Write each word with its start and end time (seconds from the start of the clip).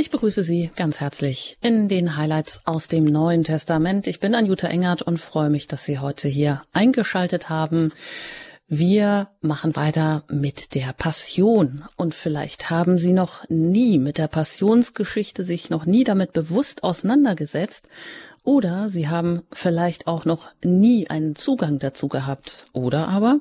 Ich 0.00 0.10
begrüße 0.10 0.42
Sie 0.42 0.70
ganz 0.76 1.00
herzlich 1.00 1.58
in 1.60 1.86
den 1.86 2.16
Highlights 2.16 2.62
aus 2.64 2.88
dem 2.88 3.04
Neuen 3.04 3.44
Testament. 3.44 4.06
Ich 4.06 4.18
bin 4.18 4.34
Anjuta 4.34 4.66
Engert 4.66 5.02
und 5.02 5.18
freue 5.18 5.50
mich, 5.50 5.68
dass 5.68 5.84
Sie 5.84 5.98
heute 5.98 6.26
hier 6.26 6.62
eingeschaltet 6.72 7.50
haben. 7.50 7.92
Wir 8.66 9.28
machen 9.42 9.76
weiter 9.76 10.22
mit 10.30 10.74
der 10.74 10.94
Passion. 10.94 11.84
Und 11.96 12.14
vielleicht 12.14 12.70
haben 12.70 12.96
Sie 12.96 13.12
noch 13.12 13.46
nie 13.50 13.98
mit 13.98 14.16
der 14.16 14.28
Passionsgeschichte 14.28 15.44
sich 15.44 15.68
noch 15.68 15.84
nie 15.84 16.04
damit 16.04 16.32
bewusst 16.32 16.82
auseinandergesetzt. 16.82 17.90
Oder 18.42 18.88
Sie 18.88 19.08
haben 19.08 19.42
vielleicht 19.52 20.06
auch 20.06 20.24
noch 20.24 20.46
nie 20.64 21.08
einen 21.08 21.36
Zugang 21.36 21.78
dazu 21.78 22.08
gehabt. 22.08 22.66
Oder 22.72 23.08
aber 23.08 23.40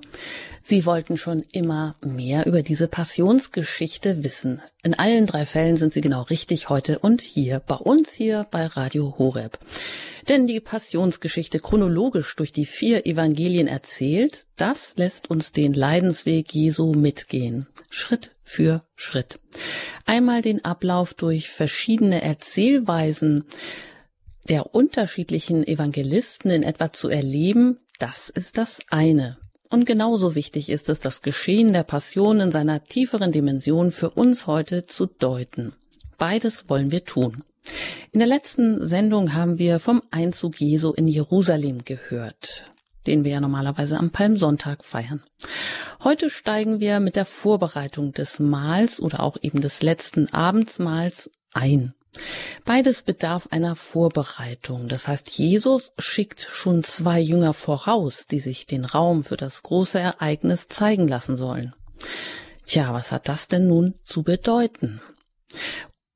Sie 0.64 0.86
wollten 0.86 1.18
schon 1.18 1.44
immer 1.52 1.96
mehr 2.06 2.46
über 2.46 2.62
diese 2.62 2.88
Passionsgeschichte 2.88 4.24
wissen. 4.24 4.62
In 4.84 4.94
allen 4.94 5.26
drei 5.26 5.46
Fällen 5.46 5.78
sind 5.78 5.94
Sie 5.94 6.02
genau 6.02 6.24
richtig 6.24 6.70
heute 6.70 7.00
und 7.00 7.22
hier 7.22 7.60
bei 7.60 7.76
uns 7.76 8.14
hier 8.14 8.46
bei 8.52 8.66
Radio 8.66 9.16
Horeb. 9.18 9.58
Denn 10.28 10.46
die 10.46 10.60
Passionsgeschichte 10.60 11.60
chronologisch 11.60 12.36
durch 12.36 12.52
die 12.52 12.68
vier 12.68 13.08
Evangelien 13.08 13.68
erzählt, 13.68 14.46
das 14.58 14.94
lässt 14.96 15.30
uns 15.30 15.54
den 15.54 15.74
Leidensweg 15.74 16.54
Jesu 16.54 16.94
mitgehen. 16.94 17.68
Schritt 17.90 18.36
für 18.44 18.84
Schritt. 18.96 19.40
Einmal 20.06 20.44
den 20.44 20.64
Ablauf 20.66 21.16
durch 21.16 21.50
verschiedene 21.50 22.22
Erzählweisen 22.22 23.46
der 24.50 24.74
unterschiedlichen 24.74 25.66
Evangelisten 25.66 26.52
in 26.52 26.64
etwa 26.64 26.92
zu 26.92 27.10
erleben, 27.10 27.80
das 28.00 28.30
ist 28.30 28.58
das 28.58 28.80
eine. 28.90 29.38
Und 29.70 29.86
genauso 29.86 30.34
wichtig 30.34 30.70
ist 30.70 30.90
es, 30.90 31.00
das 31.00 31.22
Geschehen 31.22 31.74
der 31.74 31.84
Passion 31.84 32.40
in 32.40 32.52
seiner 32.52 32.84
tieferen 32.84 33.32
Dimension 33.32 33.92
für 33.92 34.10
uns 34.10 34.48
heute 34.48 34.88
zu 34.88 35.06
deuten. 35.06 35.74
Beides 36.18 36.70
wollen 36.70 36.92
wir 36.92 37.06
tun. 37.06 37.44
In 38.12 38.20
der 38.20 38.28
letzten 38.28 38.86
Sendung 38.86 39.36
haben 39.36 39.60
wir 39.60 39.80
vom 39.80 40.02
Einzug 40.10 40.60
Jesu 40.60 40.92
in 40.94 41.08
Jerusalem 41.08 41.86
gehört, 41.86 42.64
den 43.06 43.24
wir 43.24 43.34
ja 43.34 43.42
normalerweise 43.42 43.98
am 43.98 44.10
Palmsonntag 44.10 44.84
feiern. 44.84 45.22
Heute 46.04 46.32
steigen 46.32 46.80
wir 46.80 47.00
mit 47.00 47.16
der 47.16 47.26
Vorbereitung 47.26 48.12
des 48.14 48.40
Mahls 48.40 49.00
oder 49.00 49.20
auch 49.20 49.38
eben 49.42 49.62
des 49.62 49.84
letzten 49.84 50.34
Abendsmahls 50.34 51.30
ein. 51.54 51.94
Beides 52.66 53.02
bedarf 53.04 53.48
einer 53.52 53.76
Vorbereitung. 53.76 54.88
Das 54.88 55.08
heißt, 55.08 55.30
Jesus 55.30 55.92
schickt 55.98 56.42
schon 56.42 56.84
zwei 56.84 57.20
Jünger 57.20 57.54
voraus, 57.54 58.26
die 58.26 58.40
sich 58.40 58.66
den 58.66 58.86
Raum 58.86 59.24
für 59.24 59.38
das 59.38 59.64
große 59.64 60.00
Ereignis 60.00 60.68
zeigen 60.68 61.08
lassen 61.08 61.38
sollen. 61.38 61.74
Tja, 62.66 62.94
was 62.94 63.12
hat 63.12 63.30
das 63.30 63.48
denn 63.48 63.68
nun 63.68 63.96
zu 64.04 64.24
bedeuten? 64.24 65.02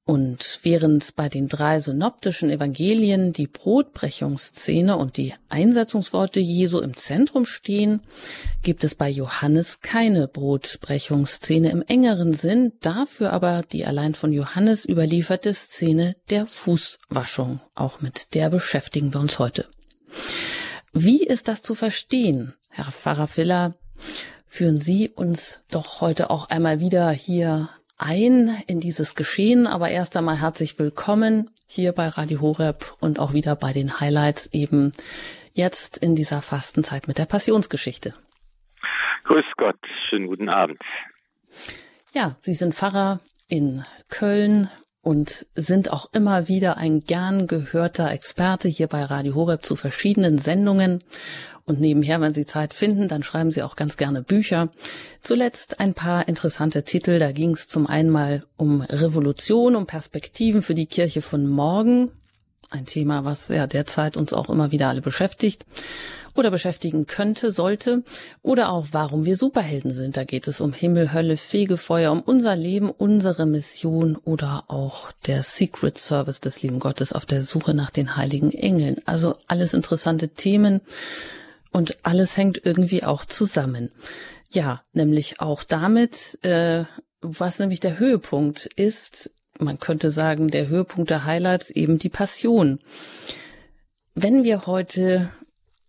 Und 0.06 0.59
während 0.64 1.16
bei 1.16 1.30
den 1.30 1.48
drei 1.48 1.80
synoptischen 1.80 2.50
Evangelien 2.50 3.32
die 3.32 3.48
Brotbrechungsszene 3.48 4.98
und 4.98 5.16
die 5.16 5.34
Einsetzungsworte 5.48 6.42
Jesu 6.42 6.80
im 6.80 6.94
Zentrum 6.94 7.45
stehen, 7.45 8.02
gibt 8.64 8.84
es 8.84 8.95
bei 8.95 9.10
Johannes 9.10 9.80
keine 9.80 10.28
Brotbrechungsszene 10.28 11.72
im 11.72 11.84
engeren 11.84 12.34
Sinn, 12.34 12.73
dafür 12.82 13.32
aber 13.32 13.62
die 13.64 13.86
allein 13.86 14.14
von 14.14 14.34
Johannes 14.34 14.84
überlieferte 14.84 15.54
Szene 15.54 16.16
der 16.30 16.48
Fußwaschung. 16.48 17.62
Auch 17.73 18.02
mit 18.02 18.34
der 18.34 18.50
beschäftigen 18.50 19.14
wir 19.14 19.22
uns 19.22 19.40
heute. 19.40 19.70
Wie 20.92 21.23
ist 21.23 21.48
das 21.48 21.62
zu 21.62 21.76
verstehen, 21.76 22.56
Herr 22.70 22.92
Pfarrer 22.92 23.30
Filler? 23.30 23.76
Führen 24.48 24.78
Sie 24.78 25.10
uns 25.10 25.60
doch 25.72 26.02
heute 26.02 26.30
auch 26.30 26.50
einmal 26.50 26.82
wieder 26.82 27.10
hier 27.10 27.70
ein 27.97 28.55
in 28.67 28.80
dieses 28.80 29.16
Geschehen. 29.16 29.67
Aber 29.67 29.89
erst 29.89 30.16
einmal 30.17 30.41
herzlich 30.41 30.77
willkommen 30.80 31.49
hier 31.67 31.91
bei 31.91 32.08
Radio 32.08 32.41
Horeb 32.41 32.94
und 32.99 33.19
auch 33.19 33.33
wieder 33.33 33.55
bei 33.55 33.73
den 33.73 33.99
Highlights 33.99 34.47
eben 34.53 34.94
jetzt 35.53 35.97
in 35.97 36.16
dieser 36.16 36.41
Fastenzeit 36.41 37.08
mit 37.08 37.17
der 37.17 37.25
Passionsgeschichte. 37.25 38.14
Grüß 39.26 39.45
Gott, 39.58 39.80
schönen 40.09 40.27
guten 40.27 40.49
Abend. 40.49 40.82
Ja, 42.14 42.36
Sie 42.42 42.53
sind 42.53 42.73
Pfarrer 42.73 43.21
in 43.48 43.86
Köln 44.09 44.70
und 45.02 45.45
sind 45.55 45.92
auch 45.92 46.08
immer 46.14 46.48
wieder 46.48 46.77
ein 46.77 47.02
gern 47.02 47.48
gehörter 47.48 48.11
Experte 48.11 48.70
hier 48.70 48.87
bei 48.87 49.03
Radio 49.03 49.36
Horeb 49.36 49.65
zu 49.65 49.76
verschiedenen 49.76 50.37
Sendungen. 50.37 51.03
Und 51.66 51.80
nebenher, 51.80 52.20
wenn 52.20 52.34
Sie 52.34 52.46
Zeit 52.46 52.74
finden, 52.74 53.08
dann 53.08 53.24
schreiben 53.24 53.52
Sie 53.52 53.64
auch 53.64 53.78
ganz 53.78 53.96
gerne 53.96 54.22
Bücher. 54.22 54.70
Zuletzt 55.22 55.80
ein 55.80 55.94
paar 55.94 56.28
interessante 56.28 56.84
Titel. 56.84 57.20
Da 57.20 57.32
ging 57.32 57.52
es 57.52 57.70
zum 57.70 57.88
einen 57.88 58.10
mal 58.10 58.44
um 58.58 58.82
Revolution, 58.82 59.76
um 59.76 59.86
Perspektiven 59.86 60.62
für 60.62 60.76
die 60.76 60.88
Kirche 60.88 61.22
von 61.22 61.48
morgen. 61.48 62.12
Ein 62.70 62.86
Thema, 62.86 63.24
was 63.24 63.48
ja 63.48 63.68
derzeit 63.68 64.18
uns 64.18 64.34
auch 64.34 64.50
immer 64.50 64.72
wieder 64.72 64.90
alle 64.90 65.02
beschäftigt 65.02 65.66
oder 66.36 66.52
beschäftigen 66.52 67.06
könnte, 67.06 67.52
sollte. 67.52 68.04
Oder 68.42 68.72
auch, 68.72 68.88
warum 68.92 69.24
wir 69.24 69.38
Superhelden 69.38 69.94
sind. 69.94 70.18
Da 70.18 70.24
geht 70.24 70.48
es 70.48 70.60
um 70.60 70.74
Himmel, 70.74 71.14
Hölle, 71.14 71.38
Fegefeuer, 71.38 72.12
um 72.12 72.22
unser 72.22 72.56
Leben, 72.56 72.90
unsere 72.90 73.45
Mission 73.45 74.18
oder 74.18 74.66
auch 74.68 75.12
der 75.28 75.44
Secret 75.44 75.98
Service 75.98 76.42
des 76.42 76.62
lieben 76.62 76.80
Gottes 76.80 77.14
auf 77.14 77.26
der 77.26 77.44
Suche 77.44 77.74
nach 77.74 77.92
den 77.92 78.18
heiligen 78.18 78.52
Engeln. 78.52 78.98
Also 79.06 79.36
alles 79.48 79.74
interessante 79.74 80.30
Themen. 80.30 80.82
Und 81.73 81.98
alles 82.04 82.38
hängt 82.38 82.61
irgendwie 82.64 83.04
auch 83.04 83.26
zusammen. 83.26 83.92
Ja, 84.52 84.84
nämlich 84.94 85.42
auch 85.42 85.64
damit, 85.64 86.39
äh, 86.44 86.86
was 87.20 87.60
nämlich 87.60 87.80
der 87.80 88.00
Höhepunkt 88.00 88.67
ist, 88.76 89.32
man 89.60 89.80
könnte 89.80 90.12
sagen, 90.12 90.50
der 90.50 90.67
Höhepunkt 90.67 91.10
der 91.10 91.26
Highlights 91.26 91.72
eben 91.72 91.98
die 91.98 92.10
Passion. 92.10 92.80
Wenn 94.14 94.44
wir 94.44 94.67
heute 94.67 95.30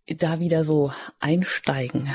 da 0.06 0.40
wieder 0.40 0.64
so 0.64 0.92
einsteigen, 1.20 2.08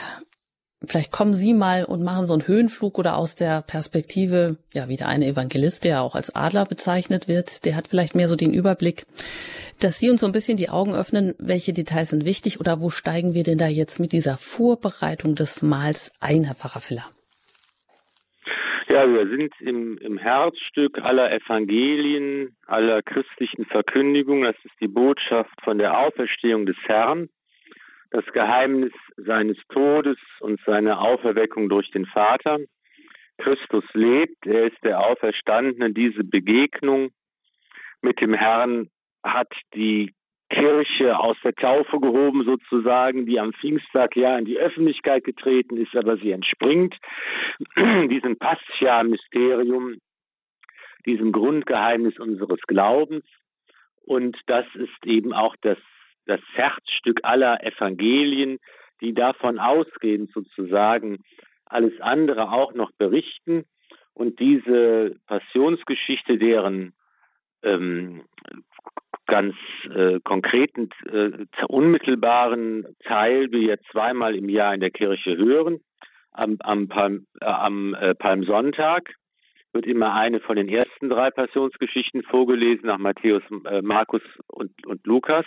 vielleicht 0.86 1.12
kommen 1.12 1.34
Sie 1.34 1.54
mal 1.54 1.84
und 1.84 2.04
machen 2.04 2.26
so 2.26 2.34
einen 2.34 2.48
Höhenflug 2.48 2.98
oder 2.98 3.18
aus 3.18 3.36
der 3.36 3.62
Perspektive, 3.62 4.58
ja, 4.74 4.90
wieder 4.90 5.08
ein 5.08 5.22
Evangelist, 5.22 5.84
der 5.84 6.02
auch 6.02 6.16
als 6.16 6.36
Adler 6.36 6.66
bezeichnet 6.66 7.28
wird, 7.28 7.66
der 7.66 7.76
hat 7.76 7.88
vielleicht 7.88 8.16
mehr 8.16 8.28
so 8.28 8.36
den 8.36 8.54
Überblick 8.54 9.06
dass 9.82 10.00
Sie 10.00 10.10
uns 10.10 10.22
so 10.22 10.28
ein 10.28 10.34
bisschen 10.34 10.58
die 10.58 10.70
Augen 10.70 10.94
öffnen, 10.94 11.36
welche 11.40 11.74
Details 11.74 12.10
sind 12.10 12.26
wichtig 12.26 12.60
oder 12.60 12.82
wo 12.82 12.90
steigen 12.90 13.34
wir 13.34 13.44
denn 13.44 13.58
da 13.58 13.68
jetzt 13.68 14.00
mit 14.00 14.12
dieser 14.12 14.36
Vorbereitung 14.36 15.36
des 15.36 15.62
Mahls 15.64 16.12
ein, 16.20 16.44
Herr 16.44 16.56
Pfarrer 16.56 16.82
Filler? 16.82 17.08
Ja, 18.90 19.08
wir 19.08 19.28
sind 19.30 19.54
im, 19.62 19.98
im 20.00 20.18
Herzstück 20.18 20.98
aller 21.00 21.32
Evangelien, 21.32 22.58
aller 22.66 23.02
christlichen 23.04 23.66
Verkündigungen. 23.66 24.44
Das 24.44 24.58
ist 24.66 24.74
die 24.82 24.88
Botschaft 24.88 25.54
von 25.64 25.78
der 25.78 25.98
Auferstehung 25.98 26.66
des 26.66 26.78
Herrn, 26.86 27.30
das 28.12 28.26
Geheimnis 28.34 28.94
seines 29.18 29.58
Todes 29.70 30.18
und 30.40 30.60
seine 30.66 31.00
Auferweckung 31.00 31.70
durch 31.70 31.90
den 31.92 32.06
Vater. 32.06 32.60
Christus 33.38 33.86
lebt, 33.94 34.46
er 34.46 34.68
ist 34.68 34.84
der 34.84 35.00
Auferstandene. 35.00 35.92
Diese 35.94 36.24
Begegnung 36.24 37.12
mit 38.02 38.20
dem 38.22 38.34
Herrn 38.34 38.90
hat 39.24 39.52
die 39.74 40.14
Kirche 40.50 41.20
aus 41.20 41.38
der 41.44 41.54
Taufe 41.54 42.00
gehoben 42.00 42.44
sozusagen, 42.44 43.26
die 43.26 43.40
am 43.40 43.54
Pfingsttag 43.54 44.16
ja 44.16 44.38
in 44.38 44.46
die 44.46 44.58
Öffentlichkeit 44.58 45.24
getreten 45.24 45.78
ist, 45.78 45.96
aber 45.96 46.18
sie 46.18 46.32
entspringt 46.32 46.96
diesem 47.78 48.38
Pascha-Mysterium, 48.38 49.98
diesem 51.06 51.32
Grundgeheimnis 51.32 52.18
unseres 52.20 52.60
Glaubens. 52.68 53.24
Und 54.06 54.38
das 54.48 54.66
ist 54.74 55.06
eben 55.06 55.34
auch 55.34 55.56
das, 55.62 55.78
das 56.26 56.42
Herzstück 56.54 57.20
aller 57.24 57.64
Evangelien, 57.64 58.60
die 59.02 59.14
davon 59.14 59.60
ausgehen, 59.60 60.30
sozusagen 60.34 61.24
alles 61.66 62.00
andere 62.02 62.52
auch 62.52 62.74
noch 62.74 62.92
berichten. 62.98 63.66
Und 64.14 64.40
diese 64.40 65.16
Passionsgeschichte, 65.28 66.38
deren 66.38 66.94
ähm, 67.64 68.24
ganz 69.28 69.56
äh, 69.94 70.20
konkreten, 70.24 70.90
äh, 71.06 71.46
unmittelbaren 71.68 72.96
Teil 73.04 73.52
wir 73.52 73.62
jetzt 73.62 73.86
zweimal 73.92 74.36
im 74.36 74.50
Jahr 74.50 74.74
in 74.74 74.82
der 74.82 74.92
Kirche 74.92 75.38
hören. 75.38 75.80
Am, 76.32 76.58
am, 76.60 76.88
Palm, 76.88 77.28
äh, 77.40 77.46
am 77.46 77.94
äh, 77.94 78.16
Palmsonntag 78.16 79.14
wird 79.72 79.86
immer 79.86 80.14
eine 80.16 80.40
von 80.40 80.56
den 80.56 80.68
ersten 80.68 81.10
drei 81.10 81.30
Passionsgeschichten 81.30 82.24
vorgelesen 82.24 82.88
nach 82.88 82.98
Matthäus, 82.98 83.44
äh, 83.66 83.82
Markus 83.82 84.22
und, 84.48 84.72
und 84.86 85.06
Lukas. 85.06 85.46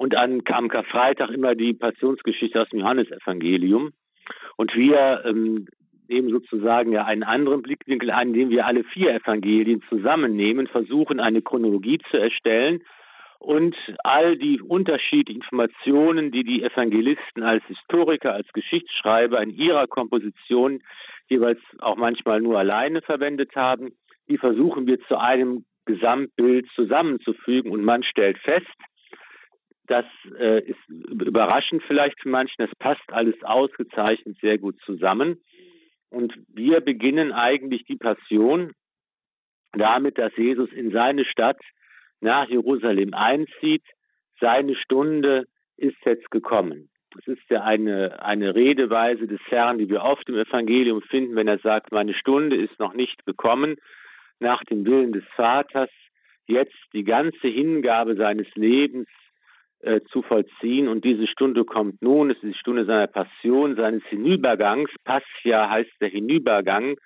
Und 0.00 0.16
an, 0.16 0.40
am 0.46 0.68
Karfreitag 0.70 1.28
immer 1.28 1.54
die 1.54 1.74
Passionsgeschichte 1.74 2.62
aus 2.62 2.70
dem 2.70 2.78
Johannesevangelium. 2.78 3.90
Und 4.56 4.74
wir 4.74 5.22
ähm, 5.26 5.66
nehmen 6.08 6.30
sozusagen 6.30 6.92
ja 6.92 7.04
einen 7.04 7.22
anderen 7.22 7.60
Blickwinkel 7.60 8.10
ein, 8.10 8.28
indem 8.28 8.48
wir 8.48 8.64
alle 8.64 8.82
vier 8.82 9.12
Evangelien 9.14 9.82
zusammennehmen, 9.90 10.68
versuchen 10.68 11.20
eine 11.20 11.42
Chronologie 11.42 11.98
zu 12.10 12.16
erstellen 12.16 12.82
und 13.40 13.76
all 14.02 14.38
die 14.38 14.62
unterschiedlichen 14.62 15.42
Informationen, 15.42 16.30
die 16.30 16.44
die 16.44 16.62
Evangelisten 16.62 17.42
als 17.42 17.62
Historiker, 17.66 18.32
als 18.32 18.50
Geschichtsschreiber 18.54 19.42
in 19.42 19.50
ihrer 19.50 19.86
Komposition 19.86 20.82
jeweils 21.28 21.60
auch 21.80 21.96
manchmal 21.96 22.40
nur 22.40 22.58
alleine 22.58 23.02
verwendet 23.02 23.54
haben, 23.54 23.92
die 24.30 24.38
versuchen 24.38 24.86
wir 24.86 24.98
zu 25.02 25.18
einem 25.18 25.66
Gesamtbild 25.84 26.68
zusammenzufügen. 26.74 27.70
Und 27.70 27.84
man 27.84 28.02
stellt 28.02 28.38
fest, 28.38 28.66
das 29.90 30.04
äh, 30.38 30.60
ist 30.60 30.78
überraschend 30.88 31.82
vielleicht 31.82 32.20
für 32.20 32.28
manchen, 32.28 32.54
das 32.58 32.70
passt 32.78 33.12
alles 33.12 33.34
ausgezeichnet 33.42 34.38
sehr 34.40 34.56
gut 34.56 34.76
zusammen. 34.86 35.40
Und 36.10 36.32
wir 36.48 36.80
beginnen 36.80 37.32
eigentlich 37.32 37.84
die 37.86 37.96
Passion 37.96 38.72
damit, 39.72 40.16
dass 40.16 40.36
Jesus 40.36 40.70
in 40.72 40.92
seine 40.92 41.24
Stadt 41.24 41.60
nach 42.20 42.48
Jerusalem 42.48 43.14
einzieht. 43.14 43.82
Seine 44.40 44.76
Stunde 44.76 45.46
ist 45.76 45.96
jetzt 46.04 46.30
gekommen. 46.30 46.88
Das 47.12 47.26
ist 47.26 47.50
ja 47.50 47.64
eine, 47.64 48.22
eine 48.22 48.54
Redeweise 48.54 49.26
des 49.26 49.40
Herrn, 49.48 49.78
die 49.78 49.88
wir 49.88 50.02
oft 50.02 50.28
im 50.28 50.36
Evangelium 50.36 51.02
finden, 51.02 51.34
wenn 51.34 51.48
er 51.48 51.58
sagt, 51.58 51.90
meine 51.90 52.14
Stunde 52.14 52.54
ist 52.54 52.78
noch 52.78 52.94
nicht 52.94 53.26
gekommen, 53.26 53.76
nach 54.38 54.62
dem 54.64 54.84
Willen 54.84 55.12
des 55.12 55.24
Vaters, 55.34 55.90
jetzt 56.46 56.78
die 56.92 57.04
ganze 57.04 57.48
Hingabe 57.48 58.14
seines 58.14 58.46
Lebens 58.54 59.08
äh, 59.82 60.00
zu 60.10 60.22
vollziehen. 60.22 60.88
Und 60.88 61.04
diese 61.04 61.26
Stunde 61.26 61.64
kommt 61.64 62.02
nun, 62.02 62.30
es 62.30 62.36
ist 62.38 62.54
die 62.54 62.58
Stunde 62.58 62.84
seiner 62.84 63.06
Passion, 63.06 63.76
seines 63.76 64.04
Hinübergangs. 64.06 64.90
Passia 65.04 65.70
heißt 65.70 65.92
der 66.00 66.08
Hinübergang, 66.08 66.96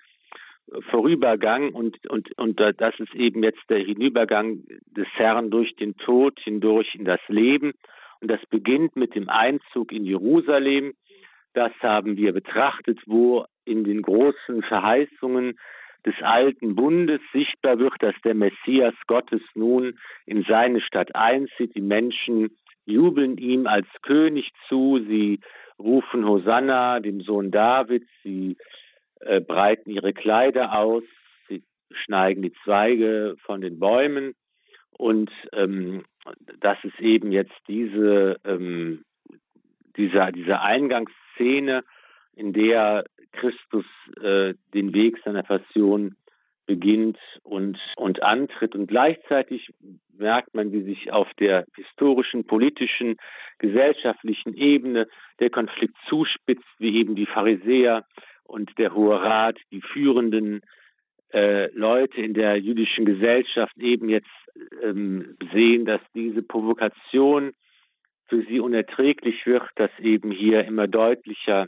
Vorübergang 0.89 1.73
und, 1.73 2.05
und, 2.09 2.35
und 2.37 2.59
das 2.59 2.99
ist 2.99 3.13
eben 3.13 3.43
jetzt 3.43 3.61
der 3.69 3.79
Hinübergang 3.79 4.63
des 4.87 5.07
Herrn 5.13 5.51
durch 5.51 5.75
den 5.75 5.95
Tod 5.97 6.39
hindurch 6.39 6.95
in 6.95 7.05
das 7.05 7.19
Leben. 7.27 7.73
Und 8.19 8.31
das 8.31 8.43
beginnt 8.47 8.95
mit 8.95 9.13
dem 9.15 9.29
Einzug 9.29 9.91
in 9.91 10.05
Jerusalem. 10.05 10.93
Das 11.53 11.71
haben 11.81 12.17
wir 12.17 12.33
betrachtet, 12.33 12.99
wo 13.05 13.45
in 13.63 13.83
den 13.83 14.01
großen 14.01 14.63
Verheißungen 14.63 15.57
des 16.05 16.15
alten 16.21 16.75
Bundes 16.75 17.21
sichtbar 17.31 17.79
wird, 17.79 17.93
dass 17.99 18.15
der 18.23 18.35
Messias 18.35 18.95
Gottes 19.07 19.41
nun 19.53 19.97
in 20.25 20.43
seine 20.43 20.81
Stadt 20.81 21.15
einzieht. 21.15 21.75
Die 21.75 21.81
Menschen 21.81 22.55
jubeln 22.85 23.37
ihm 23.37 23.67
als 23.67 23.87
König 24.01 24.51
zu, 24.67 24.99
sie 25.07 25.39
rufen 25.79 26.25
Hosanna, 26.25 26.99
dem 26.99 27.21
Sohn 27.21 27.51
Davids, 27.51 28.07
sie 28.23 28.57
äh, 29.19 29.41
breiten 29.41 29.89
ihre 29.89 30.13
Kleider 30.13 30.77
aus, 30.77 31.03
sie 31.47 31.63
schneigen 31.91 32.41
die 32.41 32.53
Zweige 32.63 33.35
von 33.45 33.61
den 33.61 33.79
Bäumen. 33.79 34.35
Und 34.97 35.29
ähm, 35.51 36.05
das 36.59 36.77
ist 36.83 36.99
eben 36.99 37.31
jetzt 37.31 37.55
diese, 37.67 38.37
ähm, 38.45 39.03
dieser, 39.97 40.31
diese 40.31 40.61
Eingangsszene, 40.61 41.83
in 42.35 42.53
der 42.53 43.05
Christus 43.31 43.85
äh, 44.21 44.53
den 44.73 44.93
Weg 44.93 45.19
seiner 45.23 45.43
Passion 45.43 46.15
beginnt 46.65 47.17
und, 47.43 47.77
und 47.95 48.23
antritt. 48.23 48.75
Und 48.75 48.87
gleichzeitig 48.87 49.71
merkt 50.17 50.53
man, 50.53 50.71
wie 50.71 50.83
sich 50.83 51.11
auf 51.11 51.27
der 51.39 51.65
historischen, 51.75 52.45
politischen, 52.45 53.17
gesellschaftlichen 53.59 54.55
Ebene 54.55 55.07
der 55.39 55.49
Konflikt 55.49 55.95
zuspitzt, 56.07 56.65
wie 56.79 56.97
eben 56.97 57.15
die 57.15 57.25
Pharisäer 57.25 58.05
und 58.43 58.77
der 58.77 58.93
Hohe 58.93 59.21
Rat, 59.21 59.57
die 59.71 59.81
führenden 59.81 60.61
äh, 61.33 61.71
Leute 61.73 62.21
in 62.21 62.33
der 62.33 62.57
jüdischen 62.57 63.05
Gesellschaft 63.05 63.77
eben 63.77 64.09
jetzt 64.09 64.29
ähm, 64.81 65.35
sehen, 65.51 65.85
dass 65.85 66.01
diese 66.13 66.43
Provokation 66.43 67.53
für 68.27 68.43
sie 68.43 68.59
unerträglich 68.59 69.45
wird, 69.45 69.63
dass 69.75 69.91
eben 69.99 70.31
hier 70.31 70.65
immer 70.65 70.87
deutlicher 70.87 71.67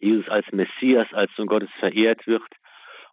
Jesus 0.00 0.28
als 0.28 0.46
Messias, 0.52 1.08
als 1.12 1.30
Sohn 1.34 1.46
Gottes 1.46 1.70
verehrt 1.80 2.26
wird 2.26 2.44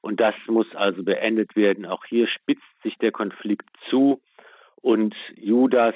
und 0.05 0.19
das 0.19 0.35
muss 0.45 0.67
also 0.75 1.03
beendet 1.03 1.55
werden. 1.55 1.87
Auch 1.87 2.05
hier 2.05 2.27
spitzt 2.27 2.61
sich 2.83 2.95
der 2.99 3.11
Konflikt 3.11 3.65
zu 3.89 4.21
und 4.75 5.15
Judas, 5.35 5.95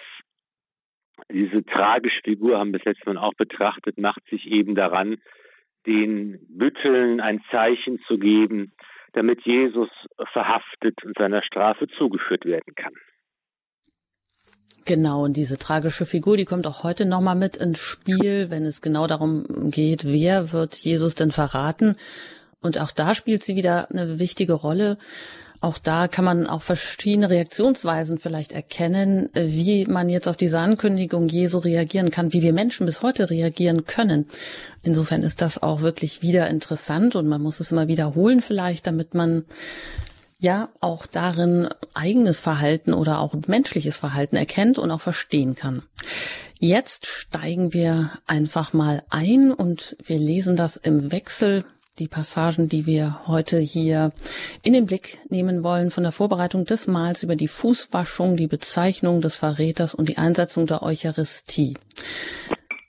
diese 1.31 1.63
tragische 1.63 2.21
Figur 2.23 2.57
haben 2.57 2.73
wir 2.73 2.81
jetzt 2.83 3.05
nun 3.05 3.17
auch 3.17 3.35
betrachtet, 3.35 3.99
macht 3.99 4.27
sich 4.31 4.47
eben 4.47 4.73
daran, 4.73 5.17
den 5.85 6.39
Bütteln 6.49 7.21
ein 7.21 7.43
Zeichen 7.51 7.99
zu 8.07 8.17
geben, 8.17 8.71
damit 9.13 9.41
Jesus 9.41 9.89
verhaftet 10.33 11.03
und 11.03 11.15
seiner 11.15 11.43
Strafe 11.43 11.87
zugeführt 11.87 12.45
werden 12.45 12.73
kann. 12.73 12.93
Genau, 14.87 15.23
und 15.23 15.37
diese 15.37 15.59
tragische 15.59 16.07
Figur, 16.07 16.35
die 16.35 16.45
kommt 16.45 16.65
auch 16.65 16.83
heute 16.83 17.05
nochmal 17.05 17.35
mit 17.35 17.57
ins 17.57 17.77
Spiel, 17.77 18.49
wenn 18.49 18.63
es 18.63 18.81
genau 18.81 19.05
darum 19.05 19.69
geht, 19.69 20.03
wer 20.03 20.51
wird 20.51 20.73
Jesus 20.73 21.13
denn 21.13 21.29
verraten. 21.29 21.95
Und 22.61 22.79
auch 22.79 22.91
da 22.91 23.13
spielt 23.13 23.43
sie 23.43 23.55
wieder 23.55 23.89
eine 23.89 24.19
wichtige 24.19 24.53
Rolle. 24.53 24.97
Auch 25.61 25.77
da 25.77 26.07
kann 26.07 26.23
man 26.23 26.47
auch 26.47 26.61
verschiedene 26.61 27.29
Reaktionsweisen 27.29 28.17
vielleicht 28.17 28.53
erkennen, 28.53 29.29
wie 29.33 29.85
man 29.85 30.07
jetzt 30.07 30.27
auf 30.27 30.37
diese 30.37 30.59
Ankündigung 30.59 31.27
Jesu 31.27 31.57
reagieren 31.57 32.11
kann, 32.11 32.31
wie 32.31 32.41
wir 32.41 32.53
Menschen 32.53 32.85
bis 32.85 33.01
heute 33.01 33.29
reagieren 33.29 33.85
können. 33.85 34.27
Insofern 34.83 35.21
ist 35.21 35.41
das 35.41 35.61
auch 35.61 35.81
wirklich 35.81 36.21
wieder 36.21 36.49
interessant 36.49 37.17
und 37.17 37.27
man 37.27 37.41
muss 37.41 37.59
es 37.59 37.71
immer 37.71 37.89
wiederholen 37.89 38.41
vielleicht, 38.41 38.87
damit 38.87 39.13
man 39.13 39.43
ja 40.39 40.69
auch 40.79 41.05
darin 41.05 41.67
eigenes 41.93 42.39
Verhalten 42.39 42.93
oder 42.93 43.19
auch 43.19 43.35
menschliches 43.47 43.97
Verhalten 43.97 44.37
erkennt 44.37 44.77
und 44.77 44.91
auch 44.91 45.01
verstehen 45.01 45.55
kann. 45.55 45.83
Jetzt 46.57 47.05
steigen 47.05 47.73
wir 47.73 48.11
einfach 48.27 48.71
mal 48.71 49.03
ein 49.09 49.51
und 49.51 49.97
wir 50.05 50.17
lesen 50.17 50.55
das 50.55 50.77
im 50.77 51.11
Wechsel 51.11 51.65
die 51.99 52.07
Passagen, 52.07 52.69
die 52.69 52.85
wir 52.85 53.27
heute 53.27 53.59
hier 53.59 54.11
in 54.63 54.73
den 54.73 54.85
Blick 54.85 55.19
nehmen 55.29 55.63
wollen, 55.63 55.91
von 55.91 56.03
der 56.03 56.11
Vorbereitung 56.11 56.65
des 56.65 56.87
Mahls 56.87 57.23
über 57.23 57.35
die 57.35 57.47
Fußwaschung, 57.47 58.37
die 58.37 58.47
Bezeichnung 58.47 59.21
des 59.21 59.35
Verräters 59.35 59.93
und 59.93 60.09
die 60.09 60.17
Einsetzung 60.17 60.65
der 60.65 60.81
Eucharistie. 60.81 61.75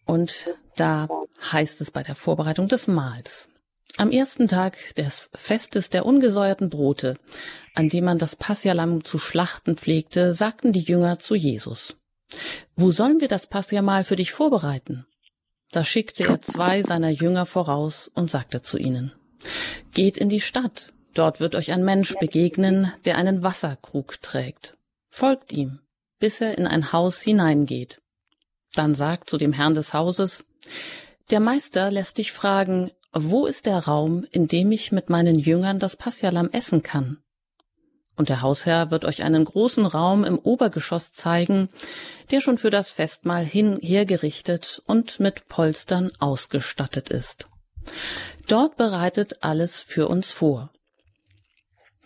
Und 0.06 0.48
da 0.76 1.08
heißt 1.52 1.80
es 1.80 1.90
bei 1.90 2.02
der 2.02 2.14
Vorbereitung 2.14 2.68
des 2.68 2.86
Mahls. 2.86 3.48
Am 3.96 4.10
ersten 4.10 4.46
Tag 4.46 4.76
des 4.94 5.30
Festes 5.34 5.90
der 5.90 6.06
ungesäuerten 6.06 6.70
Brote, 6.70 7.16
an 7.74 7.88
dem 7.88 8.04
man 8.04 8.18
das 8.18 8.36
Passialamm 8.36 9.04
zu 9.04 9.18
schlachten 9.18 9.76
pflegte, 9.76 10.34
sagten 10.34 10.72
die 10.72 10.80
Jünger 10.80 11.18
zu 11.18 11.34
Jesus. 11.34 11.96
Wo 12.76 12.92
sollen 12.92 13.20
wir 13.20 13.28
das 13.28 13.48
Passiamal 13.48 14.04
für 14.04 14.16
dich 14.16 14.32
vorbereiten? 14.32 15.06
Da 15.72 15.84
schickte 15.84 16.24
er 16.24 16.42
zwei 16.42 16.82
seiner 16.82 17.10
Jünger 17.10 17.46
voraus 17.46 18.10
und 18.14 18.30
sagte 18.30 18.60
zu 18.60 18.78
ihnen, 18.78 19.12
Geht 19.94 20.18
in 20.18 20.28
die 20.28 20.40
Stadt, 20.40 20.92
dort 21.14 21.40
wird 21.40 21.54
euch 21.54 21.72
ein 21.72 21.84
Mensch 21.84 22.14
begegnen, 22.18 22.92
der 23.04 23.16
einen 23.16 23.42
Wasserkrug 23.42 24.20
trägt. 24.20 24.76
Folgt 25.08 25.52
ihm, 25.52 25.80
bis 26.18 26.40
er 26.40 26.58
in 26.58 26.66
ein 26.66 26.92
Haus 26.92 27.20
hineingeht. 27.20 28.02
Dann 28.74 28.94
sagt 28.94 29.30
zu 29.30 29.36
dem 29.36 29.52
Herrn 29.52 29.74
des 29.74 29.94
Hauses, 29.94 30.44
Der 31.30 31.40
Meister 31.40 31.90
lässt 31.90 32.18
dich 32.18 32.32
fragen, 32.32 32.90
wo 33.12 33.46
ist 33.46 33.66
der 33.66 33.78
Raum, 33.78 34.24
in 34.30 34.46
dem 34.46 34.70
ich 34.72 34.92
mit 34.92 35.10
meinen 35.10 35.38
Jüngern 35.38 35.78
das 35.78 35.96
Passialam 35.96 36.50
essen 36.52 36.82
kann? 36.82 37.18
Und 38.20 38.28
der 38.28 38.42
Hausherr 38.42 38.90
wird 38.90 39.06
euch 39.06 39.22
einen 39.22 39.46
großen 39.46 39.86
Raum 39.86 40.24
im 40.24 40.38
Obergeschoss 40.38 41.14
zeigen, 41.14 41.70
der 42.30 42.42
schon 42.42 42.58
für 42.58 42.68
das 42.68 42.90
Festmahl 42.90 43.42
hin 43.42 43.78
hergerichtet 43.80 44.82
und 44.84 45.20
mit 45.20 45.48
Polstern 45.48 46.10
ausgestattet 46.18 47.08
ist. 47.08 47.48
Dort 48.46 48.76
bereitet 48.76 49.42
alles 49.42 49.80
für 49.80 50.06
uns 50.06 50.32
vor. 50.32 50.70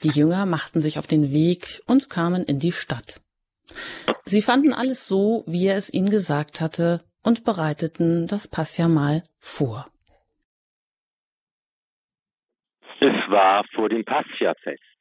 Die 0.05 0.11
Jünger 0.11 0.47
machten 0.47 0.81
sich 0.81 1.01
auf 1.01 1.09
den 1.09 1.33
Weg 1.33 1.83
und 1.89 2.09
kamen 2.11 2.45
in 2.45 2.61
die 2.61 2.71
Stadt. 2.71 3.21
Sie 4.25 4.41
fanden 4.41 4.73
alles 4.73 5.09
so, 5.09 5.43
wie 5.49 5.67
er 5.67 5.77
es 5.77 5.93
ihnen 5.93 6.11
gesagt 6.11 6.61
hatte, 6.61 7.03
und 7.25 7.43
bereiteten 7.43 8.29
das 8.29 8.47
Passjamal 8.47 9.25
vor. 9.41 9.89
Es 13.01 13.31
war 13.31 13.65
vor 13.75 13.89
dem 13.89 14.05
Passjafest. 14.05 14.94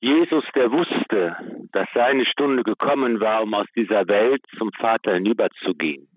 Jesus, 0.00 0.44
der 0.54 0.70
wusste, 0.70 1.36
dass 1.72 1.88
seine 1.92 2.24
Stunde 2.26 2.62
gekommen 2.62 3.20
war, 3.20 3.42
um 3.42 3.54
aus 3.54 3.66
dieser 3.74 4.06
Welt 4.06 4.42
zum 4.56 4.70
Vater 4.72 5.14
hinüberzugehen. 5.14 6.08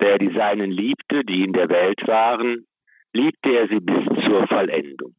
Der 0.00 0.18
die 0.18 0.32
Seinen 0.32 0.70
liebte, 0.70 1.24
die 1.24 1.42
in 1.42 1.52
der 1.52 1.68
Welt 1.68 2.06
waren, 2.06 2.66
liebte 3.12 3.50
er 3.50 3.68
sie 3.68 3.80
bis 3.80 4.04
zur 4.24 4.46
Vollendung. 4.46 5.14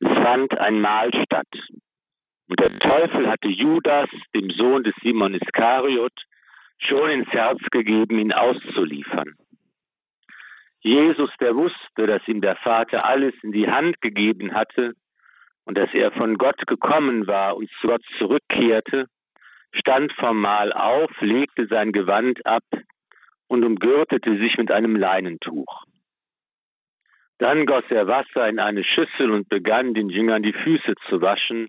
Es 0.00 0.08
fand 0.08 0.58
ein 0.58 0.80
Mahl 0.80 1.10
statt. 1.24 1.48
Und 2.48 2.60
der 2.60 2.78
Teufel 2.78 3.28
hatte 3.28 3.48
Judas, 3.48 4.08
dem 4.34 4.50
Sohn 4.50 4.84
des 4.84 4.94
Simon 5.02 5.34
Iskariot, 5.34 6.12
schon 6.78 7.10
ins 7.10 7.28
Herz 7.28 7.60
gegeben, 7.70 8.18
ihn 8.18 8.32
auszuliefern. 8.32 9.34
Jesus, 10.80 11.30
der 11.40 11.56
wusste, 11.56 12.06
dass 12.06 12.26
ihm 12.28 12.40
der 12.40 12.56
Vater 12.56 13.04
alles 13.04 13.34
in 13.42 13.52
die 13.52 13.68
Hand 13.68 14.00
gegeben 14.02 14.54
hatte, 14.54 14.92
und 15.66 15.76
dass 15.76 15.92
er 15.92 16.12
von 16.12 16.38
Gott 16.38 16.66
gekommen 16.66 17.26
war 17.26 17.56
und 17.56 17.68
zu 17.80 17.88
Gott 17.88 18.02
zurückkehrte, 18.18 19.06
stand 19.72 20.12
vom 20.12 20.40
Mahl 20.40 20.72
auf, 20.72 21.10
legte 21.20 21.66
sein 21.66 21.92
Gewand 21.92 22.46
ab 22.46 22.64
und 23.48 23.64
umgürtete 23.64 24.38
sich 24.38 24.56
mit 24.56 24.70
einem 24.70 24.96
Leinentuch. 24.96 25.84
Dann 27.38 27.66
goss 27.66 27.84
er 27.90 28.06
Wasser 28.06 28.48
in 28.48 28.58
eine 28.58 28.82
Schüssel 28.82 29.30
und 29.30 29.48
begann 29.48 29.92
den 29.92 30.08
Jüngern 30.08 30.42
die 30.42 30.54
Füße 30.54 30.94
zu 31.08 31.20
waschen 31.20 31.68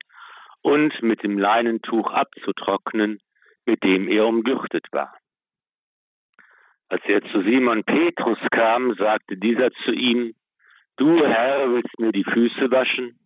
und 0.62 1.02
mit 1.02 1.24
dem 1.24 1.38
Leinentuch 1.38 2.12
abzutrocknen, 2.12 3.20
mit 3.66 3.84
dem 3.84 4.08
er 4.08 4.28
umgürtet 4.28 4.86
war. 4.92 5.18
Als 6.90 7.04
er 7.06 7.22
zu 7.32 7.42
Simon 7.42 7.84
Petrus 7.84 8.40
kam, 8.52 8.94
sagte 8.94 9.36
dieser 9.38 9.72
zu 9.84 9.92
ihm, 9.92 10.34
Du 10.96 11.24
Herr, 11.26 11.70
willst 11.72 12.00
mir 12.00 12.12
die 12.12 12.24
Füße 12.24 12.72
waschen? 12.72 13.20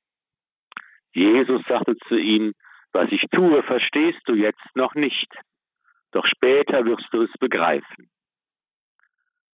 Jesus 1.13 1.61
sagte 1.67 1.95
zu 2.07 2.15
ihm, 2.15 2.53
was 2.93 3.11
ich 3.11 3.23
tue, 3.31 3.63
verstehst 3.63 4.21
du 4.25 4.33
jetzt 4.33 4.75
noch 4.75 4.95
nicht, 4.95 5.33
doch 6.11 6.25
später 6.25 6.85
wirst 6.85 7.07
du 7.11 7.23
es 7.23 7.31
begreifen. 7.39 8.09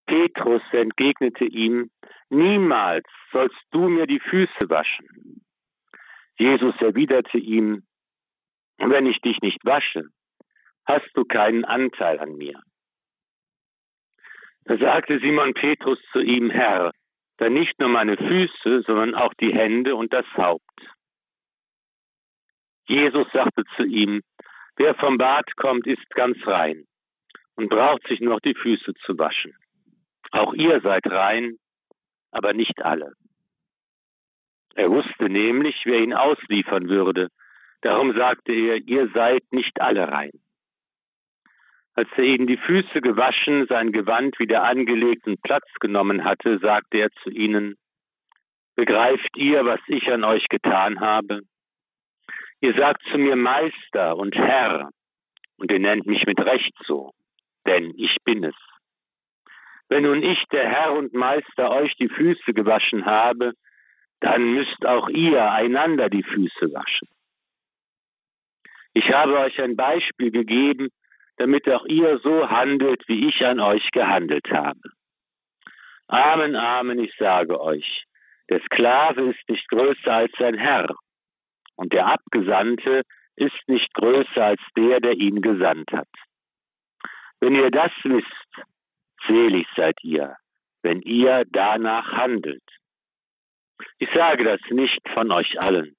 Petrus 0.08 0.62
entgegnete 0.72 1.46
ihm, 1.46 1.90
Niemals 2.30 3.06
sollst 3.32 3.62
du 3.72 3.88
mir 3.88 4.06
die 4.06 4.20
Füße 4.20 4.70
waschen. 4.70 5.46
Jesus 6.38 6.76
erwiderte 6.80 7.38
ihm, 7.38 7.84
Wenn 8.78 9.06
ich 9.06 9.22
dich 9.22 9.40
nicht 9.42 9.64
wasche, 9.64 10.04
hast 10.86 11.10
du 11.14 11.24
keinen 11.26 11.66
Anteil 11.66 12.20
an 12.20 12.36
mir. 12.36 12.62
Da 14.66 14.78
sagte 14.78 15.20
Simon 15.20 15.54
Petrus 15.54 16.00
zu 16.12 16.20
ihm, 16.20 16.50
Herr, 16.50 16.92
dann 17.38 17.54
nicht 17.54 17.80
nur 17.80 17.90
meine 17.90 18.18
Füße, 18.18 18.84
sondern 18.86 19.16
auch 19.16 19.34
die 19.36 19.54
Hände 19.54 19.96
und 19.96 20.12
das 20.12 20.26
Haupt. 20.36 20.64
Jesus 22.88 23.28
sagte 23.34 23.64
zu 23.76 23.84
ihm, 23.84 24.22
wer 24.78 24.96
vom 24.96 25.18
Bad 25.18 25.56
kommt, 25.58 25.86
ist 25.88 26.10
ganz 26.12 26.38
rein 26.46 26.86
und 27.56 27.70
braucht 27.70 28.08
sich 28.08 28.20
nur 28.22 28.40
die 28.40 28.56
Füße 28.56 28.94
zu 29.06 29.18
waschen. 29.18 29.54
Auch 30.32 30.54
ihr 30.54 30.80
seid 30.82 31.06
rein, 31.08 31.58
aber 32.32 32.54
nicht 32.54 32.82
alle. 32.84 33.14
Er 34.76 34.92
wusste 34.92 35.30
nämlich, 35.30 35.76
wer 35.86 36.00
ihn 36.00 36.14
ausliefern 36.14 36.88
würde. 36.88 37.30
Darum 37.82 38.16
sagte 38.16 38.54
er, 38.54 38.78
ihr 38.78 39.10
seid 39.14 39.44
nicht 39.52 39.82
alle 39.82 40.08
rein. 40.08 40.32
Als 41.96 42.10
er 42.16 42.24
ihnen 42.24 42.46
die 42.46 42.58
Füße 42.58 43.02
gewaschen, 43.02 43.66
sein 43.68 43.92
Gewand 43.92 44.38
wieder 44.38 44.64
angelegt 44.64 45.26
und 45.26 45.42
Platz 45.42 45.66
genommen 45.80 46.24
hatte, 46.24 46.60
sagte 46.60 47.00
er 47.00 47.10
zu 47.24 47.32
ihnen, 47.32 47.76
Begreift 48.76 49.36
ihr, 49.36 49.66
was 49.66 49.80
ich 49.88 50.08
an 50.12 50.24
euch 50.24 50.48
getan 50.50 51.00
habe? 51.00 51.42
Ihr 52.60 52.74
sagt 52.74 53.04
zu 53.12 53.18
mir 53.18 53.36
Meister 53.36 54.18
und 54.18 54.36
Herr, 54.36 54.90
und 55.58 55.72
ihr 55.72 55.80
nennt 55.80 56.08
mich 56.08 56.26
mit 56.26 56.40
Recht 56.40 56.74
so, 56.86 57.12
denn 57.66 57.94
ich 57.98 58.16
bin 58.24 58.44
es. 58.44 58.56
Wenn 59.90 60.04
nun 60.04 60.24
ich, 60.24 60.44
der 60.52 60.68
Herr 60.68 60.94
und 60.94 61.14
Meister, 61.14 61.72
euch 61.72 61.94
die 61.96 62.10
Füße 62.10 62.54
gewaschen 62.54 63.06
habe, 63.06 63.54
dann 64.20 64.54
müsst 64.54 64.86
auch 64.86 65.08
ihr 65.10 65.52
einander 65.52 66.10
die 66.10 66.24
Füße 66.24 66.74
waschen. 66.74 67.08
Ich 68.94 69.10
habe 69.12 69.38
euch 69.38 69.62
ein 69.62 69.76
Beispiel 69.76 70.32
gegeben, 70.32 70.90
damit 71.38 71.70
auch 71.70 71.86
ihr 71.86 72.18
so 72.24 72.50
handelt, 72.50 73.04
wie 73.08 73.28
ich 73.30 73.46
an 73.46 73.60
euch 73.60 73.88
gehandelt 73.92 74.50
habe. 74.52 74.80
Amen, 76.08 76.56
Amen, 76.56 77.00
ich 77.00 77.14
sage 77.18 77.62
euch, 77.62 78.06
der 78.50 78.62
Sklave 78.62 79.30
ist 79.30 79.50
nicht 79.50 79.68
größer 79.70 80.12
als 80.12 80.32
sein 80.40 80.56
Herr, 80.56 80.88
und 81.78 81.94
der 81.94 82.08
Abgesandte 82.08 83.04
ist 83.36 83.68
nicht 83.68 83.94
größer 83.94 84.44
als 84.44 84.62
der, 84.76 85.00
der 85.00 85.14
ihn 85.14 85.42
gesandt 85.42 85.92
hat. 85.92 86.10
Wenn 87.40 87.56
ihr 87.56 87.72
das 87.72 87.92
wisst, 88.04 88.68
selig 89.28 89.68
seid 89.76 89.98
ihr, 90.04 90.36
wenn 90.82 91.02
ihr 91.02 91.46
danach 91.50 92.12
handelt. 92.12 92.64
Ich 94.00 94.10
sage 94.14 94.44
das 94.44 94.60
nicht 94.72 95.08
von 95.14 95.32
euch 95.32 95.60
allen. 95.60 95.96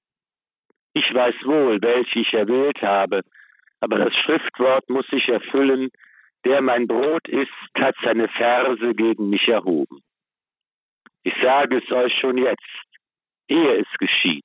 Ich 0.95 1.15
weiß 1.15 1.37
wohl, 1.45 1.81
welche 1.81 2.21
ich 2.21 2.33
erwählt 2.33 2.83
habe, 2.83 3.23
aber 3.81 3.99
das 3.99 4.15
Schriftwort 4.17 4.89
muss 4.91 5.07
sich 5.07 5.29
erfüllen, 5.29 5.91
der 6.45 6.61
mein 6.61 6.89
Brot 6.89 7.29
isst, 7.29 7.53
hat 7.77 7.95
seine 8.03 8.29
Verse 8.29 8.95
gegen 8.95 9.31
mich 9.31 9.47
erhoben. 9.47 10.01
Ich 11.23 11.35
sage 11.43 11.79
es 11.79 11.93
euch 11.93 12.13
schon 12.21 12.39
jetzt, 12.39 12.63
ehe 13.49 13.77
es 13.77 13.89
geschieht, 13.99 14.45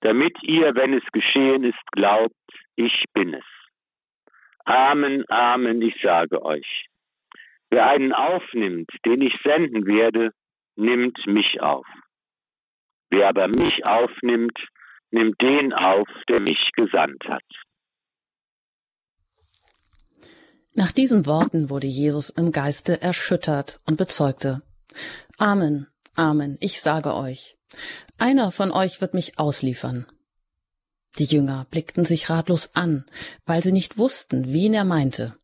damit 0.00 0.36
ihr, 0.42 0.74
wenn 0.74 0.94
es 0.94 1.04
geschehen 1.12 1.64
ist, 1.64 1.92
glaubt, 1.92 2.34
ich 2.76 3.04
bin 3.14 3.34
es. 3.34 3.44
Amen, 4.64 5.24
Amen, 5.28 5.80
ich 5.82 5.94
sage 6.02 6.42
euch. 6.42 6.86
Wer 7.70 7.86
einen 7.88 8.12
aufnimmt, 8.12 8.90
den 9.04 9.22
ich 9.22 9.34
senden 9.42 9.86
werde, 9.86 10.30
nimmt 10.76 11.18
mich 11.26 11.60
auf. 11.60 11.86
Wer 13.10 13.28
aber 13.28 13.48
mich 13.48 13.84
aufnimmt, 13.84 14.58
nimmt 15.10 15.40
den 15.40 15.72
auf, 15.72 16.08
der 16.28 16.40
mich 16.40 16.70
gesandt 16.74 17.24
hat. 17.28 17.44
Nach 20.74 20.92
diesen 20.92 21.26
Worten 21.26 21.70
wurde 21.70 21.88
Jesus 21.88 22.30
im 22.30 22.52
Geiste 22.52 23.02
erschüttert 23.02 23.80
und 23.86 23.96
bezeugte, 23.96 24.62
Amen, 25.38 25.88
Amen, 26.14 26.56
ich 26.60 26.80
sage 26.80 27.14
euch, 27.14 27.57
einer 28.16 28.50
von 28.50 28.70
euch 28.70 29.00
wird 29.00 29.14
mich 29.14 29.38
ausliefern. 29.38 30.06
Die 31.18 31.24
Jünger 31.24 31.66
blickten 31.70 32.04
sich 32.04 32.30
ratlos 32.30 32.70
an, 32.74 33.04
weil 33.46 33.62
sie 33.62 33.72
nicht 33.72 33.98
wussten, 33.98 34.52
wen 34.52 34.74
er 34.74 34.84
meinte. 34.84 35.36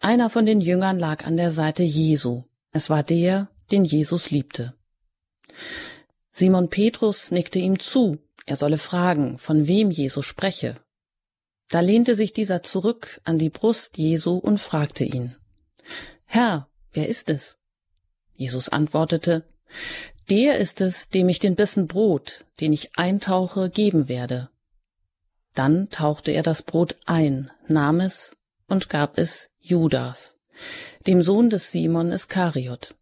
Einer 0.00 0.28
von 0.28 0.46
den 0.46 0.60
Jüngern 0.60 0.98
lag 0.98 1.24
an 1.24 1.36
der 1.36 1.50
Seite 1.50 1.82
Jesu. 1.82 2.44
Es 2.72 2.90
war 2.90 3.02
der, 3.02 3.48
den 3.70 3.84
Jesus 3.84 4.30
liebte. 4.30 4.74
Simon 6.30 6.68
Petrus 6.68 7.30
nickte 7.30 7.58
ihm 7.58 7.78
zu, 7.78 8.18
er 8.44 8.56
solle 8.56 8.78
fragen, 8.78 9.38
von 9.38 9.66
wem 9.66 9.90
Jesus 9.90 10.26
spreche. 10.26 10.76
Da 11.68 11.80
lehnte 11.80 12.14
sich 12.14 12.32
dieser 12.32 12.62
zurück 12.62 13.20
an 13.24 13.38
die 13.38 13.50
Brust 13.50 13.96
Jesu 13.96 14.36
und 14.36 14.58
fragte 14.58 15.04
ihn, 15.04 15.34
Herr, 16.26 16.68
wer 16.92 17.08
ist 17.08 17.30
es? 17.30 17.56
Jesus 18.34 18.68
antwortete, 18.68 19.44
Der 20.30 20.58
ist 20.58 20.80
es, 20.80 21.08
dem 21.08 21.28
ich 21.28 21.38
den 21.38 21.54
Bissen 21.54 21.86
Brot, 21.86 22.44
den 22.60 22.72
ich 22.72 22.96
eintauche, 22.96 23.70
geben 23.70 24.08
werde. 24.08 24.50
Dann 25.54 25.88
tauchte 25.88 26.32
er 26.32 26.42
das 26.42 26.62
Brot 26.62 26.96
ein, 27.06 27.50
nahm 27.68 28.00
es 28.00 28.36
und 28.66 28.88
gab 28.88 29.18
es 29.18 29.48
Judas, 29.60 30.36
dem 31.06 31.22
Sohn 31.22 31.48
des 31.48 31.70
Simon 31.70 32.12
Iskariot. 32.12 32.94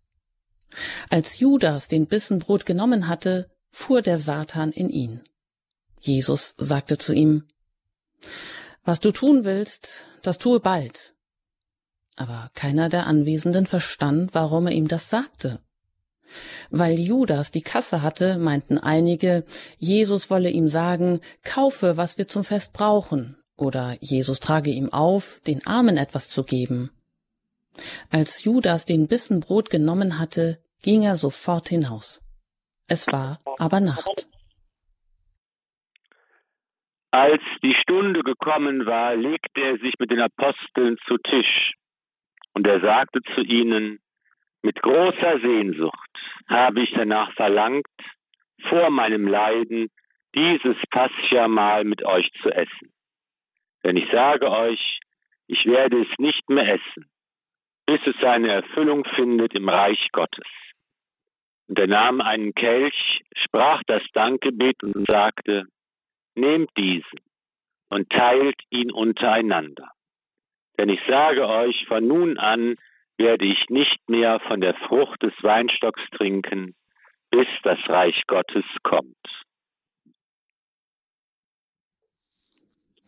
Als 1.09 1.39
Judas 1.39 1.89
den 1.89 2.07
Bissen 2.07 2.39
Brot 2.39 2.67
genommen 2.67 3.09
hatte, 3.09 3.51
fuhr 3.71 4.03
der 4.03 4.19
Satan 4.19 4.71
in 4.73 4.91
ihn. 4.91 5.21
Jesus 6.01 6.55
sagte 6.59 6.99
zu 6.99 7.13
ihm, 7.13 7.45
Was 8.85 9.01
du 9.01 9.11
tun 9.13 9.45
willst, 9.45 10.05
das 10.23 10.39
tue 10.39 10.61
bald. 10.61 11.15
Aber 12.17 12.51
keiner 12.55 12.89
der 12.89 13.07
Anwesenden 13.07 13.67
verstand, 13.67 14.35
warum 14.35 14.67
er 14.67 14.73
ihm 14.73 14.89
das 14.89 15.09
sagte. 15.09 15.61
Weil 16.71 16.99
Judas 16.99 17.51
die 17.51 17.63
Kasse 17.63 18.03
hatte, 18.03 18.39
meinten 18.39 18.79
einige, 18.79 19.45
Jesus 19.79 20.31
wolle 20.31 20.51
ihm 20.51 20.69
sagen, 20.69 21.21
kaufe, 21.45 21.97
was 21.97 22.19
wir 22.19 22.29
zum 22.29 22.45
Fest 22.45 22.73
brauchen, 22.73 23.37
oder 23.57 23.97
Jesus 24.01 24.41
trage 24.41 24.71
ihm 24.71 24.93
auf, 24.93 25.41
den 25.47 25.67
Armen 25.67 25.97
etwas 25.97 26.29
zu 26.29 26.45
geben. 26.45 26.91
Als 28.11 28.45
Judas 28.45 28.85
den 28.85 29.09
Bissen 29.09 29.41
Brot 29.41 29.71
genommen 29.71 30.19
hatte, 30.19 30.59
ging 30.83 31.03
er 31.03 31.17
sofort 31.17 31.69
hinaus. 31.69 32.21
Es 32.87 33.11
war 33.13 33.39
aber 33.59 33.81
Nacht. 33.81 34.29
Als 37.11 37.43
die 37.63 37.75
Stunde 37.81 38.23
gekommen 38.23 38.87
war, 38.87 39.15
legte 39.15 39.61
er 39.61 39.79
sich 39.79 39.95
mit 39.99 40.11
den 40.11 40.21
Aposteln 40.21 40.97
zu 41.07 41.17
Tisch. 41.19 41.75
Und 42.55 42.67
er 42.67 42.81
sagte 42.81 43.21
zu 43.35 43.41
ihnen, 43.41 44.01
mit 44.65 44.81
großer 44.81 45.41
Sehnsucht 45.41 46.11
habe 46.49 46.83
ich 46.83 46.91
danach 46.95 47.31
verlangt, 47.35 47.87
vor 48.69 48.89
meinem 48.89 49.29
Leiden 49.29 49.91
dieses 50.35 50.77
Pascha-Mahl 50.91 51.85
mit 51.85 52.03
euch 52.03 52.31
zu 52.41 52.51
essen. 52.51 52.93
Denn 53.85 53.99
ich 53.99 54.11
sage 54.11 54.51
euch, 54.51 55.01
ich 55.47 55.67
werde 55.67 56.01
es 56.01 56.09
nicht 56.19 56.49
mehr 56.49 56.67
essen, 56.67 57.11
bis 57.87 58.01
es 58.07 58.17
seine 58.23 58.53
Erfüllung 58.53 59.05
findet 59.15 59.55
im 59.55 59.69
Reich 59.69 60.09
Gottes. 60.13 60.49
Und 61.69 61.79
er 61.79 61.87
nahm 61.87 62.23
einen 62.23 62.55
Kelch, 62.55 63.23
sprach 63.37 63.83
das 63.87 64.03
Dankgebet 64.15 64.83
und 64.83 65.07
sagte, 65.07 65.67
nehmt 66.35 66.71
diesen 66.79 67.21
und 67.91 68.09
teilt 68.09 68.61
ihn 68.71 68.91
untereinander. 68.91 69.91
Denn 70.79 70.89
ich 70.89 71.01
sage 71.07 71.47
euch, 71.47 71.85
von 71.87 72.07
nun 72.07 72.39
an 72.39 72.77
werde 73.17 73.45
ich 73.45 73.69
nicht 73.69 73.99
mehr 74.09 74.41
von 74.49 74.61
der 74.61 74.75
Frucht 74.89 75.23
des 75.23 75.33
Weinstocks 75.43 76.03
trinken, 76.17 76.75
bis 77.31 77.47
das 77.63 77.79
Reich 77.89 78.21
Gottes 78.27 78.65
kommt. 78.83 79.17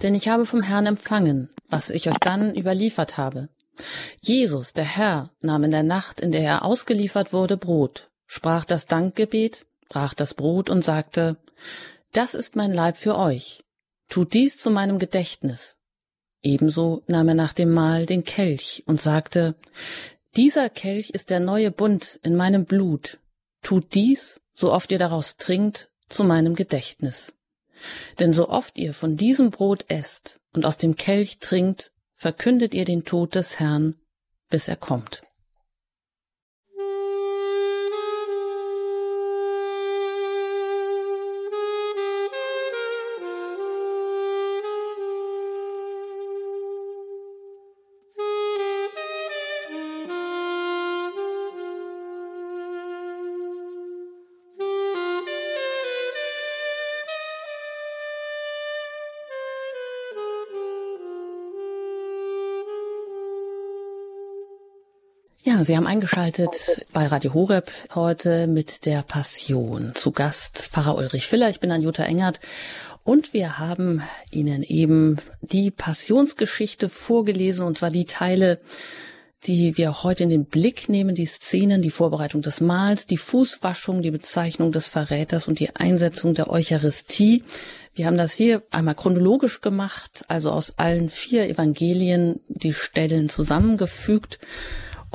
Denn 0.02 0.14
ich 0.14 0.28
habe 0.28 0.44
vom 0.44 0.62
Herrn 0.62 0.86
empfangen, 0.86 1.50
was 1.68 1.90
ich 1.90 2.08
euch 2.08 2.18
dann 2.18 2.54
überliefert 2.54 3.16
habe. 3.16 3.48
Jesus, 4.20 4.72
der 4.72 4.84
Herr, 4.84 5.30
nahm 5.40 5.64
in 5.64 5.70
der 5.70 5.82
Nacht, 5.82 6.20
in 6.20 6.32
der 6.32 6.42
er 6.42 6.64
ausgeliefert 6.64 7.32
wurde, 7.32 7.56
Brot, 7.56 8.10
sprach 8.26 8.64
das 8.64 8.86
Dankgebet, 8.86 9.66
brach 9.88 10.14
das 10.14 10.34
Brot 10.34 10.70
und 10.70 10.82
sagte, 10.82 11.36
Das 12.12 12.34
ist 12.34 12.56
mein 12.56 12.72
Leib 12.72 12.96
für 12.96 13.18
euch. 13.18 13.62
Tut 14.08 14.34
dies 14.34 14.58
zu 14.58 14.70
meinem 14.70 14.98
Gedächtnis. 14.98 15.78
Ebenso 16.46 17.02
nahm 17.08 17.26
er 17.26 17.34
nach 17.34 17.52
dem 17.52 17.72
Mahl 17.72 18.06
den 18.06 18.22
Kelch 18.22 18.84
und 18.86 19.00
sagte, 19.00 19.56
Dieser 20.36 20.70
Kelch 20.70 21.10
ist 21.10 21.30
der 21.30 21.40
neue 21.40 21.72
Bund 21.72 22.20
in 22.22 22.36
meinem 22.36 22.66
Blut. 22.66 23.18
Tut 23.62 23.94
dies, 23.94 24.40
so 24.52 24.72
oft 24.72 24.92
ihr 24.92 24.98
daraus 25.00 25.38
trinkt, 25.38 25.90
zu 26.08 26.22
meinem 26.22 26.54
Gedächtnis. 26.54 27.34
Denn 28.20 28.32
so 28.32 28.48
oft 28.48 28.78
ihr 28.78 28.94
von 28.94 29.16
diesem 29.16 29.50
Brot 29.50 29.86
esst 29.88 30.38
und 30.52 30.64
aus 30.64 30.78
dem 30.78 30.94
Kelch 30.94 31.40
trinkt, 31.40 31.90
verkündet 32.14 32.74
ihr 32.74 32.84
den 32.84 33.04
Tod 33.04 33.34
des 33.34 33.58
Herrn, 33.58 33.96
bis 34.48 34.68
er 34.68 34.76
kommt. 34.76 35.25
Sie 65.66 65.76
haben 65.76 65.88
eingeschaltet 65.88 66.86
bei 66.92 67.08
Radio 67.08 67.34
Horeb 67.34 67.72
heute 67.92 68.46
mit 68.46 68.86
der 68.86 69.02
Passion. 69.02 69.96
Zu 69.96 70.12
Gast 70.12 70.68
Pfarrer 70.70 70.96
Ulrich 70.96 71.26
Filler. 71.26 71.50
Ich 71.50 71.58
bin 71.58 71.72
Anjuta 71.72 72.04
Engert 72.04 72.38
und 73.02 73.32
wir 73.32 73.58
haben 73.58 74.00
Ihnen 74.30 74.62
eben 74.62 75.16
die 75.40 75.72
Passionsgeschichte 75.72 76.88
vorgelesen 76.88 77.66
und 77.66 77.76
zwar 77.76 77.90
die 77.90 78.04
Teile, 78.04 78.60
die 79.48 79.76
wir 79.76 80.04
heute 80.04 80.22
in 80.22 80.30
den 80.30 80.44
Blick 80.44 80.88
nehmen, 80.88 81.16
die 81.16 81.26
Szenen, 81.26 81.82
die 81.82 81.90
Vorbereitung 81.90 82.42
des 82.42 82.60
Mahls, 82.60 83.06
die 83.06 83.16
Fußwaschung, 83.16 84.02
die 84.02 84.12
Bezeichnung 84.12 84.70
des 84.70 84.86
Verräters 84.86 85.48
und 85.48 85.58
die 85.58 85.74
Einsetzung 85.74 86.34
der 86.34 86.48
Eucharistie. 86.48 87.42
Wir 87.92 88.06
haben 88.06 88.18
das 88.18 88.34
hier 88.34 88.62
einmal 88.70 88.94
chronologisch 88.94 89.62
gemacht, 89.62 90.24
also 90.28 90.52
aus 90.52 90.78
allen 90.78 91.10
vier 91.10 91.48
Evangelien 91.48 92.38
die 92.46 92.72
Stellen 92.72 93.28
zusammengefügt 93.28 94.38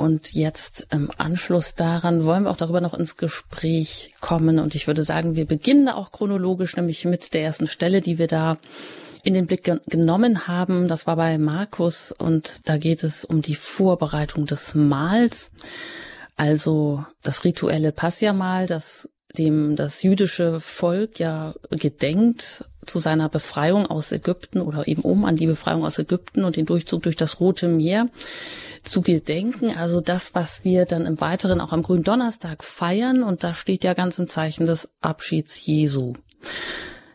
und 0.02 0.32
jetzt 0.32 0.88
im 0.90 1.12
Anschluss 1.16 1.76
daran 1.76 2.24
wollen 2.24 2.42
wir 2.42 2.50
auch 2.50 2.56
darüber 2.56 2.80
noch 2.80 2.94
ins 2.94 3.16
Gespräch 3.16 4.12
kommen. 4.20 4.58
Und 4.58 4.74
ich 4.74 4.88
würde 4.88 5.04
sagen, 5.04 5.36
wir 5.36 5.46
beginnen 5.46 5.88
auch 5.88 6.10
chronologisch, 6.10 6.76
nämlich 6.76 7.04
mit 7.04 7.32
der 7.34 7.44
ersten 7.44 7.68
Stelle, 7.68 8.00
die 8.00 8.18
wir 8.18 8.26
da 8.26 8.58
in 9.22 9.32
den 9.32 9.46
Blick 9.46 9.70
genommen 9.86 10.48
haben. 10.48 10.88
Das 10.88 11.06
war 11.06 11.14
bei 11.14 11.38
Markus 11.38 12.10
und 12.10 12.68
da 12.68 12.78
geht 12.78 13.04
es 13.04 13.24
um 13.24 13.42
die 13.42 13.54
Vorbereitung 13.54 14.46
des 14.46 14.74
Mahls. 14.74 15.52
Also 16.34 17.04
das 17.22 17.44
rituelle 17.44 17.92
Passiermahl, 17.92 18.66
das 18.66 19.08
dem 19.38 19.76
das 19.76 20.02
jüdische 20.02 20.60
Volk 20.60 21.18
ja 21.18 21.54
gedenkt 21.70 22.64
zu 22.86 22.98
seiner 22.98 23.28
Befreiung 23.28 23.86
aus 23.86 24.12
Ägypten 24.12 24.60
oder 24.60 24.88
eben 24.88 25.02
um 25.02 25.24
an 25.24 25.36
die 25.36 25.46
Befreiung 25.46 25.84
aus 25.84 25.98
Ägypten 25.98 26.44
und 26.44 26.56
den 26.56 26.66
Durchzug 26.66 27.02
durch 27.02 27.16
das 27.16 27.40
Rote 27.40 27.68
Meer 27.68 28.08
zu 28.82 29.00
gedenken. 29.00 29.74
Also 29.76 30.00
das, 30.00 30.34
was 30.34 30.64
wir 30.64 30.84
dann 30.84 31.06
im 31.06 31.20
Weiteren 31.20 31.60
auch 31.60 31.72
am 31.72 31.82
Gründonnerstag 31.82 32.64
feiern. 32.64 33.22
Und 33.22 33.44
da 33.44 33.54
steht 33.54 33.84
ja 33.84 33.94
ganz 33.94 34.18
im 34.18 34.28
Zeichen 34.28 34.66
des 34.66 34.90
Abschieds 35.00 35.64
Jesu. 35.64 36.14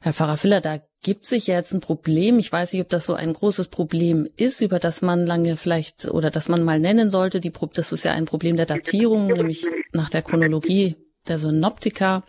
Herr 0.02 0.14
Pfarrer 0.14 0.38
Filler, 0.38 0.62
da 0.62 0.80
gibt 1.04 1.26
sich 1.26 1.48
jetzt 1.48 1.74
ein 1.74 1.82
Problem. 1.82 2.40
Ich 2.40 2.52
weiß 2.52 2.74
nicht, 2.74 2.82
ob 2.82 2.90
das 2.90 3.06
so 3.06 3.14
ein 3.14 3.34
großes 3.34 3.68
Problem 3.68 4.28
ist, 4.38 4.62
über 4.62 4.80
das 4.80 5.02
man 5.02 5.26
lange 5.26 5.58
vielleicht 5.58 6.08
oder 6.08 6.32
das 6.32 6.50
man 6.50 6.64
mal 6.64 6.80
nennen 6.80 7.10
sollte. 7.10 7.42
Die, 7.42 7.52
das 7.74 7.92
ist 7.92 8.06
ja 8.06 8.14
ein 8.14 8.26
Problem 8.26 8.56
der 8.56 8.66
Datierung, 8.66 9.28
nämlich 9.28 9.66
nach 9.92 10.10
der 10.10 10.22
Chronologie 10.22 10.96
der 11.30 11.40
Synoptiker 11.40 12.24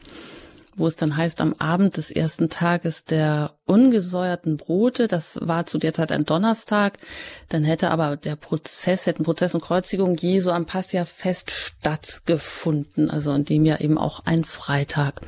wo 0.78 0.86
es 0.86 0.96
dann 0.96 1.16
heißt, 1.16 1.40
am 1.40 1.54
Abend 1.58 1.96
des 1.96 2.10
ersten 2.10 2.48
Tages 2.48 3.04
der 3.04 3.52
ungesäuerten 3.66 4.56
Brote, 4.56 5.08
das 5.08 5.38
war 5.42 5.66
zu 5.66 5.78
der 5.78 5.92
Zeit 5.92 6.12
ein 6.12 6.24
Donnerstag, 6.24 6.98
dann 7.48 7.64
hätte 7.64 7.90
aber 7.90 8.16
der 8.16 8.36
Prozess, 8.36 9.06
hätten 9.06 9.24
Prozess 9.24 9.54
und 9.54 9.60
Kreuzigung 9.60 10.16
Jesu 10.16 10.50
am 10.50 10.66
Passia-Fest 10.66 11.50
stattgefunden, 11.50 13.10
also 13.10 13.32
in 13.32 13.44
dem 13.44 13.64
ja 13.64 13.78
eben 13.78 13.98
auch 13.98 14.24
ein 14.24 14.44
Freitag. 14.44 15.20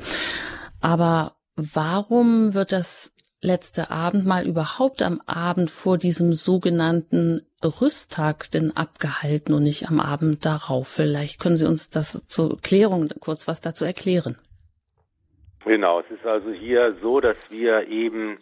Aber 0.79 1.33
warum 1.55 2.53
wird 2.53 2.71
das 2.71 3.11
letzte 3.41 3.89
Abendmahl 3.91 4.47
überhaupt 4.47 5.01
am 5.01 5.19
Abend 5.25 5.69
vor 5.69 5.97
diesem 5.97 6.33
sogenannten 6.33 7.41
Rüsttag 7.63 8.51
denn 8.51 8.71
abgehalten 8.75 9.53
und 9.53 9.63
nicht 9.63 9.89
am 9.89 9.99
Abend 9.99 10.45
darauf? 10.45 10.87
Vielleicht 10.87 11.41
können 11.41 11.57
Sie 11.57 11.67
uns 11.67 11.89
das 11.89 12.27
zur 12.27 12.59
Klärung 12.61 13.09
kurz 13.19 13.47
was 13.47 13.61
dazu 13.61 13.85
erklären. 13.85 14.37
Genau, 15.65 15.99
es 15.99 16.09
ist 16.11 16.25
also 16.25 16.51
hier 16.51 16.95
so, 17.01 17.19
dass 17.19 17.37
wir 17.51 17.87
eben 17.87 18.39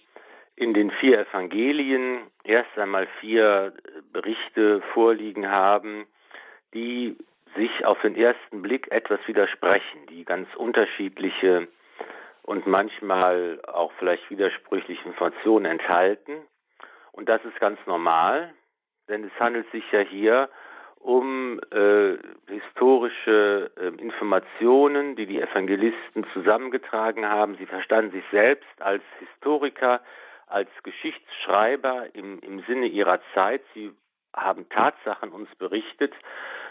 in 0.55 0.73
den 0.73 0.91
vier 0.91 1.19
Evangelien 1.19 2.19
erst 2.43 2.77
einmal 2.77 3.07
vier 3.19 3.73
Berichte 4.11 4.81
vorliegen 4.93 5.49
haben, 5.49 6.05
die 6.73 7.17
sich 7.55 7.85
auf 7.85 7.99
den 8.01 8.15
ersten 8.15 8.61
Blick 8.61 8.91
etwas 8.91 9.19
widersprechen, 9.25 10.05
die 10.09 10.23
ganz 10.23 10.47
unterschiedliche 10.55 11.67
und 12.43 12.67
manchmal 12.67 13.59
auch 13.67 13.91
vielleicht 13.99 14.29
widersprüchliche 14.29 15.07
Informationen 15.07 15.65
enthalten. 15.65 16.33
Und 17.11 17.29
das 17.29 17.43
ist 17.45 17.59
ganz 17.59 17.79
normal, 17.85 18.53
denn 19.07 19.23
es 19.23 19.39
handelt 19.39 19.69
sich 19.71 19.83
ja 19.91 19.99
hier 19.99 20.49
um 20.99 21.61
äh, 21.71 22.17
historische 22.47 23.71
äh, 23.77 23.87
Informationen, 24.01 25.15
die 25.15 25.25
die 25.25 25.41
Evangelisten 25.41 26.25
zusammengetragen 26.33 27.25
haben. 27.25 27.55
Sie 27.55 27.65
verstanden 27.65 28.11
sich 28.11 28.23
selbst 28.31 28.81
als 28.81 29.03
Historiker, 29.19 30.01
als 30.47 30.69
Geschichtsschreiber 30.83 32.07
im, 32.13 32.39
im 32.39 32.63
Sinne 32.67 32.87
ihrer 32.87 33.21
Zeit. 33.33 33.61
Sie 33.73 33.91
haben 34.35 34.67
Tatsachen 34.69 35.31
uns 35.31 35.49
berichtet, 35.55 36.13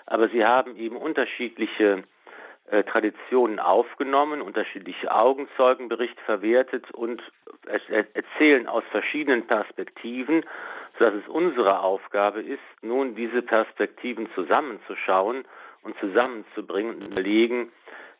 aber 0.06 0.28
sie 0.28 0.44
haben 0.44 0.76
eben 0.76 0.96
unterschiedliche 0.96 2.04
Traditionen 2.84 3.60
aufgenommen, 3.60 4.42
unterschiedliche 4.42 5.14
Augenzeugenberichte 5.14 6.20
verwertet 6.24 6.90
und 6.92 7.22
erzählen 7.66 8.66
aus 8.66 8.84
verschiedenen 8.90 9.46
Perspektiven 9.46 10.44
sodass 10.98 11.14
es 11.14 11.28
unsere 11.28 11.80
Aufgabe 11.80 12.40
ist, 12.40 12.60
nun 12.82 13.14
diese 13.14 13.42
Perspektiven 13.42 14.28
zusammenzuschauen 14.34 15.44
und 15.82 15.98
zusammenzubringen 15.98 16.96
und 16.96 17.12
überlegen, 17.12 17.72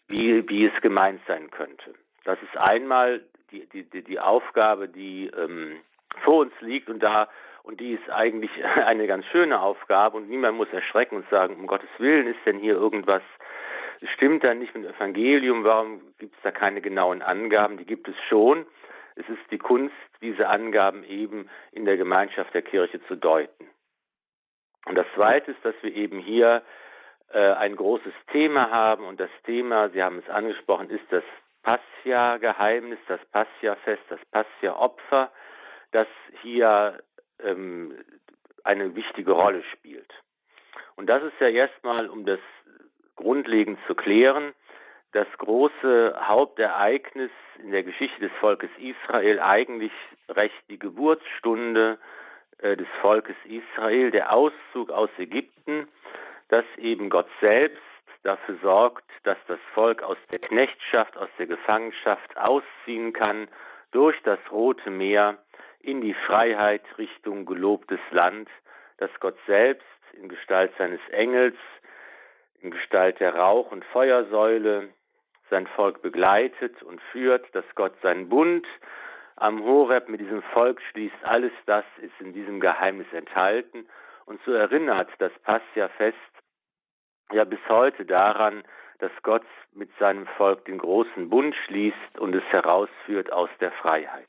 wie, 0.06 0.48
wie 0.48 0.66
es 0.66 0.80
gemeint 0.80 1.20
sein 1.26 1.50
könnte. 1.50 1.94
Das 2.24 2.38
ist 2.42 2.56
einmal 2.56 3.22
die, 3.50 3.66
die, 3.66 4.02
die 4.02 4.20
Aufgabe, 4.20 4.88
die 4.88 5.30
ähm, 5.36 5.76
vor 6.22 6.38
uns 6.42 6.52
liegt 6.60 6.88
und 6.88 7.02
da 7.02 7.28
und 7.62 7.80
die 7.80 7.92
ist 7.92 8.08
eigentlich 8.10 8.50
eine 8.86 9.06
ganz 9.06 9.26
schöne 9.26 9.60
Aufgabe 9.60 10.16
und 10.16 10.28
niemand 10.28 10.56
muss 10.56 10.72
erschrecken 10.72 11.16
und 11.16 11.28
sagen, 11.30 11.56
um 11.56 11.66
Gottes 11.66 11.90
Willen 11.98 12.26
ist 12.26 12.40
denn 12.46 12.58
hier 12.58 12.74
irgendwas, 12.74 13.22
stimmt 14.14 14.44
da 14.44 14.54
nicht 14.54 14.74
mit 14.74 14.84
dem 14.84 14.94
Evangelium, 14.94 15.64
warum 15.64 16.00
gibt 16.18 16.34
es 16.36 16.42
da 16.42 16.50
keine 16.50 16.80
genauen 16.80 17.22
Angaben? 17.22 17.78
Die 17.78 17.86
gibt 17.86 18.08
es 18.08 18.16
schon. 18.28 18.66
Es 19.16 19.28
ist 19.28 19.50
die 19.50 19.58
Kunst, 19.58 19.94
diese 20.20 20.48
Angaben 20.48 21.02
eben 21.04 21.48
in 21.72 21.84
der 21.84 21.96
Gemeinschaft 21.96 22.54
der 22.54 22.62
Kirche 22.62 23.02
zu 23.06 23.16
deuten. 23.16 23.68
Und 24.86 24.94
das 24.94 25.06
Zweite 25.14 25.50
ist, 25.50 25.64
dass 25.64 25.74
wir 25.82 25.94
eben 25.94 26.18
hier 26.18 26.62
äh, 27.32 27.52
ein 27.52 27.76
großes 27.76 28.12
Thema 28.32 28.70
haben 28.70 29.04
und 29.04 29.20
das 29.20 29.30
Thema, 29.44 29.90
Sie 29.90 30.02
haben 30.02 30.18
es 30.18 30.28
angesprochen, 30.30 30.88
ist 30.88 31.04
das 31.10 31.24
Passia-Geheimnis, 31.62 32.98
das 33.08 33.20
Passia-Fest, 33.32 34.02
das 34.08 34.20
Passia-Opfer, 34.30 35.30
das 35.90 36.06
hier 36.42 37.02
ähm, 37.42 37.98
eine 38.64 38.94
wichtige 38.94 39.32
Rolle 39.32 39.62
spielt. 39.72 40.10
Und 40.96 41.06
das 41.06 41.22
ist 41.22 41.38
ja 41.40 41.48
erstmal, 41.48 42.08
um 42.08 42.24
das 42.24 42.40
grundlegend 43.18 43.78
zu 43.86 43.94
klären, 43.94 44.54
das 45.12 45.26
große 45.38 46.16
Hauptereignis 46.20 47.30
in 47.62 47.72
der 47.72 47.82
Geschichte 47.82 48.20
des 48.20 48.32
Volkes 48.40 48.70
Israel 48.78 49.40
eigentlich 49.40 49.92
recht 50.28 50.54
die 50.68 50.78
Geburtsstunde 50.78 51.98
äh, 52.58 52.76
des 52.76 52.86
Volkes 53.00 53.36
Israel, 53.44 54.10
der 54.10 54.32
Auszug 54.32 54.90
aus 54.90 55.10
Ägypten, 55.18 55.88
dass 56.48 56.64
eben 56.76 57.10
Gott 57.10 57.28
selbst 57.40 57.82
dafür 58.22 58.56
sorgt, 58.62 59.04
dass 59.24 59.38
das 59.46 59.58
Volk 59.74 60.02
aus 60.02 60.18
der 60.30 60.38
Knechtschaft, 60.38 61.16
aus 61.16 61.28
der 61.38 61.46
Gefangenschaft 61.46 62.36
ausziehen 62.36 63.12
kann 63.12 63.48
durch 63.92 64.16
das 64.22 64.38
Rote 64.50 64.90
Meer 64.90 65.38
in 65.80 66.00
die 66.00 66.14
Freiheit 66.14 66.82
Richtung 66.98 67.46
gelobtes 67.46 68.00
Land, 68.10 68.48
dass 68.98 69.10
Gott 69.20 69.36
selbst 69.46 69.86
in 70.12 70.28
Gestalt 70.28 70.72
seines 70.78 71.00
Engels, 71.10 71.56
in 72.60 72.70
Gestalt 72.70 73.20
der 73.20 73.34
Rauch- 73.34 73.70
und 73.70 73.84
Feuersäule 73.86 74.88
sein 75.50 75.66
Volk 75.68 76.02
begleitet 76.02 76.82
und 76.82 77.00
führt, 77.12 77.54
dass 77.54 77.64
Gott 77.74 77.94
seinen 78.02 78.28
Bund 78.28 78.66
am 79.36 79.62
Horeb 79.64 80.08
mit 80.08 80.20
diesem 80.20 80.42
Volk 80.42 80.80
schließt. 80.90 81.16
Alles 81.22 81.52
das 81.66 81.84
ist 82.02 82.20
in 82.20 82.32
diesem 82.32 82.60
Geheimnis 82.60 83.06
enthalten. 83.12 83.86
Und 84.26 84.40
so 84.44 84.52
erinnert 84.52 85.08
das 85.18 85.32
Passia-Fest 85.44 86.16
ja 87.32 87.44
bis 87.44 87.60
heute 87.68 88.04
daran, 88.04 88.62
dass 88.98 89.12
Gott 89.22 89.46
mit 89.72 89.90
seinem 89.98 90.26
Volk 90.36 90.64
den 90.64 90.78
großen 90.78 91.30
Bund 91.30 91.54
schließt 91.66 92.18
und 92.18 92.34
es 92.34 92.44
herausführt 92.44 93.32
aus 93.32 93.50
der 93.60 93.70
Freiheit. 93.72 94.28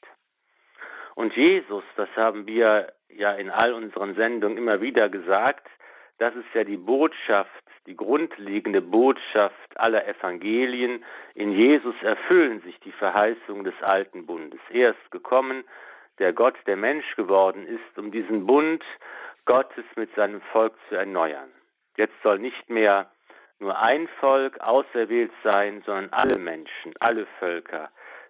Und 1.16 1.36
Jesus, 1.36 1.84
das 1.96 2.10
haben 2.16 2.46
wir 2.46 2.94
ja 3.10 3.34
in 3.34 3.50
all 3.50 3.74
unseren 3.74 4.16
Sendungen 4.16 4.58
immer 4.58 4.80
wieder 4.80 5.10
gesagt, 5.10 5.68
das 6.20 6.36
ist 6.36 6.54
ja 6.54 6.64
die 6.64 6.78
Botschaft, 6.78 7.64
die 7.88 7.96
grundlegende 7.96 8.82
Botschaft 8.82 9.80
aller 9.80 10.08
Evangelien. 10.08 11.04
In 11.34 11.52
Jesus 11.52 11.96
erfüllen 12.02 12.62
sich 12.62 12.80
die 12.82 12.92
Verheißungen 12.92 13.64
des 13.64 13.82
alten 13.82 14.26
Bundes. 14.26 14.60
Er 14.70 14.92
ist 14.92 15.12
gekommen, 15.12 15.64
der 16.20 16.34
Gott, 16.34 16.56
der 16.68 16.76
Mensch 16.76 17.16
geworden 17.16 17.66
ist, 17.66 17.98
um 17.98 18.12
diesen 18.12 18.46
Bund 18.46 18.84
Gottes 19.46 19.86
mit 19.96 20.14
seinem 20.16 20.42
Volk 20.52 20.74
zu 20.90 20.96
erneuern. 20.96 21.50
Jetzt 21.98 22.22
soll 22.22 22.38
nicht 22.38 22.70
mehr 22.70 23.10
nur 23.60 23.80
ein 23.80 24.08
Volk 24.20 24.60
auserwählt 24.60 25.32
sein, 25.44 25.82
sondern 25.86 26.10
alle 26.12 26.38
Menschen, 26.38 26.94
alle 27.00 27.26
Völker 27.40 27.90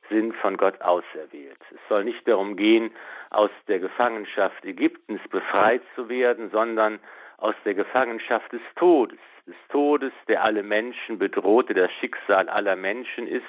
sind 0.09 0.35
von 0.37 0.57
Gott 0.57 0.81
auserwählt. 0.81 1.59
Es 1.71 1.79
soll 1.87 2.03
nicht 2.03 2.27
darum 2.27 2.55
gehen, 2.55 2.91
aus 3.29 3.51
der 3.67 3.79
Gefangenschaft 3.79 4.63
Ägyptens 4.65 5.21
befreit 5.29 5.81
zu 5.95 6.09
werden, 6.09 6.49
sondern 6.51 6.99
aus 7.41 7.55
der 7.65 7.73
Gefangenschaft 7.73 8.51
des 8.51 8.61
Todes, 8.75 9.19
des 9.47 9.55
Todes, 9.69 10.13
der 10.27 10.43
alle 10.43 10.63
Menschen 10.63 11.17
bedrohte, 11.17 11.73
das 11.73 11.91
Schicksal 11.99 12.49
aller 12.49 12.75
Menschen 12.75 13.27
ist, 13.27 13.45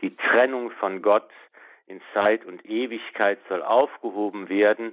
die 0.00 0.16
Trennung 0.16 0.70
von 0.72 1.02
Gott 1.02 1.30
in 1.86 2.00
Zeit 2.12 2.44
und 2.44 2.64
Ewigkeit 2.66 3.38
soll 3.48 3.62
aufgehoben 3.62 4.48
werden. 4.48 4.92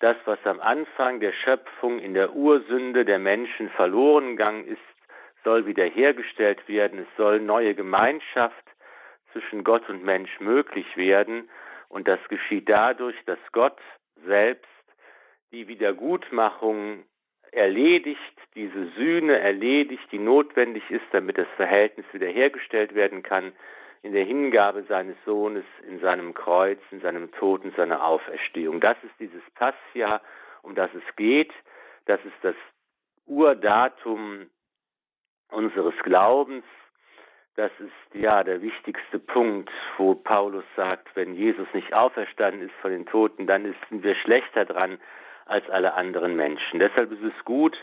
Das, 0.00 0.16
was 0.24 0.38
am 0.44 0.60
Anfang 0.60 1.20
der 1.20 1.32
Schöpfung 1.32 1.98
in 1.98 2.14
der 2.14 2.34
Ursünde 2.34 3.04
der 3.04 3.18
Menschen 3.18 3.68
verloren 3.70 4.36
gegangen 4.36 4.66
ist, 4.66 4.78
soll 5.44 5.66
wiederhergestellt 5.66 6.68
werden, 6.68 7.00
es 7.00 7.16
soll 7.16 7.40
neue 7.40 7.74
Gemeinschaft 7.74 8.64
zwischen 9.32 9.64
Gott 9.64 9.88
und 9.88 10.04
Mensch 10.04 10.40
möglich 10.40 10.96
werden. 10.96 11.48
Und 11.88 12.08
das 12.08 12.20
geschieht 12.28 12.68
dadurch, 12.68 13.16
dass 13.26 13.38
Gott 13.52 13.78
selbst 14.26 14.66
die 15.52 15.66
Wiedergutmachung 15.66 17.04
erledigt, 17.52 18.20
diese 18.54 18.86
Sühne 18.96 19.38
erledigt, 19.38 20.04
die 20.12 20.18
notwendig 20.18 20.88
ist, 20.90 21.04
damit 21.12 21.38
das 21.38 21.48
Verhältnis 21.56 22.06
wiederhergestellt 22.12 22.94
werden 22.94 23.22
kann, 23.22 23.52
in 24.02 24.12
der 24.12 24.24
Hingabe 24.24 24.84
seines 24.84 25.16
Sohnes, 25.24 25.64
in 25.86 26.00
seinem 26.00 26.32
Kreuz, 26.32 26.80
in 26.90 27.00
seinem 27.00 27.30
Tod, 27.32 27.64
in 27.64 27.72
seiner 27.72 28.04
Auferstehung. 28.04 28.80
Das 28.80 28.96
ist 29.02 29.14
dieses 29.18 29.42
Passia, 29.54 30.20
um 30.62 30.74
das 30.74 30.90
es 30.94 31.16
geht. 31.16 31.52
Das 32.06 32.20
ist 32.24 32.36
das 32.42 32.54
Urdatum 33.26 34.48
unseres 35.50 35.94
Glaubens. 36.02 36.64
Das 37.56 37.72
ist 37.78 38.14
ja 38.14 38.42
der 38.42 38.62
wichtigste 38.62 39.18
Punkt, 39.18 39.70
wo 39.98 40.14
Paulus 40.14 40.64
sagt, 40.76 41.14
wenn 41.14 41.34
Jesus 41.34 41.66
nicht 41.74 41.92
auferstanden 41.92 42.62
ist 42.62 42.74
von 42.80 42.90
den 42.90 43.06
Toten, 43.06 43.46
dann 43.46 43.74
sind 43.90 44.02
wir 44.02 44.14
schlechter 44.14 44.64
dran 44.64 44.98
als 45.46 45.68
alle 45.70 45.94
anderen 45.94 46.36
Menschen. 46.36 46.80
Deshalb 46.80 47.12
ist 47.12 47.22
es 47.22 47.44
gut, 47.44 47.76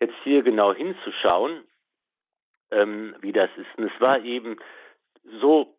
jetzt 0.00 0.14
hier 0.22 0.42
genau 0.42 0.72
hinzuschauen, 0.74 1.64
ähm, 2.70 3.14
wie 3.20 3.32
das 3.32 3.50
ist. 3.56 3.78
Und 3.78 3.84
es 3.84 4.00
war 4.00 4.20
eben 4.20 4.56
so, 5.40 5.76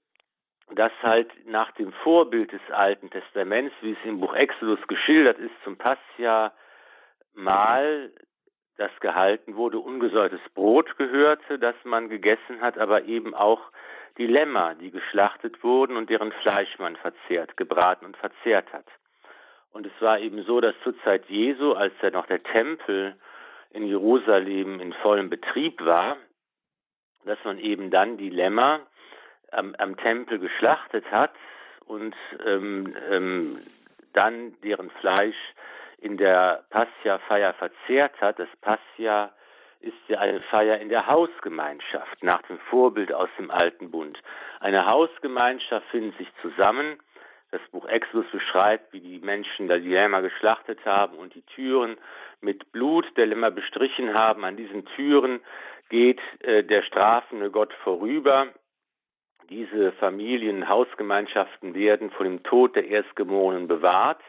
dass 0.72 0.92
halt 1.02 1.32
nach 1.46 1.72
dem 1.72 1.94
Vorbild 2.04 2.52
des 2.52 2.62
Alten 2.72 3.10
Testaments, 3.10 3.74
wie 3.82 3.94
es 3.94 4.06
im 4.06 4.20
Buch 4.20 4.34
Exodus 4.34 4.86
geschildert 4.88 5.40
ist, 5.40 5.54
zum 5.64 5.78
Passia 5.78 6.54
mal 7.34 8.12
das 8.78 8.92
gehalten 9.00 9.56
wurde, 9.56 9.80
ungesäuertes 9.80 10.42
Brot 10.54 10.98
gehörte, 10.98 11.58
das 11.58 11.76
man 11.84 12.10
gegessen 12.10 12.62
hat, 12.62 12.78
aber 12.78 13.06
eben 13.06 13.34
auch 13.34 13.62
die 14.18 14.28
Lämmer, 14.28 14.76
die 14.76 14.92
geschlachtet 14.92 15.64
wurden 15.64 15.96
und 15.96 16.10
deren 16.10 16.32
Fleisch 16.32 16.78
man 16.80 16.96
verzehrt, 16.96 17.58
gebraten 17.58 18.06
und 18.06 18.18
verzehrt 18.18 18.72
hat. 18.74 18.86
Und 19.78 19.86
es 19.86 20.02
war 20.02 20.18
eben 20.18 20.44
so, 20.46 20.60
dass 20.60 20.74
zur 20.84 21.00
Zeit 21.04 21.30
Jesu, 21.30 21.74
als 21.74 21.94
ja 22.02 22.10
noch 22.10 22.26
der 22.26 22.42
Tempel 22.42 23.16
in 23.70 23.86
Jerusalem 23.86 24.80
in 24.80 24.92
vollem 24.92 25.30
Betrieb 25.30 25.86
war, 25.86 26.18
dass 27.26 27.38
man 27.44 27.60
eben 27.60 27.92
dann 27.92 28.18
die 28.18 28.32
Lämmer 28.32 28.80
am, 29.52 29.76
am 29.78 29.96
Tempel 29.98 30.40
geschlachtet 30.40 31.06
hat 31.12 31.34
und 31.86 32.16
ähm, 32.44 32.96
ähm, 33.12 33.68
dann 34.14 34.60
deren 34.62 34.90
Fleisch 35.00 35.38
in 36.00 36.18
der 36.18 36.64
Passia-Feier 36.72 37.54
verzehrt 37.54 38.20
hat. 38.20 38.40
Das 38.40 38.50
Passia 38.62 39.32
ist 39.82 39.94
ja 40.08 40.18
eine 40.18 40.42
Feier 40.42 40.80
in 40.80 40.90
der 40.90 41.06
Hausgemeinschaft, 41.06 42.24
nach 42.24 42.42
dem 42.48 42.58
Vorbild 42.72 43.14
aus 43.14 43.30
dem 43.38 43.52
Alten 43.52 43.92
Bund. 43.92 44.18
Eine 44.60 44.88
Hausgemeinschaft 44.88 45.86
findet 45.92 46.18
sich 46.18 46.30
zusammen. 46.42 46.98
Das 47.52 47.62
Buch 47.72 47.88
Exodus 47.88 48.30
beschreibt, 48.32 48.92
wie 48.92 49.00
die 49.00 49.20
Menschen 49.20 49.68
da 49.68 49.78
die 49.78 49.90
Lämmer 49.90 50.22
geschlachtet 50.22 50.86
haben 50.86 51.18
und 51.18 51.34
die 51.34 51.44
Türen 51.44 51.98
mit 52.42 52.72
Blut 52.72 53.06
der 53.16 53.28
Lämmer 53.28 53.52
bestrichen 53.52 54.14
haben. 54.14 54.44
An 54.44 54.58
diesen 54.58 54.86
Türen 54.86 55.40
geht 55.90 56.20
äh, 56.42 56.64
der 56.64 56.84
strafende 56.84 57.50
Gott 57.50 57.74
vorüber. 57.84 58.48
Diese 59.50 59.94
Familien, 59.94 60.68
Hausgemeinschaften 60.68 61.74
werden 61.74 62.12
von 62.12 62.26
dem 62.26 62.44
Tod 62.44 62.76
der 62.76 62.86
Erstgeborenen 62.86 63.70
bewahrt 63.70 64.22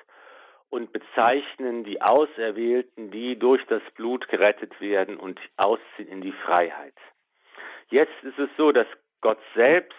und 0.70 0.92
bezeichnen 0.92 1.82
die 1.82 2.00
Auserwählten, 2.00 3.10
die 3.10 3.36
durch 3.36 3.64
das 3.66 3.82
Blut 3.96 4.28
gerettet 4.28 4.80
werden 4.80 5.16
und 5.16 5.40
ausziehen 5.56 6.08
in 6.08 6.20
die 6.20 6.32
Freiheit. 6.32 6.94
Jetzt 7.90 8.22
ist 8.22 8.38
es 8.38 8.50
so, 8.56 8.70
dass 8.70 8.86
Gott 9.20 9.38
selbst 9.54 9.96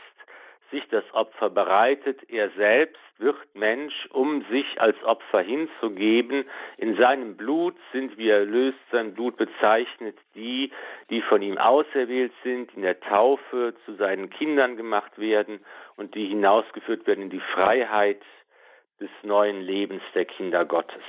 sich 0.71 0.87
das 0.89 1.03
Opfer 1.13 1.49
bereitet. 1.49 2.29
Er 2.29 2.49
selbst 2.51 3.01
wird 3.17 3.37
Mensch, 3.53 4.07
um 4.11 4.45
sich 4.49 4.79
als 4.79 5.01
Opfer 5.03 5.41
hinzugeben. 5.41 6.45
In 6.77 6.95
seinem 6.95 7.35
Blut 7.35 7.75
sind 7.91 8.17
wir 8.17 8.35
erlöst, 8.35 8.77
sein 8.91 9.13
Blut 9.13 9.37
bezeichnet 9.37 10.17
die, 10.35 10.71
die 11.09 11.21
von 11.21 11.41
ihm 11.41 11.57
auserwählt 11.57 12.31
sind, 12.43 12.73
in 12.75 12.83
der 12.83 12.99
Taufe 12.99 13.73
zu 13.85 13.95
seinen 13.95 14.29
Kindern 14.29 14.77
gemacht 14.77 15.17
werden 15.17 15.59
und 15.97 16.15
die 16.15 16.27
hinausgeführt 16.27 17.05
werden 17.07 17.23
in 17.23 17.29
die 17.29 17.43
Freiheit 17.53 18.21
des 18.99 19.09
neuen 19.23 19.61
Lebens 19.61 20.03
der 20.13 20.25
Kinder 20.25 20.65
Gottes. 20.65 21.03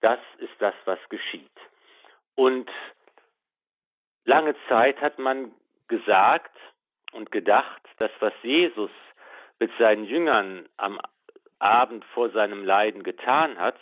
Das 0.00 0.20
ist 0.38 0.54
das, 0.60 0.74
was 0.84 0.98
geschieht. 1.08 1.50
Und 2.34 2.70
lange 4.24 4.54
Zeit 4.68 5.00
hat 5.00 5.18
man 5.18 5.52
gesagt 5.88 6.56
und 7.12 7.30
gedacht, 7.30 7.82
dass 7.98 8.10
was 8.20 8.32
Jesus 8.42 8.90
mit 9.58 9.70
seinen 9.78 10.04
Jüngern 10.04 10.68
am 10.76 11.00
Abend 11.58 12.04
vor 12.14 12.30
seinem 12.30 12.64
Leiden 12.64 13.02
getan 13.02 13.58
hat, 13.58 13.78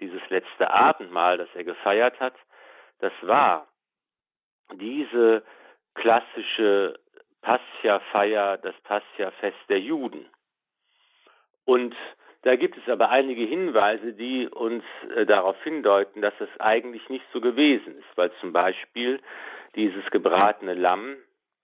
dieses 0.00 0.20
letzte 0.30 0.70
Abendmahl, 0.70 1.38
das 1.38 1.48
er 1.54 1.64
gefeiert 1.64 2.18
hat, 2.18 2.34
das 2.98 3.12
war 3.22 3.68
diese 4.74 5.44
klassische 5.94 6.98
Passia-Feier, 7.42 8.58
das 8.58 8.74
Passia-Fest 8.82 9.58
der 9.68 9.80
Juden. 9.80 10.28
Und 11.64 11.94
da 12.42 12.56
gibt 12.56 12.76
es 12.76 12.88
aber 12.88 13.10
einige 13.10 13.44
Hinweise, 13.44 14.14
die 14.14 14.48
uns 14.48 14.84
äh, 15.14 15.26
darauf 15.26 15.60
hindeuten, 15.62 16.22
dass 16.22 16.34
es 16.40 16.48
eigentlich 16.58 17.08
nicht 17.08 17.24
so 17.32 17.40
gewesen 17.40 17.98
ist, 17.98 18.16
weil 18.16 18.32
zum 18.40 18.52
Beispiel 18.52 19.20
dieses 19.76 20.04
gebratene 20.10 20.74
Lamm 20.74 21.16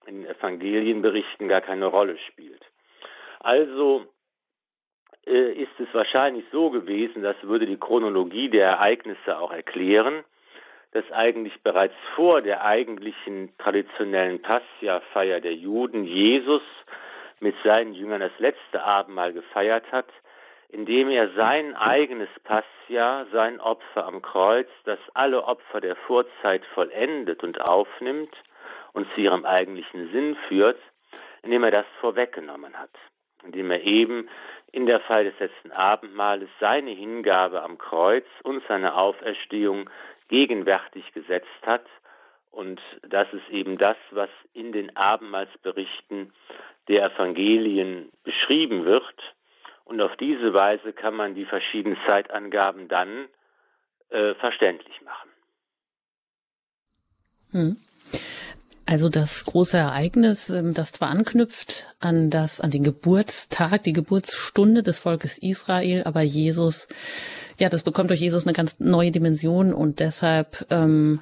in 0.08 0.26
Evangelienberichten 0.26 1.48
gar 1.48 1.60
keine 1.60 1.86
Rolle 1.86 2.18
spielt. 2.18 2.64
Also 3.40 4.06
äh, 5.26 5.52
ist 5.52 5.78
es 5.78 5.88
wahrscheinlich 5.92 6.44
so 6.50 6.70
gewesen, 6.70 7.22
das 7.22 7.36
würde 7.42 7.66
die 7.66 7.78
Chronologie 7.78 8.48
der 8.48 8.66
Ereignisse 8.66 9.38
auch 9.38 9.52
erklären, 9.52 10.24
dass 10.92 11.04
eigentlich 11.12 11.62
bereits 11.62 11.94
vor 12.16 12.40
der 12.40 12.64
eigentlichen 12.64 13.52
traditionellen 13.58 14.40
Passia-Feier 14.40 15.40
der 15.40 15.54
Juden 15.54 16.04
Jesus 16.04 16.62
mit 17.40 17.54
seinen 17.62 17.92
Jüngern 17.92 18.20
das 18.20 18.36
letzte 18.38 18.82
Abendmahl 18.82 19.32
gefeiert 19.32 19.84
hat, 19.92 20.08
indem 20.70 21.10
er 21.10 21.30
sein 21.34 21.76
eigenes 21.76 22.30
Passia, 22.44 23.26
sein 23.32 23.60
Opfer 23.60 24.06
am 24.06 24.22
Kreuz, 24.22 24.68
das 24.84 24.98
alle 25.14 25.44
Opfer 25.44 25.80
der 25.80 25.96
Vorzeit 25.96 26.64
vollendet 26.74 27.44
und 27.44 27.60
aufnimmt 27.60 28.34
und 28.98 29.06
zu 29.14 29.20
ihrem 29.20 29.44
eigentlichen 29.44 30.10
Sinn 30.10 30.36
führt, 30.48 30.78
indem 31.42 31.62
er 31.62 31.70
das 31.70 31.86
vorweggenommen 32.00 32.76
hat, 32.76 32.90
indem 33.44 33.70
er 33.70 33.82
eben 33.82 34.28
in 34.72 34.86
der 34.86 35.00
Fall 35.00 35.24
des 35.24 35.38
letzten 35.38 35.70
Abendmahles 35.70 36.48
seine 36.58 36.90
Hingabe 36.90 37.62
am 37.62 37.78
Kreuz 37.78 38.26
und 38.42 38.62
seine 38.66 38.94
Auferstehung 38.94 39.88
gegenwärtig 40.28 41.12
gesetzt 41.14 41.62
hat 41.64 41.86
Und 42.50 42.80
das 43.08 43.32
ist 43.32 43.48
eben 43.50 43.78
das, 43.78 43.96
was 44.10 44.30
in 44.52 44.72
den 44.72 44.96
Abendmahlsberichten 44.96 46.32
der 46.88 47.12
Evangelien 47.12 48.10
beschrieben 48.24 48.84
wird. 48.84 49.04
Und 49.84 50.00
auf 50.00 50.16
diese 50.16 50.52
Weise 50.54 50.92
kann 50.92 51.14
man 51.14 51.36
die 51.36 51.44
verschiedenen 51.44 51.96
Zeitangaben 52.04 52.88
dann 52.88 53.28
äh, 54.10 54.34
verständlich 54.34 55.00
machen. 55.02 55.30
Hm. 57.52 57.76
Also 58.88 59.10
das 59.10 59.44
große 59.44 59.76
Ereignis, 59.76 60.48
ähm, 60.48 60.72
das 60.72 60.92
zwar 60.92 61.10
anknüpft 61.10 61.94
an 62.00 62.30
das, 62.30 62.58
an 62.62 62.70
den 62.70 62.82
Geburtstag, 62.82 63.82
die 63.82 63.92
Geburtsstunde 63.92 64.82
des 64.82 64.98
Volkes 64.98 65.36
Israel, 65.36 66.04
aber 66.04 66.22
Jesus, 66.22 66.88
ja, 67.58 67.68
das 67.68 67.82
bekommt 67.82 68.08
durch 68.08 68.20
Jesus 68.20 68.46
eine 68.46 68.54
ganz 68.54 68.80
neue 68.80 69.10
Dimension 69.10 69.74
und 69.74 70.00
deshalb 70.00 70.66
ähm, 70.70 71.20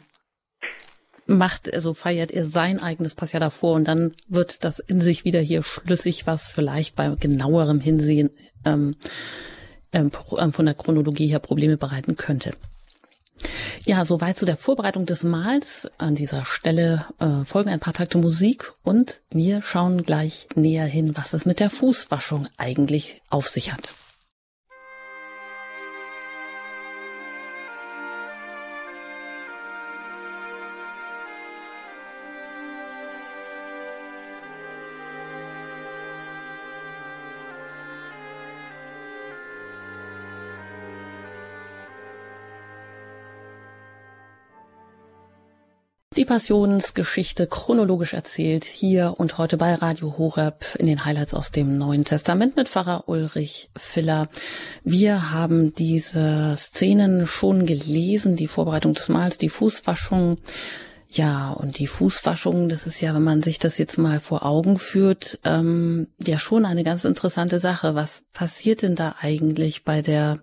macht, 1.26 1.74
also 1.74 1.92
feiert 1.92 2.30
er 2.30 2.44
sein 2.44 2.80
eigenes 2.80 3.16
Passjahr 3.16 3.40
davor 3.40 3.74
und 3.74 3.88
dann 3.88 4.14
wird 4.28 4.62
das 4.62 4.78
in 4.78 5.00
sich 5.00 5.24
wieder 5.24 5.40
hier 5.40 5.64
schlüssig, 5.64 6.24
was 6.24 6.52
vielleicht 6.52 6.94
bei 6.94 7.08
genauerem 7.18 7.80
Hinsehen 7.80 8.30
ähm, 8.64 8.94
ähm, 9.90 10.12
von 10.12 10.66
der 10.66 10.74
Chronologie 10.76 11.26
her 11.26 11.40
Probleme 11.40 11.76
bereiten 11.76 12.14
könnte. 12.14 12.52
Ja, 13.84 14.04
soweit 14.04 14.38
zu 14.38 14.46
der 14.46 14.56
Vorbereitung 14.56 15.06
des 15.06 15.22
Mahls. 15.24 15.88
An 15.98 16.14
dieser 16.14 16.44
Stelle 16.44 17.06
äh, 17.18 17.44
folgen 17.44 17.70
ein 17.70 17.80
paar 17.80 17.94
Takte 17.94 18.18
Musik 18.18 18.72
und 18.82 19.22
wir 19.30 19.62
schauen 19.62 20.02
gleich 20.02 20.48
näher 20.54 20.86
hin, 20.86 21.16
was 21.16 21.32
es 21.32 21.46
mit 21.46 21.60
der 21.60 21.70
Fußwaschung 21.70 22.48
eigentlich 22.56 23.22
auf 23.30 23.48
sich 23.48 23.72
hat. 23.72 23.94
Die 46.16 46.24
Passionsgeschichte 46.24 47.46
chronologisch 47.46 48.14
erzählt 48.14 48.64
hier 48.64 49.12
und 49.18 49.36
heute 49.36 49.58
bei 49.58 49.74
Radio 49.74 50.16
Horeb 50.16 50.64
in 50.78 50.86
den 50.86 51.04
Highlights 51.04 51.34
aus 51.34 51.50
dem 51.50 51.76
Neuen 51.76 52.06
Testament 52.06 52.56
mit 52.56 52.70
Pfarrer 52.70 53.04
Ulrich 53.06 53.68
Filler. 53.76 54.30
Wir 54.82 55.30
haben 55.32 55.74
diese 55.74 56.54
Szenen 56.56 57.26
schon 57.26 57.66
gelesen, 57.66 58.34
die 58.34 58.46
Vorbereitung 58.46 58.94
des 58.94 59.10
Mahls, 59.10 59.36
die 59.36 59.50
Fußwaschung. 59.50 60.38
Ja, 61.10 61.50
und 61.50 61.78
die 61.78 61.86
Fußwaschung, 61.86 62.70
das 62.70 62.86
ist 62.86 63.02
ja, 63.02 63.14
wenn 63.14 63.22
man 63.22 63.42
sich 63.42 63.58
das 63.58 63.76
jetzt 63.76 63.98
mal 63.98 64.18
vor 64.18 64.46
Augen 64.46 64.78
führt, 64.78 65.38
ähm, 65.44 66.08
ja 66.18 66.38
schon 66.38 66.64
eine 66.64 66.82
ganz 66.82 67.04
interessante 67.04 67.58
Sache. 67.58 67.94
Was 67.94 68.22
passiert 68.32 68.80
denn 68.80 68.94
da 68.94 69.16
eigentlich 69.20 69.84
bei 69.84 70.00
der 70.00 70.40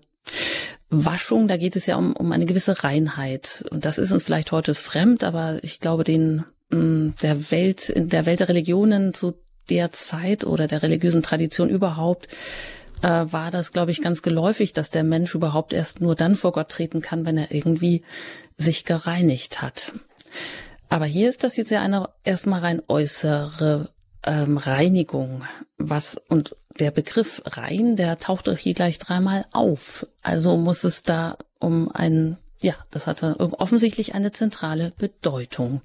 Waschung, 1.04 1.48
da 1.48 1.56
geht 1.56 1.76
es 1.76 1.86
ja 1.86 1.96
um, 1.96 2.14
um 2.14 2.32
eine 2.32 2.46
gewisse 2.46 2.84
Reinheit. 2.84 3.64
Und 3.70 3.84
das 3.84 3.98
ist 3.98 4.12
uns 4.12 4.22
vielleicht 4.22 4.52
heute 4.52 4.74
fremd, 4.74 5.24
aber 5.24 5.58
ich 5.62 5.80
glaube, 5.80 6.04
den 6.04 6.44
mm, 6.70 7.10
der 7.22 7.50
Welt, 7.50 7.88
in 7.88 8.08
der 8.08 8.26
Welt 8.26 8.40
der 8.40 8.48
Religionen 8.48 9.14
zu 9.14 9.34
der 9.70 9.92
Zeit 9.92 10.44
oder 10.44 10.66
der 10.66 10.82
religiösen 10.82 11.22
Tradition 11.22 11.68
überhaupt 11.70 12.28
äh, 13.02 13.08
war 13.08 13.50
das, 13.50 13.72
glaube 13.72 13.90
ich, 13.90 14.02
ganz 14.02 14.22
geläufig, 14.22 14.72
dass 14.72 14.90
der 14.90 15.04
Mensch 15.04 15.34
überhaupt 15.34 15.72
erst 15.72 16.00
nur 16.00 16.14
dann 16.14 16.34
vor 16.34 16.52
Gott 16.52 16.70
treten 16.70 17.00
kann, 17.00 17.26
wenn 17.26 17.38
er 17.38 17.52
irgendwie 17.52 18.02
sich 18.56 18.84
gereinigt 18.84 19.62
hat. 19.62 19.92
Aber 20.88 21.06
hier 21.06 21.28
ist 21.28 21.44
das 21.44 21.56
jetzt 21.56 21.70
ja 21.70 21.82
eine 21.82 22.08
erstmal 22.24 22.60
rein 22.60 22.82
äußere 22.88 23.88
ähm, 24.26 24.56
Reinigung. 24.56 25.44
Was 25.78 26.16
und 26.28 26.56
der 26.78 26.90
Begriff 26.90 27.42
rein, 27.44 27.96
der 27.96 28.18
taucht 28.18 28.48
doch 28.48 28.56
hier 28.56 28.74
gleich 28.74 28.98
dreimal 28.98 29.44
auf. 29.52 30.06
Also 30.22 30.56
muss 30.56 30.84
es 30.84 31.02
da 31.02 31.36
um 31.58 31.90
einen, 31.90 32.36
ja, 32.60 32.74
das 32.90 33.06
hatte 33.06 33.36
offensichtlich 33.38 34.14
eine 34.14 34.32
zentrale 34.32 34.92
Bedeutung. 34.98 35.82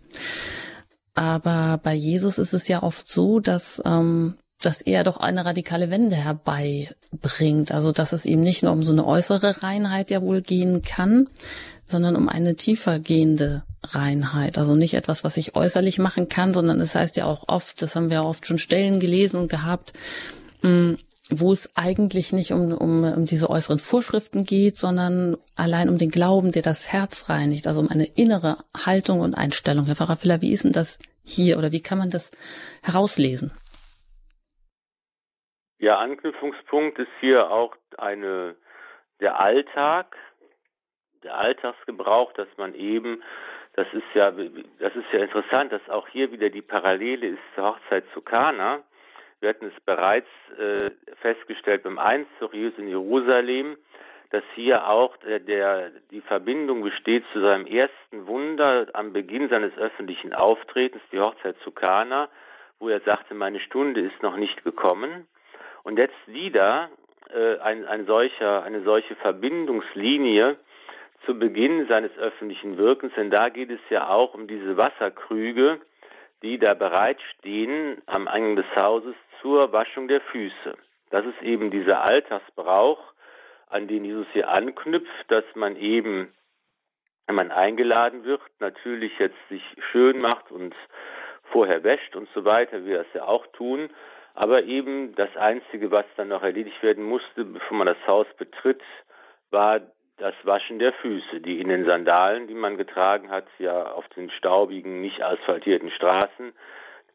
Aber 1.14 1.80
bei 1.84 1.94
Jesus 1.94 2.38
ist 2.38 2.54
es 2.54 2.68
ja 2.68 2.82
oft 2.82 3.08
so, 3.08 3.40
dass, 3.40 3.82
ähm, 3.86 4.36
dass 4.62 4.82
er 4.82 5.04
doch 5.04 5.18
eine 5.18 5.46
radikale 5.46 5.90
Wende 5.90 6.16
herbeibringt. 6.16 7.72
Also 7.72 7.92
dass 7.92 8.14
es 8.14 8.26
ihm 8.26 8.42
nicht 8.42 8.64
nur 8.64 8.72
um 8.72 8.84
so 8.84 8.94
eine 8.94 9.06
äußere 9.06 9.62
Reinheit 9.64 10.12
ja 10.12 10.22
wohl 10.22 10.42
gehen 10.42 10.82
kann, 10.82 11.30
sondern 11.90 12.16
um 12.16 12.30
eine 12.30 12.56
tiefer 12.56 13.00
gehende 13.00 13.64
Reinheit. 13.84 14.58
Also 14.58 14.76
nicht 14.76 14.94
etwas, 14.94 15.24
was 15.24 15.38
ich 15.38 15.56
äußerlich 15.56 16.00
machen 16.00 16.30
kann, 16.30 16.54
sondern 16.54 16.80
es 16.80 16.94
das 16.94 17.02
heißt 17.02 17.18
ja 17.18 17.26
auch 17.26 17.46
oft, 17.48 17.82
das 17.82 17.96
haben 17.96 18.10
wir 18.10 18.24
oft 18.24 18.46
schon 18.46 18.58
Stellen 18.58 19.00
gelesen 19.00 19.40
und 19.40 19.50
gehabt, 19.50 19.94
Mm, 20.62 20.96
wo 21.32 21.54
es 21.54 21.72
eigentlich 21.78 22.34
nicht 22.34 22.52
um, 22.52 22.74
um, 22.74 23.04
um 23.04 23.26
diese 23.26 23.50
äußeren 23.50 23.80
Vorschriften 23.80 24.46
geht, 24.46 24.76
sondern 24.76 25.38
allein 25.56 25.88
um 25.90 25.98
den 25.98 26.10
Glauben, 26.10 26.52
der 26.52 26.64
das 26.64 26.92
Herz 26.92 27.30
reinigt, 27.30 27.68
also 27.68 27.82
um 27.82 27.90
eine 27.90 28.08
innere 28.18 28.58
Haltung 28.76 29.22
und 29.22 29.36
Einstellung. 29.38 29.86
Herr 29.86 29.96
Pfarrer 29.96 30.18
Filler, 30.18 30.42
wie 30.42 30.52
ist 30.52 30.64
denn 30.64 30.74
das 30.74 31.00
hier 31.24 31.58
oder 31.58 31.72
wie 31.72 31.82
kann 31.82 32.00
man 32.00 32.10
das 32.10 32.32
herauslesen? 32.84 33.52
Ja, 35.78 36.00
Anknüpfungspunkt 36.00 37.00
ist 37.00 37.12
hier 37.22 37.50
auch 37.52 37.74
eine, 37.98 38.56
der 39.22 39.40
Alltag, 39.40 40.18
der 41.24 41.38
Alltagsgebrauch, 41.38 42.34
dass 42.34 42.50
man 42.58 42.74
eben, 42.74 43.22
das 43.74 43.88
ist 43.94 44.04
ja, 44.14 44.32
das 44.32 44.96
ist 44.96 45.12
ja 45.12 45.20
interessant, 45.20 45.72
dass 45.72 45.88
auch 45.90 46.08
hier 46.08 46.32
wieder 46.32 46.50
die 46.50 46.62
Parallele 46.62 47.28
ist 47.28 47.40
zur 47.56 47.66
Hochzeit 47.66 48.04
zu 48.14 48.22
Kana, 48.22 48.84
wir 49.40 49.50
hatten 49.50 49.68
es 49.68 49.84
bereits 49.86 50.28
äh, 50.58 50.92
festgestellt 51.22 51.84
beim 51.84 52.00
Jesus 52.52 52.78
in 52.78 52.90
Jerusalem, 52.90 53.78
dass 54.32 54.44
hier 54.54 54.88
auch 54.88 55.16
der, 55.18 55.40
der, 55.40 55.92
die 56.12 56.22
Verbindung 56.22 56.84
besteht 56.84 57.24
zu 57.32 57.40
seinem 57.40 57.66
ersten 57.66 58.28
Wunder 58.28 58.88
am 58.94 59.14
Beginn 59.14 59.50
seines 59.50 59.76
öffentlichen 59.78 60.34
Auftretens, 60.34 61.02
die 61.12 61.20
Hochzeit 61.20 61.56
zu 61.64 61.72
Kana, 61.72 62.30
wo 62.80 62.90
er 62.90 63.00
sagte, 63.02 63.34
meine 63.34 63.60
Stunde 63.62 64.02
ist 64.02 64.22
noch 64.22 64.36
nicht 64.36 64.64
gekommen. 64.64 65.26
Und 65.84 65.98
jetzt 65.98 66.28
wieder 66.28 66.90
äh, 67.34 67.58
ein, 67.60 67.86
ein 67.86 68.06
solcher, 68.06 68.64
eine 68.64 68.82
solche 68.82 69.16
Verbindungslinie 69.16 70.58
zu 71.30 71.38
Beginn 71.38 71.86
seines 71.88 72.18
öffentlichen 72.18 72.80
Wirkens, 72.80 73.14
denn 73.16 73.30
da 73.30 73.50
geht 73.50 73.70
es 73.70 73.80
ja 73.92 74.10
auch 74.10 74.34
um 74.34 74.48
diese 74.48 74.78
Wasserkrüge, 74.78 75.80
die 76.42 76.58
da 76.58 76.74
bereitstehen 76.74 78.02
am 78.08 78.28
Eingang 78.28 78.56
des 78.56 78.76
Hauses 78.76 79.14
zur 79.40 79.72
Waschung 79.72 80.08
der 80.08 80.22
Füße. 80.22 80.74
Das 81.12 81.24
ist 81.28 81.40
eben 81.44 81.70
dieser 81.70 82.02
Alltagsbrauch, 82.02 83.00
an 83.68 83.88
den 83.88 84.06
Jesus 84.06 84.26
hier 84.34 84.50
anknüpft, 84.50 85.26
dass 85.28 85.44
man 85.54 85.76
eben, 85.76 86.34
wenn 87.28 87.36
man 87.36 87.52
eingeladen 87.52 88.24
wird, 88.24 88.42
natürlich 88.58 89.12
jetzt 89.20 89.38
sich 89.50 89.62
schön 89.92 90.20
macht 90.20 90.50
und 90.50 90.74
vorher 91.52 91.84
wäscht 91.84 92.16
und 92.16 92.28
so 92.34 92.44
weiter, 92.44 92.82
wie 92.82 92.90
wir 92.90 93.04
das 93.04 93.14
ja 93.14 93.26
auch 93.26 93.46
tun. 93.54 93.92
Aber 94.34 94.64
eben 94.64 95.14
das 95.14 95.30
Einzige, 95.38 95.92
was 95.92 96.06
dann 96.18 96.30
noch 96.30 96.42
erledigt 96.42 96.82
werden 96.82 97.04
musste, 97.04 97.46
bevor 97.46 97.78
man 97.78 97.86
das 97.86 98.08
Haus 98.08 98.26
betritt, 98.40 98.82
war 99.52 99.80
das 100.20 100.36
Waschen 100.44 100.80
der 100.80 100.94
Füße, 100.94 101.42
die 101.42 101.60
in 101.60 101.70
den 101.70 101.86
Sandalen, 101.86 102.48
die 102.48 102.54
man 102.54 102.78
getragen 102.78 103.32
hat, 103.32 103.48
ja 103.58 103.92
auf 103.92 104.08
den 104.10 104.30
staubigen, 104.32 105.02
nicht 105.02 105.24
asphaltierten 105.24 105.90
Straßen 105.92 106.54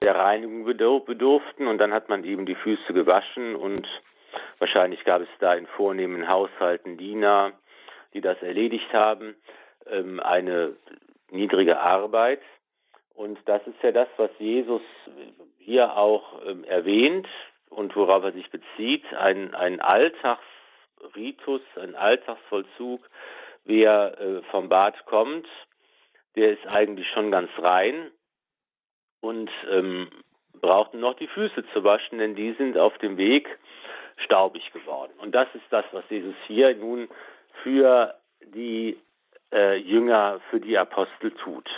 der 0.03 0.17
Reinigung 0.17 0.65
bedurften 0.65 1.67
und 1.67 1.79
dann 1.79 1.93
hat 1.93 2.09
man 2.09 2.25
eben 2.25 2.47
die 2.47 2.55
Füße 2.55 2.93
gewaschen 2.93 3.57
und 3.57 3.87
wahrscheinlich 4.59 5.05
gab 5.05 5.23
es 5.23 5.29
da 5.39 5.55
in 5.55 5.67
vornehmen 5.67 6.29
Haushalten 6.29 6.97
Diener, 6.97 7.53
die 8.13 8.21
das 8.21 8.41
erledigt 8.43 8.93
haben, 8.93 9.35
ähm, 9.87 10.21
eine 10.21 10.77
niedrige 11.31 11.81
Arbeit. 11.81 12.43
Und 13.15 13.39
das 13.47 13.67
ist 13.67 13.83
ja 13.83 13.93
das, 13.93 14.09
was 14.17 14.31
Jesus 14.39 14.83
hier 15.59 15.97
auch 15.97 16.45
ähm, 16.47 16.65
erwähnt 16.65 17.29
und 17.71 17.95
worauf 17.97 18.25
er 18.25 18.33
sich 18.33 18.51
bezieht, 18.51 19.05
ein, 19.15 19.55
ein 19.55 19.81
Alltagsritus, 21.05 21.63
ein 21.77 21.95
Alltagsvollzug, 21.95 23.09
wer 23.65 24.19
äh, 24.21 24.43
vom 24.51 24.69
Bad 24.69 25.05
kommt, 25.07 25.47
der 26.37 26.53
ist 26.53 26.67
eigentlich 26.67 27.09
schon 27.11 27.31
ganz 27.31 27.51
rein 27.59 28.11
und 29.21 29.51
ähm, 29.71 30.11
brauchten 30.61 31.01
noch 31.01 31.15
die 31.15 31.29
Füße 31.29 31.65
zu 31.73 31.85
waschen, 31.85 32.19
denn 32.19 32.35
die 32.35 32.53
sind 32.55 32.77
auf 32.77 32.97
dem 32.99 33.17
Weg 33.17 33.49
staubig 34.17 34.73
geworden. 34.73 35.13
Und 35.19 35.35
das 35.35 35.49
ist 35.55 35.65
das, 35.71 35.85
was 35.93 36.05
Jesus 36.09 36.35
hier 36.47 36.75
nun 36.77 37.09
für 37.63 38.15
die 38.41 38.99
äh, 39.53 39.77
Jünger, 39.77 40.41
für 40.51 40.61
die 40.61 40.77
Apostel 40.79 41.33
tut. 41.33 41.69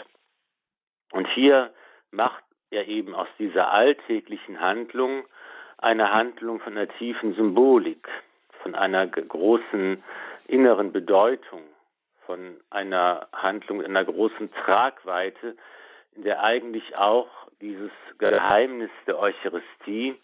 Und 1.12 1.27
hier 1.29 1.73
macht 2.11 2.43
er 2.71 2.89
eben 2.89 3.15
aus 3.15 3.29
dieser 3.39 3.73
alltäglichen 3.73 4.61
Handlung 4.61 5.25
eine 5.79 6.12
Handlung 6.12 6.61
von 6.61 6.77
einer 6.77 6.89
tiefen 6.89 7.35
Symbolik, 7.35 8.09
von 8.67 8.75
einer 8.75 9.07
großen 9.07 10.03
inneren 10.49 10.91
Bedeutung, 10.91 11.63
von 12.25 12.57
einer 12.69 13.29
Handlung 13.33 13.81
einer 13.81 14.05
großen 14.05 14.51
Tragweite, 14.55 15.57
in 16.17 16.25
der 16.25 16.43
eigentlich 16.43 16.97
auch 16.97 17.29
dieses 17.61 17.93
Geheimnis 18.19 18.91
der 19.07 19.21
Eucharistie, 19.21 20.21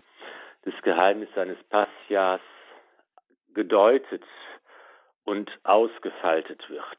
das 0.65 0.75
Geheimnis 0.83 1.29
seines 1.37 1.57
Passias 1.71 2.41
gedeutet 3.55 4.25
und 5.23 5.49
ausgefaltet 5.63 6.69
wird. 6.69 6.99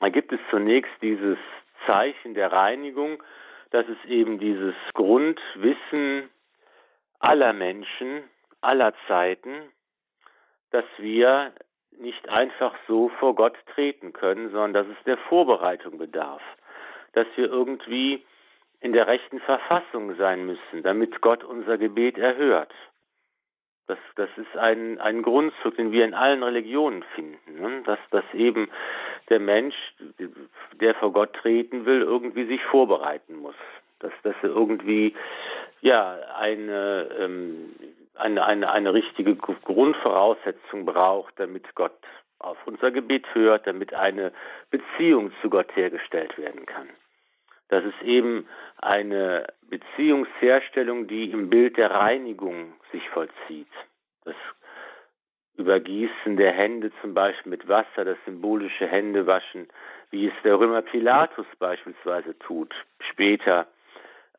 Da 0.00 0.08
gibt 0.08 0.32
es 0.32 0.40
zunächst 0.50 0.90
dieses 1.02 1.38
Zeichen 1.86 2.34
der 2.34 2.50
Reinigung, 2.50 3.22
dass 3.70 3.86
es 3.86 4.10
eben 4.10 4.40
dieses 4.40 4.74
Grundwissen 4.92 6.28
aller 7.20 7.52
Menschen, 7.52 8.24
aller 8.60 8.92
Zeiten, 9.06 9.70
dass 10.70 10.84
wir 10.98 11.52
nicht 11.98 12.28
einfach 12.28 12.74
so 12.88 13.08
vor 13.20 13.34
Gott 13.34 13.56
treten 13.74 14.12
können, 14.12 14.50
sondern 14.50 14.72
dass 14.72 14.86
es 14.86 15.04
der 15.04 15.18
Vorbereitung 15.18 15.98
bedarf, 15.98 16.42
dass 17.12 17.26
wir 17.36 17.46
irgendwie 17.46 18.24
in 18.80 18.92
der 18.92 19.06
rechten 19.06 19.40
Verfassung 19.40 20.16
sein 20.16 20.46
müssen, 20.46 20.82
damit 20.82 21.20
Gott 21.20 21.44
unser 21.44 21.76
Gebet 21.76 22.16
erhört. 22.16 22.72
Das, 23.86 23.98
das 24.14 24.30
ist 24.36 24.56
ein, 24.56 25.00
ein 25.00 25.22
Grundzug, 25.22 25.76
den 25.76 25.92
wir 25.92 26.04
in 26.04 26.14
allen 26.14 26.42
Religionen 26.42 27.02
finden, 27.14 27.60
ne? 27.60 27.82
dass, 27.84 27.98
dass 28.10 28.24
eben 28.32 28.70
der 29.28 29.40
Mensch, 29.40 29.74
der 30.80 30.94
vor 30.94 31.12
Gott 31.12 31.32
treten 31.34 31.84
will, 31.84 32.00
irgendwie 32.02 32.44
sich 32.46 32.62
vorbereiten 32.62 33.36
muss. 33.36 33.56
Dass, 33.98 34.12
dass 34.22 34.36
er 34.42 34.50
irgendwie 34.50 35.14
ja 35.82 36.18
eine, 36.38 37.08
ähm, 37.18 37.74
eine, 38.20 38.44
eine, 38.44 38.70
eine 38.70 38.94
richtige 38.94 39.34
Grundvoraussetzung 39.36 40.84
braucht, 40.84 41.38
damit 41.38 41.74
Gott 41.74 41.98
auf 42.38 42.58
unser 42.66 42.90
Gebet 42.90 43.26
hört, 43.34 43.66
damit 43.66 43.94
eine 43.94 44.32
Beziehung 44.70 45.32
zu 45.42 45.50
Gott 45.50 45.74
hergestellt 45.76 46.36
werden 46.38 46.66
kann. 46.66 46.88
Das 47.68 47.84
ist 47.84 48.02
eben 48.02 48.48
eine 48.78 49.46
Beziehungsherstellung, 49.68 51.06
die 51.06 51.30
im 51.30 51.50
Bild 51.50 51.76
der 51.76 51.90
Reinigung 51.90 52.72
sich 52.90 53.08
vollzieht. 53.10 53.68
Das 54.24 54.34
Übergießen 55.56 56.36
der 56.36 56.52
Hände 56.52 56.90
zum 57.00 57.14
Beispiel 57.14 57.50
mit 57.50 57.68
Wasser, 57.68 58.04
das 58.04 58.18
symbolische 58.24 58.86
Händewaschen, 58.86 59.68
wie 60.10 60.26
es 60.26 60.32
der 60.42 60.58
Römer 60.58 60.82
Pilatus 60.82 61.46
beispielsweise 61.58 62.36
tut, 62.40 62.74
später, 63.10 63.68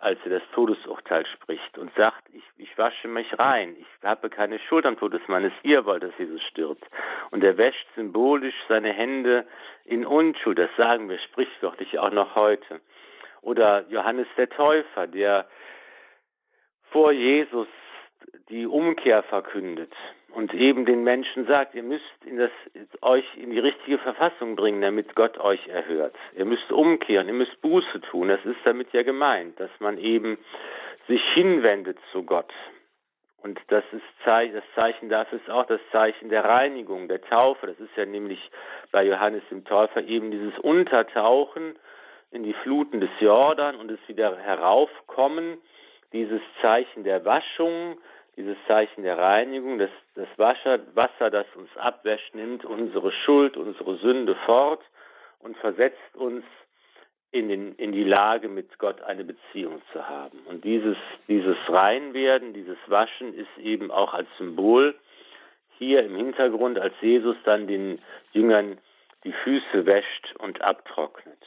als 0.02 0.20
er 0.24 0.40
das 0.40 0.50
Todesurteil 0.54 1.26
spricht 1.28 1.78
und 1.78 1.94
sagt, 1.96 2.24
ich, 2.34 2.44
ich 2.58 2.76
wasche 2.78 3.08
mich 3.08 3.38
rein, 3.38 3.76
ich 3.80 3.88
habe 4.04 4.30
keine 4.30 4.58
Schuld 4.60 4.86
am 4.86 4.98
Todesmannes, 4.98 5.54
ihr 5.62 5.86
wollt, 5.86 6.02
dass 6.02 6.18
Jesus 6.18 6.42
stirbt. 6.44 6.84
Und 7.30 7.44
er 7.44 7.58
wäscht 7.58 7.88
symbolisch 7.96 8.56
seine 8.68 8.92
Hände 8.92 9.46
in 9.86 10.06
Unschuld, 10.06 10.58
das 10.58 10.76
sagen 10.76 11.08
wir 11.08 11.20
sprichwörtlich 11.20 12.00
auch 12.00 12.12
noch 12.12 12.36
heute. 12.36 12.82
Oder 13.42 13.86
Johannes 13.90 14.28
der 14.38 14.50
Täufer, 14.50 15.06
der 15.06 15.48
vor 16.90 17.12
Jesus 17.12 17.68
die 18.50 18.66
Umkehr 18.66 19.22
verkündet 19.24 19.94
und 20.34 20.54
eben 20.54 20.86
den 20.86 21.04
Menschen 21.04 21.46
sagt, 21.46 21.76
ihr 21.76 21.84
müsst 21.84 22.04
in 22.26 22.38
das, 22.38 22.52
euch 23.02 23.26
in 23.36 23.52
die 23.52 23.60
richtige 23.60 23.98
Verfassung 23.98 24.56
bringen, 24.56 24.82
damit 24.82 25.16
Gott 25.16 25.38
euch 25.38 25.68
erhört. 25.68 26.16
Ihr 26.36 26.46
müsst 26.46 26.72
umkehren, 26.72 27.28
ihr 27.28 27.34
müsst 27.34 27.62
Buße 27.62 28.02
tun. 28.10 28.30
Das 28.30 28.44
ist 28.46 28.60
damit 28.64 28.94
ja 28.94 29.04
gemeint, 29.04 29.60
dass 29.60 29.72
man 29.80 29.98
eben 29.98 30.38
sich 31.08 31.22
hinwendet 31.34 31.98
zu 32.12 32.24
Gott. 32.24 32.52
Und 33.44 33.60
das 33.68 33.84
ist 33.92 34.04
das 34.26 34.64
Zeichen 34.76 35.10
dafür 35.10 35.40
ist 35.40 35.50
auch 35.50 35.66
das 35.66 35.82
Zeichen 35.92 36.30
der 36.30 36.46
Reinigung, 36.46 37.08
der 37.08 37.22
Taufe. 37.22 37.68
Das 37.68 37.80
ist 37.80 37.96
ja 37.98 38.06
nämlich 38.06 38.52
bei 38.92 39.04
Johannes 39.04 39.42
dem 39.50 39.66
Täufer 39.66 40.04
eben 40.04 40.32
dieses 40.32 40.58
Untertauchen 40.60 41.76
in 42.30 42.44
die 42.44 42.54
Fluten 42.54 43.02
des 43.02 43.10
Jordan 43.20 43.76
und 43.76 43.90
es 43.90 44.00
wieder 44.08 44.38
heraufkommen, 44.38 45.58
dieses 46.14 46.42
Zeichen 46.62 47.04
der 47.04 47.26
Waschung, 47.26 47.98
dieses 48.38 48.58
Zeichen 48.68 49.04
der 49.04 49.18
Reinigung, 49.18 49.78
das, 49.78 49.90
das 50.16 50.28
Wasser, 50.38 50.80
Wasser, 50.96 51.30
das 51.30 51.46
uns 51.56 51.70
abwäscht, 51.78 52.34
nimmt 52.34 52.64
unsere 52.66 53.12
Schuld, 53.12 53.58
unsere 53.58 53.98
Sünde 53.98 54.36
fort 54.46 54.82
und 55.40 55.58
versetzt 55.58 56.16
uns 56.16 56.44
in, 57.32 57.50
den, 57.50 57.76
in 57.76 57.92
die 57.92 58.04
Lage, 58.04 58.48
mit 58.50 58.78
Gott 58.78 59.02
eine 59.02 59.24
Beziehung 59.24 59.82
zu 59.92 60.08
haben. 60.08 60.40
Und 60.46 60.64
dieses, 60.64 60.98
dieses 61.28 61.58
Reinwerden, 61.68 62.54
dieses 62.54 62.78
Waschen 62.88 63.34
ist 63.34 63.58
eben 63.58 63.92
auch 63.92 64.14
als 64.14 64.28
Symbol 64.38 64.96
hier 65.78 66.04
im 66.04 66.16
Hintergrund, 66.16 66.78
als 66.78 66.94
Jesus 67.02 67.36
dann 67.44 67.68
den 67.68 68.00
Jüngern 68.34 68.78
die 69.24 69.34
Füße 69.34 69.86
wäscht 69.86 70.36
und 70.40 70.62
abtrocknet. 70.62 71.40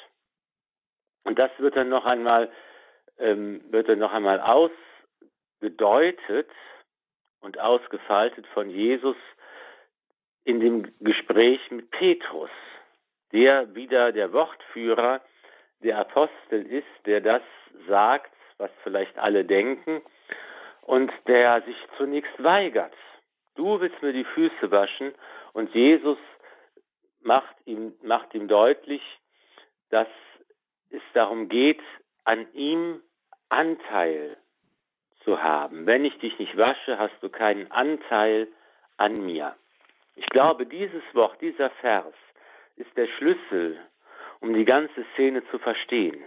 Und 1.25 1.39
das 1.39 1.51
wird 1.59 1.77
dann 1.77 1.89
noch 1.89 2.05
einmal, 2.05 2.51
ähm, 3.19 3.63
wird 3.71 3.89
dann 3.89 3.99
noch 3.99 4.13
einmal 4.13 4.41
ausgedeutet 5.61 6.49
und 7.45 7.61
ausgefaltet 7.61 8.47
von 8.49 8.71
Jesus 8.71 9.17
in 10.45 10.61
dem 10.61 10.93
Gespräch 11.01 11.61
mit 11.71 11.91
Petrus, 11.91 12.51
der 13.33 13.75
wieder 13.75 14.13
der 14.13 14.33
Wortführer 14.33 15.21
der 15.81 15.99
Apostel 15.99 16.67
ist, 16.67 17.07
der 17.07 17.21
das 17.21 17.43
sagt, 17.87 18.33
was 18.57 18.71
vielleicht 18.83 19.19
alle 19.19 19.45
denken, 19.45 20.03
und 20.83 21.13
der 21.27 21.63
sich 21.63 21.77
zunächst 21.99 22.43
weigert. 22.43 22.95
Du 23.55 23.81
willst 23.81 24.03
mir 24.03 24.13
die 24.13 24.25
Füße 24.25 24.71
waschen, 24.71 25.15
und 25.53 25.73
Jesus 25.75 26.19
macht 27.21 27.55
ihm, 27.65 27.95
macht 28.03 28.35
ihm 28.35 28.49
deutlich, 28.49 29.03
dass 29.91 30.09
es 30.91 31.03
darum 31.13 31.49
geht, 31.49 31.81
an 32.25 32.47
ihm 32.53 33.03
Anteil 33.49 34.37
zu 35.25 35.43
haben. 35.43 35.87
Wenn 35.87 36.05
ich 36.05 36.19
dich 36.19 36.39
nicht 36.39 36.57
wasche, 36.57 36.99
hast 36.99 37.15
du 37.21 37.29
keinen 37.29 37.71
Anteil 37.71 38.49
an 38.97 39.25
mir. 39.25 39.55
Ich 40.17 40.27
glaube, 40.27 40.67
dieses 40.67 41.03
Wort, 41.13 41.41
dieser 41.41 41.71
Vers 41.71 42.15
ist 42.77 42.97
der 42.97 43.07
Schlüssel, 43.07 43.79
um 44.41 44.55
die 44.55 44.65
ganze 44.65 45.05
Szene 45.15 45.43
zu 45.51 45.59
verstehen. 45.59 46.23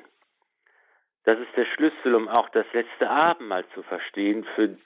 Das 1.24 1.38
ist 1.40 1.56
der 1.56 1.66
Schlüssel, 1.66 2.16
um 2.16 2.28
auch 2.28 2.50
das 2.50 2.66
letzte 2.74 3.10
Abendmahl 3.10 3.66
zu 3.74 3.84
verstehen, 3.84 4.46
für 4.56 4.78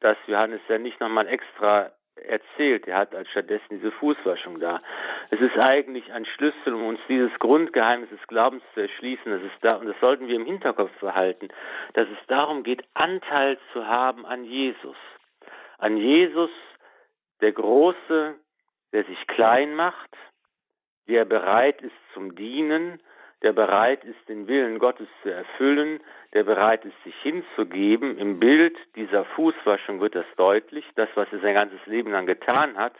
das 0.00 0.16
Johannes 0.26 0.60
ja 0.68 0.78
nicht 0.78 1.00
nochmal 1.00 1.26
extra 1.26 1.90
erzählt. 2.16 2.86
Er 2.88 2.98
hat 2.98 3.14
als 3.14 3.28
stattdessen 3.30 3.66
diese 3.70 3.92
Fußwaschung 3.92 4.60
da. 4.60 4.82
Es 5.30 5.40
ist 5.40 5.58
eigentlich 5.58 6.12
ein 6.12 6.24
Schlüssel, 6.24 6.74
um 6.74 6.86
uns 6.86 7.00
dieses 7.08 7.32
Grundgeheimnis 7.38 8.10
des 8.10 8.26
Glaubens 8.26 8.62
zu 8.74 8.80
erschließen. 8.80 9.30
Das 9.30 9.42
ist 9.42 9.58
da, 9.62 9.76
und 9.76 9.86
das 9.86 9.98
sollten 10.00 10.28
wir 10.28 10.36
im 10.36 10.46
Hinterkopf 10.46 10.92
behalten, 11.00 11.48
dass 11.94 12.08
es 12.08 12.26
darum 12.26 12.62
geht, 12.62 12.84
Anteil 12.94 13.58
zu 13.72 13.86
haben 13.86 14.24
an 14.26 14.44
Jesus. 14.44 14.96
An 15.78 15.96
Jesus, 15.96 16.50
der 17.40 17.52
Große, 17.52 18.34
der 18.92 19.04
sich 19.04 19.26
klein 19.26 19.74
macht, 19.74 20.16
der 21.08 21.24
bereit 21.24 21.82
ist 21.82 21.94
zum 22.14 22.34
Dienen, 22.34 23.00
der 23.46 23.52
bereit 23.52 24.02
ist, 24.02 24.28
den 24.28 24.48
Willen 24.48 24.80
Gottes 24.80 25.06
zu 25.22 25.32
erfüllen, 25.32 26.00
der 26.34 26.42
bereit 26.42 26.84
ist, 26.84 27.00
sich 27.04 27.14
hinzugeben. 27.22 28.18
Im 28.18 28.40
Bild 28.40 28.76
dieser 28.96 29.24
Fußwaschung 29.24 30.00
wird 30.00 30.16
das 30.16 30.26
deutlich, 30.36 30.84
das, 30.96 31.08
was 31.14 31.28
er 31.30 31.38
sein 31.38 31.54
ganzes 31.54 31.78
Leben 31.86 32.10
lang 32.10 32.26
getan 32.26 32.76
hat. 32.76 32.94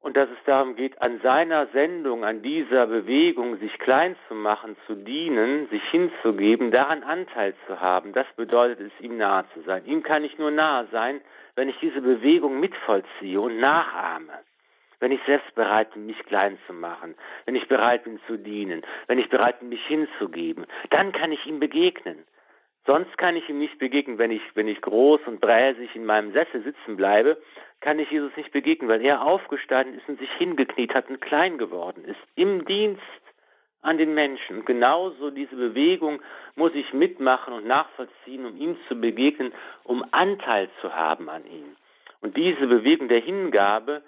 Und 0.00 0.18
dass 0.18 0.28
es 0.28 0.44
darum 0.44 0.76
geht, 0.76 1.00
an 1.00 1.20
seiner 1.22 1.68
Sendung, 1.68 2.22
an 2.22 2.42
dieser 2.42 2.86
Bewegung, 2.86 3.56
sich 3.56 3.78
klein 3.78 4.14
zu 4.28 4.34
machen, 4.34 4.76
zu 4.86 4.94
dienen, 4.94 5.68
sich 5.70 5.82
hinzugeben, 5.84 6.70
daran 6.70 7.02
Anteil 7.02 7.54
zu 7.66 7.80
haben, 7.80 8.12
das 8.12 8.26
bedeutet 8.36 8.78
es, 8.78 8.92
ihm 9.00 9.16
nahe 9.16 9.46
zu 9.54 9.62
sein. 9.62 9.86
Ihm 9.86 10.02
kann 10.02 10.22
ich 10.22 10.36
nur 10.36 10.50
nahe 10.50 10.86
sein, 10.92 11.22
wenn 11.56 11.70
ich 11.70 11.78
diese 11.78 12.02
Bewegung 12.02 12.60
mitvollziehe 12.60 13.40
und 13.40 13.58
nachahme 13.58 14.34
wenn 15.00 15.12
ich 15.12 15.20
selbst 15.26 15.54
bereit 15.54 15.92
bin, 15.92 16.06
mich 16.06 16.18
klein 16.24 16.58
zu 16.66 16.72
machen, 16.72 17.14
wenn 17.46 17.56
ich 17.56 17.68
bereit 17.68 18.04
bin 18.04 18.20
zu 18.26 18.36
dienen, 18.36 18.82
wenn 19.06 19.18
ich 19.18 19.28
bereit 19.28 19.60
bin, 19.60 19.68
mich 19.68 19.84
hinzugeben, 19.86 20.66
dann 20.90 21.12
kann 21.12 21.32
ich 21.32 21.44
ihm 21.46 21.60
begegnen. 21.60 22.24
Sonst 22.86 23.18
kann 23.18 23.36
ich 23.36 23.48
ihm 23.48 23.58
nicht 23.58 23.78
begegnen, 23.78 24.18
wenn 24.18 24.30
ich, 24.30 24.42
wenn 24.54 24.66
ich 24.66 24.80
groß 24.80 25.20
und 25.26 25.40
bräsig 25.40 25.94
in 25.94 26.06
meinem 26.06 26.32
Sessel 26.32 26.62
sitzen 26.62 26.96
bleibe, 26.96 27.36
kann 27.80 27.98
ich 27.98 28.10
Jesus 28.10 28.34
nicht 28.36 28.50
begegnen, 28.50 28.88
weil 28.88 29.04
er 29.04 29.22
aufgestanden 29.22 29.98
ist 29.98 30.08
und 30.08 30.18
sich 30.18 30.32
hingekniet 30.38 30.94
hat 30.94 31.10
und 31.10 31.20
klein 31.20 31.58
geworden 31.58 32.04
ist. 32.04 32.18
Im 32.34 32.64
Dienst 32.64 33.02
an 33.82 33.98
den 33.98 34.14
Menschen. 34.14 34.58
Und 34.58 34.66
genauso 34.66 35.30
diese 35.30 35.54
Bewegung 35.54 36.20
muss 36.56 36.74
ich 36.74 36.92
mitmachen 36.92 37.54
und 37.54 37.66
nachvollziehen, 37.66 38.46
um 38.46 38.56
ihm 38.56 38.76
zu 38.88 38.98
begegnen, 39.00 39.52
um 39.84 40.04
Anteil 40.10 40.68
zu 40.80 40.94
haben 40.94 41.28
an 41.28 41.44
ihm. 41.46 41.76
Und 42.20 42.36
diese 42.36 42.66
Bewegung 42.66 43.08
der 43.08 43.20
Hingabe 43.20 44.02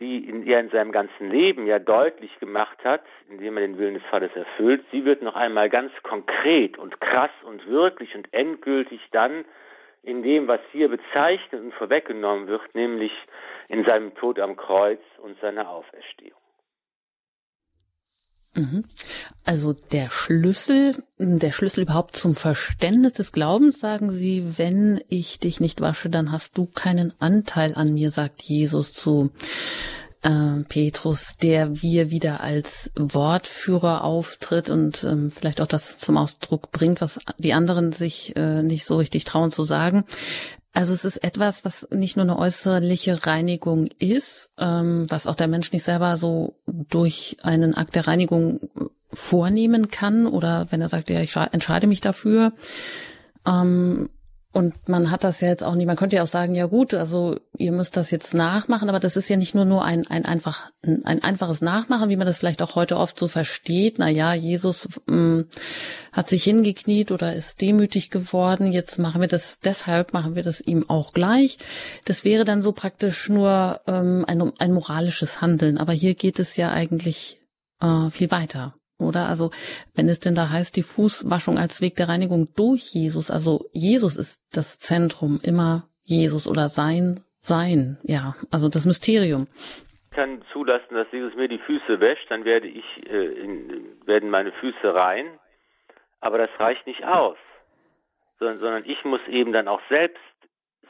die 0.00 0.28
er 0.46 0.60
in 0.60 0.70
seinem 0.70 0.92
ganzen 0.92 1.30
Leben 1.30 1.66
ja 1.66 1.78
deutlich 1.78 2.38
gemacht 2.40 2.78
hat, 2.84 3.02
indem 3.28 3.56
er 3.56 3.66
den 3.66 3.78
Willen 3.78 3.94
des 3.94 4.02
Vaters 4.04 4.34
erfüllt, 4.34 4.84
sie 4.90 5.04
wird 5.04 5.22
noch 5.22 5.36
einmal 5.36 5.70
ganz 5.70 5.92
konkret 6.02 6.78
und 6.78 7.00
krass 7.00 7.30
und 7.44 7.66
wirklich 7.68 8.14
und 8.14 8.32
endgültig 8.32 9.00
dann 9.12 9.44
in 10.02 10.22
dem, 10.22 10.48
was 10.48 10.60
hier 10.72 10.88
bezeichnet 10.88 11.62
und 11.62 11.74
vorweggenommen 11.74 12.48
wird, 12.48 12.74
nämlich 12.74 13.12
in 13.68 13.84
seinem 13.84 14.14
Tod 14.16 14.40
am 14.40 14.56
Kreuz 14.56 15.00
und 15.18 15.40
seiner 15.40 15.68
Auferstehung. 15.68 16.41
Mhm. 18.54 18.84
Also 19.44 19.72
der 19.72 20.10
Schlüssel, 20.10 21.02
der 21.18 21.52
Schlüssel 21.52 21.82
überhaupt 21.82 22.16
zum 22.16 22.34
Verständnis 22.34 23.14
des 23.14 23.32
Glaubens, 23.32 23.80
sagen 23.80 24.10
Sie, 24.10 24.58
wenn 24.58 25.00
ich 25.08 25.38
dich 25.38 25.60
nicht 25.60 25.80
wasche, 25.80 26.10
dann 26.10 26.32
hast 26.32 26.58
du 26.58 26.66
keinen 26.66 27.12
Anteil 27.18 27.74
an 27.74 27.94
mir, 27.94 28.10
sagt 28.10 28.42
Jesus 28.42 28.92
zu 28.92 29.30
äh, 30.22 30.62
Petrus, 30.68 31.36
der 31.42 31.82
wir 31.82 32.10
wieder 32.10 32.42
als 32.42 32.90
Wortführer 32.94 34.04
auftritt 34.04 34.70
und 34.70 35.02
ähm, 35.04 35.30
vielleicht 35.30 35.60
auch 35.60 35.66
das 35.66 35.98
zum 35.98 36.16
Ausdruck 36.16 36.70
bringt, 36.70 37.00
was 37.00 37.20
die 37.38 37.54
anderen 37.54 37.92
sich 37.92 38.36
äh, 38.36 38.62
nicht 38.62 38.84
so 38.84 38.96
richtig 38.96 39.24
trauen 39.24 39.50
zu 39.50 39.64
sagen. 39.64 40.04
Also 40.72 40.94
es 40.94 41.04
ist 41.04 41.18
etwas, 41.18 41.64
was 41.66 41.86
nicht 41.90 42.16
nur 42.16 42.24
eine 42.24 42.38
äußerliche 42.38 43.26
Reinigung 43.26 43.88
ist, 43.98 44.50
ähm, 44.58 45.04
was 45.08 45.26
auch 45.26 45.34
der 45.34 45.48
Mensch 45.48 45.70
nicht 45.72 45.84
selber 45.84 46.16
so 46.16 46.56
durch 46.66 47.36
einen 47.42 47.74
Akt 47.74 47.94
der 47.94 48.06
Reinigung 48.06 48.60
vornehmen 49.12 49.88
kann 49.88 50.26
oder 50.26 50.68
wenn 50.70 50.80
er 50.80 50.88
sagt, 50.88 51.10
ja, 51.10 51.20
ich 51.20 51.36
entscheide 51.36 51.86
mich 51.86 52.00
dafür, 52.00 52.52
ähm, 53.46 54.08
und 54.52 54.86
man 54.86 55.10
hat 55.10 55.24
das 55.24 55.40
ja 55.40 55.48
jetzt 55.48 55.64
auch 55.64 55.74
nicht, 55.74 55.86
man 55.86 55.96
könnte 55.96 56.16
ja 56.16 56.22
auch 56.22 56.28
sagen, 56.28 56.54
ja 56.54 56.66
gut, 56.66 56.92
also 56.92 57.36
ihr 57.56 57.72
müsst 57.72 57.96
das 57.96 58.10
jetzt 58.10 58.34
nachmachen, 58.34 58.90
aber 58.90 59.00
das 59.00 59.16
ist 59.16 59.30
ja 59.30 59.38
nicht 59.38 59.54
nur 59.54 59.64
nur 59.64 59.82
ein, 59.82 60.06
ein 60.08 60.26
einfach, 60.26 60.70
ein 60.82 61.22
einfaches 61.22 61.62
Nachmachen, 61.62 62.10
wie 62.10 62.16
man 62.16 62.26
das 62.26 62.38
vielleicht 62.38 62.60
auch 62.60 62.74
heute 62.74 62.98
oft 62.98 63.18
so 63.18 63.28
versteht. 63.28 63.98
Na 63.98 64.10
ja, 64.10 64.34
Jesus 64.34 64.88
mh, 65.06 65.16
mm, 65.16 65.48
hat 66.12 66.28
sich 66.28 66.44
hingekniet 66.44 67.12
oder 67.12 67.34
ist 67.34 67.62
demütig 67.62 68.10
geworden. 68.10 68.70
Jetzt 68.70 68.98
machen 68.98 69.22
wir 69.22 69.28
das, 69.28 69.58
deshalb 69.58 70.12
machen 70.12 70.34
wir 70.34 70.42
das 70.42 70.60
ihm 70.60 70.84
auch 70.90 71.14
gleich. 71.14 71.56
Das 72.04 72.26
wäre 72.26 72.44
dann 72.44 72.60
so 72.60 72.72
praktisch 72.72 73.30
nur 73.30 73.80
ähm, 73.86 74.26
ein, 74.28 74.52
ein 74.58 74.74
moralisches 74.74 75.40
Handeln. 75.40 75.78
Aber 75.78 75.94
hier 75.94 76.14
geht 76.14 76.38
es 76.38 76.56
ja 76.58 76.70
eigentlich 76.70 77.40
äh, 77.80 78.10
viel 78.10 78.30
weiter 78.30 78.74
oder? 79.02 79.28
Also 79.28 79.50
wenn 79.94 80.08
es 80.08 80.20
denn 80.20 80.34
da 80.34 80.50
heißt, 80.50 80.76
die 80.76 80.82
Fußwaschung 80.82 81.58
als 81.58 81.80
Weg 81.80 81.96
der 81.96 82.08
Reinigung 82.08 82.48
durch 82.56 82.94
Jesus, 82.94 83.30
also 83.30 83.66
Jesus 83.72 84.16
ist 84.16 84.40
das 84.54 84.78
Zentrum, 84.78 85.40
immer 85.42 85.88
Jesus 86.04 86.46
oder 86.46 86.68
sein, 86.68 87.20
sein, 87.40 87.98
ja, 88.02 88.34
also 88.50 88.68
das 88.68 88.86
Mysterium. 88.86 89.46
Ich 90.10 90.16
kann 90.16 90.42
zulassen, 90.52 90.94
dass 90.94 91.10
Jesus 91.10 91.34
mir 91.34 91.48
die 91.48 91.58
Füße 91.58 92.00
wäscht, 92.00 92.30
dann 92.30 92.44
werde 92.44 92.68
ich, 92.68 92.84
äh, 93.08 93.32
in, 93.42 93.96
werden 94.04 94.30
meine 94.30 94.52
Füße 94.52 94.94
rein, 94.94 95.26
aber 96.20 96.38
das 96.38 96.50
reicht 96.58 96.86
nicht 96.86 97.04
aus, 97.04 97.36
sondern, 98.38 98.58
sondern 98.58 98.84
ich 98.84 99.04
muss 99.04 99.20
eben 99.28 99.52
dann 99.52 99.68
auch 99.68 99.80
selbst 99.88 100.20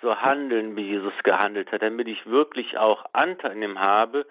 so 0.02 0.16
handeln, 0.16 0.76
wie 0.76 0.82
Jesus 0.82 1.14
gehandelt 1.22 1.70
hat, 1.72 1.82
damit 1.82 2.08
ich 2.08 2.26
wirklich 2.26 2.76
auch 2.76 3.06
Anteil 3.12 3.52
in 3.52 3.62
ihm 3.62 3.78
habe, 3.78 4.26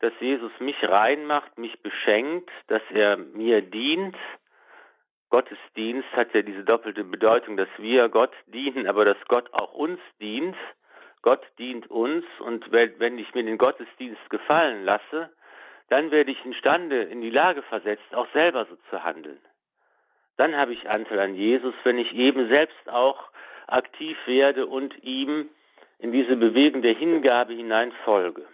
dass 0.00 0.12
Jesus 0.20 0.52
mich 0.60 0.76
reinmacht, 0.82 1.56
mich 1.58 1.80
beschenkt, 1.82 2.50
dass 2.68 2.82
er 2.90 3.16
mir 3.16 3.62
dient. 3.62 4.16
Gottesdienst 5.30 6.08
hat 6.12 6.32
ja 6.34 6.42
diese 6.42 6.64
doppelte 6.64 7.04
Bedeutung, 7.04 7.56
dass 7.56 7.68
wir 7.78 8.08
Gott 8.08 8.32
dienen, 8.46 8.86
aber 8.86 9.04
dass 9.04 9.18
Gott 9.28 9.52
auch 9.52 9.72
uns 9.72 10.00
dient. 10.20 10.56
Gott 11.22 11.42
dient 11.58 11.90
uns 11.90 12.24
und 12.38 12.70
wenn 12.70 13.18
ich 13.18 13.34
mir 13.34 13.42
den 13.42 13.58
Gottesdienst 13.58 14.30
gefallen 14.30 14.84
lasse, 14.84 15.30
dann 15.88 16.10
werde 16.10 16.30
ich 16.30 16.44
imstande, 16.44 17.02
in 17.02 17.20
die 17.20 17.30
Lage 17.30 17.62
versetzt, 17.62 18.14
auch 18.14 18.30
selber 18.32 18.66
so 18.66 18.76
zu 18.90 19.02
handeln. 19.02 19.40
Dann 20.36 20.56
habe 20.56 20.72
ich 20.72 20.88
Anteil 20.88 21.18
an 21.18 21.34
Jesus, 21.34 21.74
wenn 21.84 21.98
ich 21.98 22.12
eben 22.12 22.48
selbst 22.48 22.88
auch 22.88 23.30
aktiv 23.66 24.16
werde 24.26 24.66
und 24.66 25.02
ihm 25.02 25.48
in 25.98 26.12
diese 26.12 26.36
Bewegung 26.36 26.82
der 26.82 26.94
Hingabe 26.94 27.54
hinein 27.54 27.92
folge. 28.04 28.46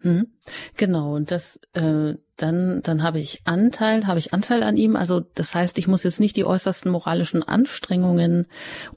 Mhm. 0.00 0.28
Genau, 0.76 1.16
und 1.16 1.30
das 1.32 1.58
äh, 1.74 2.14
dann 2.36 2.82
dann 2.82 3.02
habe 3.02 3.18
ich 3.18 3.42
Anteil, 3.44 4.06
habe 4.06 4.20
ich 4.20 4.32
Anteil 4.32 4.62
an 4.62 4.76
ihm. 4.76 4.94
Also 4.94 5.20
das 5.34 5.54
heißt, 5.54 5.76
ich 5.78 5.88
muss 5.88 6.04
jetzt 6.04 6.20
nicht 6.20 6.36
die 6.36 6.44
äußersten 6.44 6.90
moralischen 6.90 7.42
Anstrengungen 7.42 8.46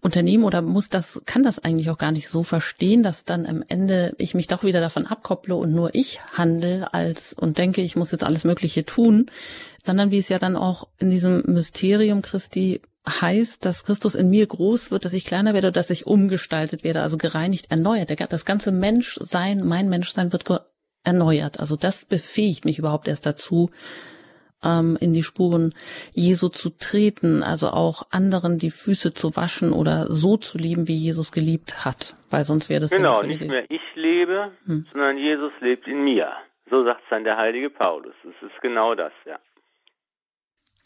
unternehmen 0.01 0.43
oder 0.43 0.61
muss 0.61 0.89
das, 0.89 1.23
kann 1.25 1.41
das 1.41 1.57
eigentlich 1.57 1.89
auch 1.89 1.97
gar 1.97 2.11
nicht 2.11 2.29
so 2.29 2.43
verstehen, 2.43 3.01
dass 3.01 3.25
dann 3.25 3.47
am 3.47 3.63
Ende 3.67 4.13
ich 4.19 4.35
mich 4.35 4.47
doch 4.47 4.63
wieder 4.63 4.79
davon 4.79 5.07
abkopple 5.07 5.55
und 5.55 5.73
nur 5.73 5.95
ich 5.95 6.21
handle 6.33 6.93
als 6.93 7.33
und 7.33 7.57
denke, 7.57 7.81
ich 7.81 7.95
muss 7.95 8.11
jetzt 8.11 8.23
alles 8.23 8.43
Mögliche 8.43 8.85
tun, 8.85 9.25
sondern 9.83 10.11
wie 10.11 10.19
es 10.19 10.29
ja 10.29 10.37
dann 10.37 10.55
auch 10.55 10.87
in 10.99 11.09
diesem 11.09 11.41
Mysterium 11.47 12.21
Christi 12.21 12.81
heißt, 13.07 13.65
dass 13.65 13.83
Christus 13.83 14.13
in 14.13 14.29
mir 14.29 14.45
groß 14.45 14.91
wird, 14.91 15.05
dass 15.05 15.13
ich 15.13 15.25
kleiner 15.25 15.53
werde, 15.53 15.71
dass 15.71 15.89
ich 15.89 16.05
umgestaltet 16.05 16.83
werde, 16.83 17.01
also 17.01 17.17
gereinigt, 17.17 17.71
erneuert. 17.71 18.11
Das 18.31 18.45
ganze 18.45 18.71
Menschsein, 18.71 19.65
mein 19.65 19.89
Menschsein 19.89 20.31
wird 20.31 20.45
erneuert. 21.03 21.59
Also 21.59 21.75
das 21.75 22.05
befähigt 22.05 22.65
mich 22.65 22.79
überhaupt 22.79 23.07
erst 23.07 23.25
dazu, 23.25 23.71
ähm, 24.63 24.97
in 24.99 25.13
die 25.13 25.23
Spuren 25.23 25.73
Jesu 26.13 26.49
zu 26.49 26.69
treten, 26.69 27.43
also 27.43 27.69
auch 27.69 28.03
anderen 28.11 28.57
die 28.57 28.71
Füße 28.71 29.13
zu 29.13 29.35
waschen 29.35 29.73
oder 29.73 30.07
so 30.09 30.37
zu 30.37 30.57
lieben, 30.57 30.87
wie 30.87 30.95
Jesus 30.95 31.31
geliebt 31.31 31.85
hat. 31.85 32.15
Weil 32.29 32.45
sonst 32.45 32.69
wäre 32.69 32.81
das 32.81 32.91
genau 32.91 33.23
nicht 33.23 33.41
mehr 33.41 33.69
ich 33.69 33.81
lebe, 33.95 34.51
hm. 34.65 34.85
sondern 34.91 35.17
Jesus 35.17 35.51
lebt 35.59 35.87
in 35.87 36.03
mir. 36.03 36.31
So 36.69 36.85
sagt 36.85 37.01
es 37.03 37.09
dann 37.09 37.23
der 37.23 37.37
heilige 37.37 37.69
Paulus. 37.69 38.13
Es 38.23 38.47
ist 38.47 38.61
genau 38.61 38.95
das, 38.95 39.11
ja. 39.25 39.37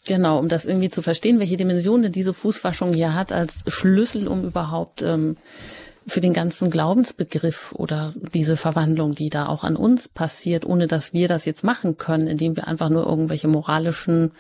Genau, 0.08 0.38
um 0.38 0.48
das 0.50 0.66
irgendwie 0.66 0.90
zu 0.90 1.02
verstehen, 1.02 1.40
welche 1.40 1.58
Dimension 1.58 2.04
denn 2.04 2.12
diese 2.12 2.34
Fußwaschung 2.34 2.94
hier 2.94 3.16
hat 3.16 3.32
als 3.32 3.64
Schlüssel, 3.68 4.28
um 4.28 4.44
überhaupt 4.44 5.02
ähm, 5.02 5.36
für 6.08 6.22
den 6.22 6.34
ganzen 6.34 6.70
Glaubensbegriff 6.70 7.74
oder 7.74 8.14
diese 8.34 8.58
Verwandlung, 8.58 9.16
die 9.16 9.30
da 9.30 9.48
auch 9.48 9.64
an 9.64 9.76
uns 9.76 10.08
passiert, 10.08 10.66
ohne 10.66 10.88
dass 10.88 11.14
wir 11.14 11.28
das 11.28 11.46
jetzt 11.46 11.64
machen 11.64 11.98
können, 11.98 12.28
indem 12.28 12.56
wir 12.56 12.68
einfach 12.68 12.90
nur 12.90 13.06
irgendwelche 13.06 13.48
moralischen 13.48 14.32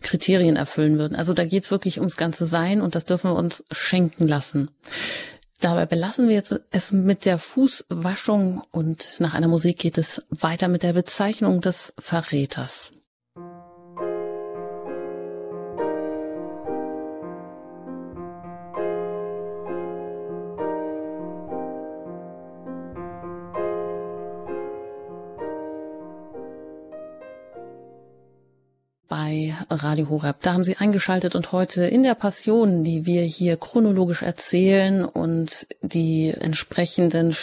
Kriterien 0.00 0.56
erfüllen 0.56 0.98
würden. 0.98 1.14
Also 1.14 1.34
da 1.34 1.44
geht's 1.44 1.70
wirklich 1.70 1.98
ums 1.98 2.16
ganze 2.16 2.46
Sein 2.46 2.80
und 2.80 2.94
das 2.94 3.04
dürfen 3.04 3.30
wir 3.30 3.36
uns 3.36 3.64
schenken 3.70 4.26
lassen. 4.26 4.70
Dabei 5.60 5.86
belassen 5.86 6.28
wir 6.28 6.34
jetzt 6.34 6.60
es 6.70 6.90
mit 6.90 7.24
der 7.24 7.38
Fußwaschung 7.38 8.62
und 8.72 9.20
nach 9.20 9.34
einer 9.34 9.48
Musik 9.48 9.78
geht 9.78 9.98
es 9.98 10.24
weiter 10.30 10.68
mit 10.68 10.82
der 10.82 10.92
Bezeichnung 10.92 11.60
des 11.60 11.92
Verräters. 11.98 12.92
Radio 29.76 30.08
Horeb. 30.08 30.36
Da 30.42 30.52
haben 30.52 30.64
Sie 30.64 30.76
eingeschaltet 30.76 31.34
und 31.34 31.52
heute 31.52 31.84
in 31.84 32.02
der 32.02 32.14
Passion, 32.14 32.84
die 32.84 33.06
wir 33.06 33.22
hier 33.22 33.56
chronologisch 33.56 34.22
erzählen 34.22 35.04
und 35.04 35.66
die 35.82 36.34
entsprechenden 36.38 37.34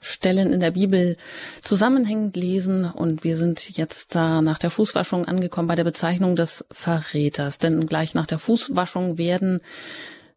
Stellen 0.00 0.52
in 0.52 0.60
der 0.60 0.72
Bibel 0.72 1.16
zusammenhängend 1.62 2.36
lesen 2.36 2.84
und 2.84 3.24
wir 3.24 3.36
sind 3.36 3.76
jetzt 3.76 4.14
da 4.14 4.42
nach 4.42 4.58
der 4.58 4.70
Fußwaschung 4.70 5.24
angekommen 5.24 5.68
bei 5.68 5.74
der 5.74 5.84
Bezeichnung 5.84 6.36
des 6.36 6.64
Verräters, 6.70 7.58
denn 7.58 7.86
gleich 7.86 8.14
nach 8.14 8.26
der 8.26 8.38
Fußwaschung 8.38 9.16
werden 9.16 9.60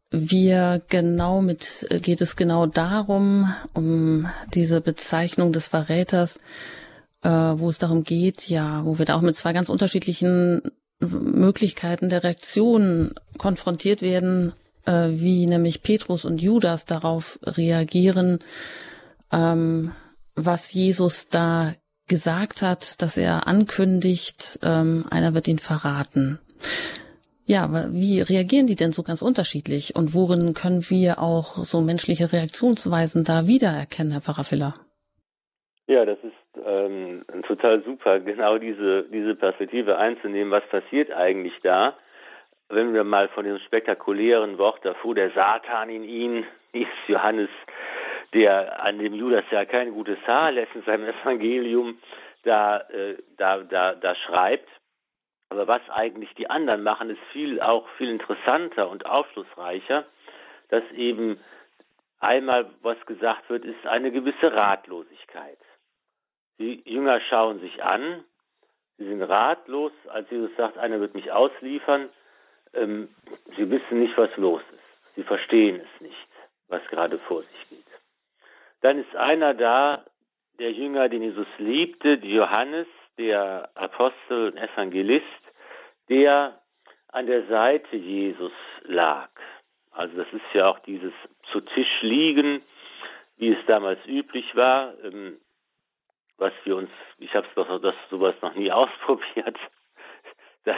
wir 0.10 0.82
genau 0.88 1.42
mit, 1.42 1.86
geht 2.02 2.22
es 2.22 2.38
genau 2.38 2.66
darum, 2.66 3.54
um 3.74 4.28
diese 4.54 4.80
Bezeichnung 4.80 5.52
des 5.52 5.68
Verräters, 5.68 6.40
äh, 7.24 7.30
wo 7.30 7.70
es 7.70 7.78
darum 7.78 8.04
geht, 8.04 8.48
ja, 8.48 8.86
wo 8.86 8.98
wir 8.98 9.06
da 9.06 9.16
auch 9.16 9.22
mit 9.22 9.36
zwei 9.36 9.52
ganz 9.52 9.68
unterschiedlichen 9.68 10.62
Möglichkeiten 11.00 12.10
der 12.10 12.24
Reaktion 12.24 13.14
konfrontiert 13.38 14.02
werden, 14.02 14.54
äh, 14.86 15.10
wie 15.12 15.46
nämlich 15.46 15.84
Petrus 15.84 16.26
und 16.26 16.42
Judas 16.42 16.86
darauf 16.86 17.40
reagieren, 17.44 18.40
ähm, 19.32 19.92
was 20.36 20.74
Jesus 20.74 21.28
da 21.28 21.74
gesagt 22.08 22.62
hat, 22.62 23.02
dass 23.02 23.18
er 23.18 23.48
ankündigt, 23.48 24.60
ähm, 24.64 25.06
einer 25.10 25.34
wird 25.34 25.48
ihn 25.48 25.60
verraten. 25.60 26.40
Ja, 27.46 27.64
aber 27.64 27.94
wie 27.94 28.22
reagieren 28.22 28.68
die 28.68 28.76
denn 28.76 28.92
so 28.92 29.04
ganz 29.04 29.22
unterschiedlich 29.22 29.96
und 29.96 30.14
worin 30.14 30.54
können 30.54 30.90
wir 30.90 31.22
auch 31.22 31.64
so 31.64 31.82
menschliche 31.82 32.32
Reaktionsweisen 32.32 33.24
da 33.24 33.48
wiedererkennen, 33.48 34.12
Herr 34.12 34.22
Pfarrer 34.22 34.44
Filler? 34.44 34.87
Ja, 35.88 36.04
das 36.04 36.20
ist 36.22 36.66
ähm, 36.66 37.26
total 37.48 37.82
super, 37.84 38.20
genau 38.32 38.58
diese, 38.58 39.04
diese 39.04 39.36
Perspektive 39.36 39.98
einzunehmen. 39.98 40.52
Was 40.52 40.68
passiert 40.68 41.12
eigentlich 41.12 41.54
da? 41.64 41.96
Wenn 42.70 42.94
wir 42.94 43.06
mal 43.06 43.30
von 43.30 43.46
dem 43.46 43.58
spektakulären 43.60 44.58
Wort, 44.58 44.84
da 44.84 44.94
fuhr 44.96 45.16
der 45.16 45.32
Satan 45.32 45.90
in 45.90 46.04
ihn, 46.04 46.46
hieß 46.74 46.88
Johannes, 47.08 47.50
der 48.34 48.84
an 48.84 49.00
dem 49.00 49.14
Judas 49.14 49.46
ja 49.50 49.64
kein 49.64 49.94
gutes 49.94 50.20
Haar 50.28 50.52
lässt 50.52 50.76
in 50.76 50.84
seinem 50.84 51.08
Evangelium, 51.22 51.98
da, 52.44 52.80
äh, 52.90 53.16
da, 53.38 53.60
da, 53.60 53.96
da 53.96 54.16
schreibt. 54.16 54.68
Aber 55.50 55.66
was 55.70 55.82
eigentlich 55.90 56.34
die 56.34 56.50
anderen 56.50 56.84
machen, 56.84 57.10
ist 57.10 57.22
viel, 57.32 57.62
auch 57.62 57.88
viel 57.98 58.10
interessanter 58.10 58.90
und 58.90 59.06
aufschlussreicher, 59.06 60.04
dass 60.68 60.84
eben 60.92 61.40
einmal 62.20 62.70
was 62.82 62.98
gesagt 63.06 63.50
wird, 63.50 63.64
ist 63.64 63.88
eine 63.88 64.12
gewisse 64.12 64.52
Ratlosigkeit. 64.52 65.58
Die 66.60 66.82
Jünger 66.90 67.20
schauen 67.22 67.60
sich 67.60 67.84
an, 67.84 68.24
Sie 68.98 69.06
sind 69.06 69.22
ratlos, 69.22 69.92
als 70.08 70.30
Jesus 70.32 70.50
sagt, 70.58 70.78
einer 70.78 71.00
wird 71.00 71.14
mich 71.14 71.32
ausliefern. 71.32 72.10
Ähm, 72.74 73.10
sie 73.56 73.70
wissen 73.70 74.00
nicht, 74.00 74.18
was 74.18 74.36
los 74.38 74.62
ist. 74.74 75.16
Sie 75.16 75.24
verstehen 75.24 75.80
es 75.80 76.02
nicht, 76.02 76.28
was 76.68 76.82
gerade 76.88 77.20
vor 77.20 77.44
sich 77.44 77.70
geht. 77.70 77.86
Dann 78.82 79.00
ist 79.00 79.16
einer 79.16 79.54
da, 79.54 80.04
der 80.60 80.72
Jünger, 80.72 81.10
den 81.10 81.22
Jesus 81.22 81.48
liebte, 81.60 82.14
Johannes, 82.24 82.88
der 83.18 83.70
Apostel 83.76 84.52
und 84.52 84.58
Evangelist, 84.58 85.26
der 86.10 86.60
an 87.10 87.28
der 87.28 87.46
Seite 87.46 87.96
Jesus 87.96 88.52
lag. 88.84 89.30
Also 89.92 90.18
das 90.18 90.28
ist 90.34 90.54
ja 90.54 90.70
auch 90.70 90.80
dieses 90.80 91.14
zu 91.52 91.62
Tisch 91.62 92.02
liegen, 92.02 92.64
wie 93.38 93.50
es 93.50 93.66
damals 93.68 94.00
üblich 94.08 94.56
war, 94.56 94.94
was 96.38 96.54
wir 96.64 96.76
uns, 96.76 96.90
ich 97.18 97.34
habe 97.34 97.48
doch 97.56 97.82
das 97.82 97.96
sowas 98.10 98.36
noch 98.42 98.56
nie 98.56 98.72
ausprobiert. 98.72 99.58
Da 100.66 100.76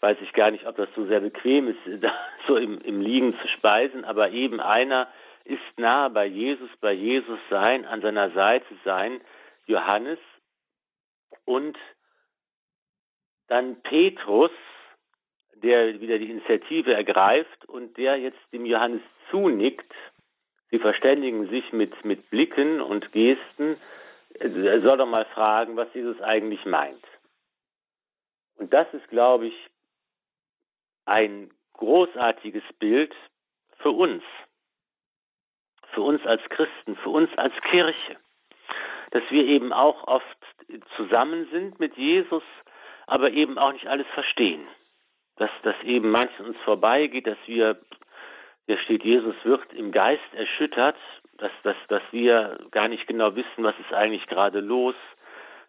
weiß 0.00 0.18
ich 0.20 0.32
gar 0.32 0.50
nicht, 0.50 0.66
ob 0.66 0.76
das 0.76 0.88
so 0.94 1.06
sehr 1.06 1.20
bequem 1.20 1.68
ist, 1.68 1.78
da 2.02 2.12
so 2.46 2.56
im, 2.56 2.80
im 2.80 3.00
Liegen 3.00 3.38
zu 3.40 3.48
speisen, 3.48 4.04
aber 4.04 4.30
eben 4.30 4.60
einer 4.60 5.08
ist 5.44 5.78
nahe 5.78 6.10
bei 6.10 6.26
Jesus, 6.26 6.70
bei 6.80 6.92
Jesus 6.92 7.38
sein, 7.50 7.84
an 7.84 8.02
seiner 8.02 8.30
Seite 8.30 8.66
sein, 8.84 9.20
Johannes 9.66 10.18
und 11.44 11.78
dann 13.48 13.80
Petrus, 13.82 14.50
der 15.54 16.00
wieder 16.00 16.18
die 16.18 16.30
Initiative 16.30 16.92
ergreift 16.92 17.64
und 17.66 17.96
der 17.96 18.16
jetzt 18.16 18.40
dem 18.52 18.66
Johannes 18.66 19.02
zunickt. 19.30 19.92
Sie 20.70 20.78
verständigen 20.78 21.48
sich 21.48 21.72
mit, 21.72 22.04
mit 22.04 22.28
Blicken 22.30 22.80
und 22.80 23.12
Gesten. 23.12 23.76
Er 24.38 24.80
soll 24.82 24.98
doch 24.98 25.06
mal 25.06 25.24
fragen, 25.26 25.76
was 25.76 25.92
Jesus 25.94 26.20
eigentlich 26.20 26.64
meint. 26.64 27.04
Und 28.56 28.72
das 28.72 28.92
ist, 28.92 29.08
glaube 29.08 29.46
ich, 29.48 29.70
ein 31.04 31.50
großartiges 31.74 32.64
Bild 32.78 33.14
für 33.78 33.90
uns, 33.90 34.22
für 35.92 36.02
uns 36.02 36.24
als 36.26 36.42
Christen, 36.48 36.96
für 36.96 37.10
uns 37.10 37.30
als 37.36 37.54
Kirche, 37.70 38.16
dass 39.12 39.22
wir 39.30 39.44
eben 39.44 39.72
auch 39.72 40.06
oft 40.06 40.36
zusammen 40.96 41.48
sind 41.50 41.78
mit 41.78 41.96
Jesus, 41.96 42.42
aber 43.06 43.30
eben 43.30 43.58
auch 43.58 43.72
nicht 43.72 43.86
alles 43.86 44.06
verstehen. 44.14 44.66
Dass 45.36 45.50
das 45.62 45.76
eben 45.82 46.10
manches 46.10 46.40
uns 46.40 46.56
vorbeigeht, 46.64 47.26
dass 47.26 47.38
wir, 47.46 47.78
hier 48.66 48.78
steht, 48.78 49.04
Jesus 49.04 49.36
wird 49.44 49.72
im 49.74 49.92
Geist 49.92 50.34
erschüttert, 50.34 50.96
dass, 51.38 51.52
dass, 51.62 51.76
dass 51.88 52.02
wir 52.10 52.58
gar 52.70 52.88
nicht 52.88 53.06
genau 53.06 53.34
wissen, 53.34 53.64
was 53.64 53.74
ist 53.78 53.92
eigentlich 53.92 54.26
gerade 54.26 54.60
los, 54.60 54.94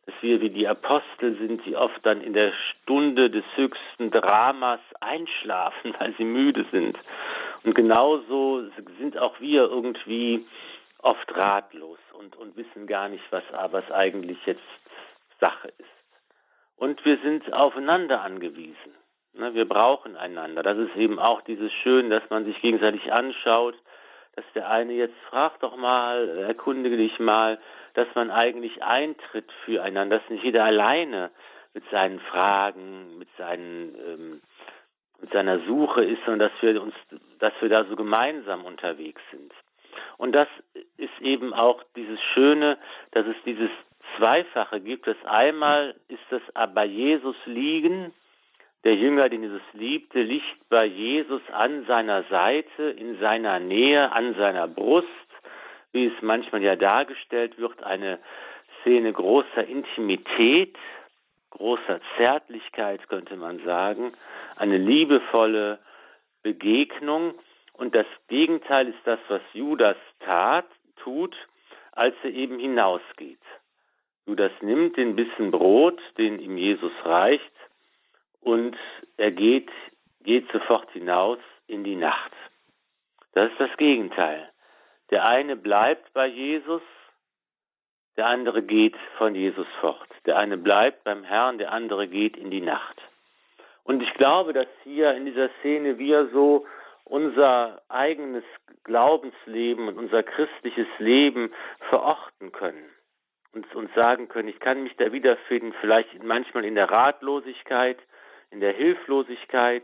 dass 0.06 0.16
wir 0.22 0.40
wie 0.42 0.50
die 0.50 0.68
Apostel 0.68 1.38
sind, 1.38 1.66
die 1.66 1.76
oft 1.76 2.06
dann 2.06 2.22
in 2.22 2.34
der 2.34 2.54
Stunde 2.54 3.30
des 3.30 3.44
höchsten 3.56 4.10
Dramas 4.10 4.80
einschlafen, 5.02 5.94
weil 6.00 6.14
sie 6.18 6.24
müde 6.24 6.66
sind. 6.72 6.98
Und 7.64 7.76
genauso 7.76 8.64
sind 9.00 9.18
auch 9.18 9.40
wir 9.40 9.64
irgendwie 9.64 10.46
oft 11.00 11.36
ratlos 11.36 12.00
und, 12.14 12.36
und 12.38 12.56
wissen 12.56 12.88
gar 12.88 13.10
nicht, 13.10 13.24
was, 13.32 13.44
was 13.72 13.90
eigentlich 13.92 14.38
jetzt 14.46 14.62
Sache 15.40 15.68
ist. 15.68 15.86
Und 16.78 17.04
wir 17.06 17.18
sind 17.18 17.52
aufeinander 17.54 18.22
angewiesen. 18.22 18.96
Ne, 19.34 19.54
wir 19.54 19.68
brauchen 19.68 20.16
einander. 20.16 20.64
Das 20.64 20.78
ist 20.78 20.96
eben 20.96 21.20
auch 21.20 21.42
dieses 21.42 21.72
Schön, 21.84 22.10
dass 22.10 22.24
man 22.30 22.46
sich 22.46 22.60
gegenseitig 22.62 23.12
anschaut, 23.12 23.76
dass 24.38 24.46
der 24.54 24.70
eine 24.70 24.94
jetzt 24.94 25.18
fragt 25.30 25.64
doch 25.64 25.76
mal, 25.76 26.30
erkundige 26.48 26.96
dich 26.96 27.18
mal, 27.20 27.58
dass 27.96 28.08
man 28.14 28.30
eigentlich 28.30 28.84
eintritt 28.84 29.52
füreinander, 29.66 30.20
dass 30.20 30.30
nicht 30.30 30.44
jeder 30.44 30.64
alleine 30.64 31.32
mit 31.74 31.84
seinen 31.90 32.20
Fragen, 32.20 33.18
mit 33.18 33.30
seinen 33.38 33.96
ähm, 33.96 34.42
mit 35.20 35.34
seiner 35.34 35.60
Suche 35.66 36.04
ist, 36.04 36.24
sondern 36.26 36.52
dass 36.52 36.62
wir 36.62 36.80
uns, 36.80 36.94
dass 37.40 37.54
wir 37.60 37.70
da 37.70 37.86
so 37.86 37.96
gemeinsam 37.96 38.66
unterwegs 38.66 39.22
sind. 39.32 39.52
Und 40.18 40.34
das 40.34 40.48
ist 40.98 41.20
eben 41.22 41.56
auch 41.56 41.82
dieses 41.96 42.20
Schöne, 42.36 42.78
dass 43.12 43.26
es 43.26 43.36
dieses 43.44 43.72
Zweifache 44.16 44.80
gibt. 44.80 45.08
Das 45.08 45.18
einmal 45.26 45.96
ist 46.08 46.22
das 46.30 46.42
bei 46.76 46.86
Jesus 46.86 47.36
liegen, 47.46 48.14
der 48.88 48.96
Jünger, 48.96 49.28
den 49.28 49.44
Jesus 49.44 49.62
liebte, 49.74 50.22
liegt 50.22 50.70
bei 50.70 50.86
Jesus 50.86 51.42
an 51.52 51.86
seiner 51.88 52.24
Seite, 52.30 52.84
in 52.84 53.20
seiner 53.20 53.60
Nähe, 53.60 54.14
an 54.14 54.34
seiner 54.36 54.66
Brust, 54.66 55.08
wie 55.92 56.06
es 56.06 56.14
manchmal 56.22 56.64
ja 56.64 56.78
dargestellt 56.78 57.60
wird, 57.60 57.84
eine 57.84 58.18
Szene 58.80 59.12
großer 59.12 59.68
Intimität, 59.68 60.78
großer 61.50 62.00
Zärtlichkeit, 62.16 63.10
könnte 63.10 63.36
man 63.36 63.60
sagen, 63.66 64.14
eine 64.56 64.78
liebevolle 64.78 65.80
Begegnung. 66.42 67.34
Und 67.74 67.94
das 67.94 68.08
Gegenteil 68.30 68.88
ist 68.88 69.02
das, 69.04 69.20
was 69.28 69.42
Judas 69.52 69.98
tat, 70.22 70.66
tut, 71.04 71.36
als 71.92 72.16
er 72.24 72.30
eben 72.30 72.58
hinausgeht. 72.58 73.44
Judas 74.26 74.54
nimmt 74.62 74.96
den 74.96 75.18
Bissen 75.18 75.52
Brot, 75.52 76.00
den 76.18 76.40
ihm 76.40 76.58
Jesus 76.58 76.94
reicht, 77.04 77.52
und 78.48 78.78
er 79.18 79.32
geht, 79.32 79.70
geht 80.24 80.50
sofort 80.54 80.90
hinaus 80.92 81.40
in 81.68 81.84
die 81.84 81.98
Nacht. 81.98 82.32
Das 83.34 83.52
ist 83.52 83.60
das 83.60 83.76
Gegenteil. 83.76 84.50
Der 85.10 85.26
eine 85.26 85.58
bleibt 85.58 86.14
bei 86.14 86.28
Jesus, 86.28 86.82
der 88.16 88.28
andere 88.28 88.64
geht 88.64 88.96
von 89.18 89.36
Jesus 89.36 89.68
fort. 89.82 90.08
Der 90.26 90.38
eine 90.38 90.58
bleibt 90.58 91.04
beim 91.04 91.26
Herrn, 91.26 91.58
der 91.58 91.74
andere 91.74 92.08
geht 92.08 92.38
in 92.38 92.50
die 92.50 92.62
Nacht. 92.62 92.96
Und 93.84 94.02
ich 94.02 94.14
glaube, 94.14 94.54
dass 94.54 94.68
hier 94.84 95.14
in 95.14 95.26
dieser 95.26 95.50
Szene 95.60 95.98
wir 95.98 96.30
so 96.30 96.66
unser 97.04 97.82
eigenes 97.90 98.46
Glaubensleben 98.86 99.90
und 99.90 99.98
unser 99.98 100.24
christliches 100.24 100.88
Leben 101.00 101.54
verorten 101.90 102.54
können 102.54 102.90
und 103.54 103.76
uns 103.76 103.94
sagen 103.94 104.30
können, 104.30 104.48
ich 104.48 104.60
kann 104.62 104.84
mich 104.84 104.96
da 104.96 105.12
wiederfinden, 105.12 105.74
vielleicht 105.82 106.24
manchmal 106.24 106.64
in 106.64 106.76
der 106.76 106.90
Ratlosigkeit, 106.90 107.98
in 108.52 108.60
der 108.60 108.74
Hilflosigkeit. 108.74 109.84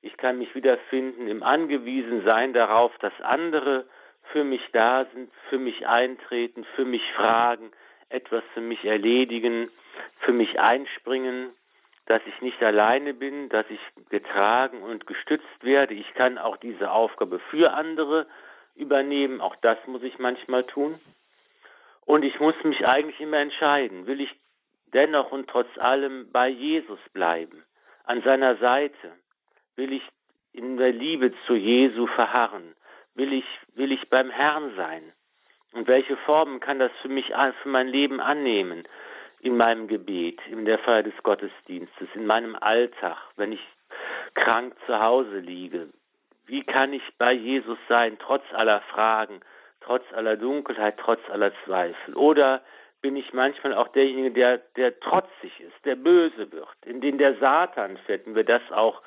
Ich 0.00 0.16
kann 0.16 0.38
mich 0.38 0.54
wiederfinden 0.54 1.28
im 1.28 1.42
Angewiesensein 1.42 2.52
darauf, 2.52 2.96
dass 2.98 3.12
andere 3.20 3.86
für 4.32 4.44
mich 4.44 4.62
da 4.72 5.06
sind, 5.12 5.32
für 5.48 5.58
mich 5.58 5.86
eintreten, 5.86 6.64
für 6.76 6.84
mich 6.84 7.02
fragen, 7.12 7.70
etwas 8.08 8.42
für 8.54 8.60
mich 8.60 8.84
erledigen, 8.84 9.70
für 10.20 10.32
mich 10.32 10.60
einspringen, 10.60 11.50
dass 12.06 12.22
ich 12.26 12.40
nicht 12.40 12.62
alleine 12.62 13.14
bin, 13.14 13.48
dass 13.48 13.66
ich 13.70 13.80
getragen 14.10 14.82
und 14.82 15.06
gestützt 15.06 15.62
werde. 15.62 15.94
Ich 15.94 16.12
kann 16.14 16.38
auch 16.38 16.56
diese 16.56 16.90
Aufgabe 16.90 17.38
für 17.50 17.72
andere 17.72 18.26
übernehmen. 18.74 19.40
Auch 19.40 19.56
das 19.56 19.78
muss 19.86 20.02
ich 20.02 20.18
manchmal 20.18 20.64
tun. 20.64 21.00
Und 22.04 22.24
ich 22.24 22.40
muss 22.40 22.54
mich 22.64 22.86
eigentlich 22.86 23.20
immer 23.20 23.38
entscheiden, 23.38 24.06
will 24.06 24.20
ich 24.20 24.34
dennoch 24.92 25.30
und 25.30 25.48
trotz 25.48 25.68
allem 25.78 26.30
bei 26.32 26.48
Jesus 26.48 26.98
bleiben? 27.12 27.64
An 28.04 28.22
seiner 28.22 28.56
Seite? 28.56 29.12
Will 29.76 29.92
ich 29.92 30.02
in 30.52 30.76
der 30.76 30.92
Liebe 30.92 31.32
zu 31.46 31.54
Jesu 31.54 32.06
verharren? 32.06 32.74
Will 33.14 33.32
ich, 33.32 33.44
will 33.74 33.92
ich 33.92 34.08
beim 34.08 34.30
Herrn 34.30 34.74
sein? 34.76 35.12
Und 35.72 35.88
welche 35.88 36.16
Formen 36.18 36.60
kann 36.60 36.78
das 36.78 36.92
für 37.00 37.08
mich, 37.08 37.32
für 37.62 37.68
mein 37.68 37.88
Leben 37.88 38.20
annehmen? 38.20 38.84
In 39.40 39.56
meinem 39.56 39.88
Gebet, 39.88 40.40
in 40.50 40.64
der 40.64 40.78
Feier 40.78 41.02
des 41.02 41.16
Gottesdienstes, 41.22 42.08
in 42.14 42.26
meinem 42.26 42.54
Alltag, 42.54 43.16
wenn 43.36 43.52
ich 43.52 43.60
krank 44.34 44.74
zu 44.86 45.00
Hause 45.00 45.38
liege. 45.40 45.88
Wie 46.46 46.62
kann 46.62 46.92
ich 46.92 47.02
bei 47.18 47.32
Jesus 47.32 47.78
sein, 47.88 48.18
trotz 48.18 48.44
aller 48.52 48.80
Fragen, 48.82 49.40
trotz 49.80 50.04
aller 50.12 50.36
Dunkelheit, 50.36 50.98
trotz 50.98 51.20
aller 51.30 51.52
Zweifel? 51.64 52.14
Oder 52.14 52.62
bin 53.02 53.16
ich 53.16 53.32
manchmal 53.32 53.74
auch 53.74 53.88
derjenige, 53.88 54.30
der, 54.30 54.58
der 54.76 54.98
trotzig 55.00 55.60
ist, 55.60 55.84
der 55.84 55.96
böse 55.96 56.50
wird, 56.52 56.68
in 56.86 57.00
den 57.00 57.18
der 57.18 57.34
Satan 57.34 57.98
fährt, 58.06 58.26
wenn 58.26 58.36
wir 58.36 58.44
das 58.44 58.62
auch 58.70 59.02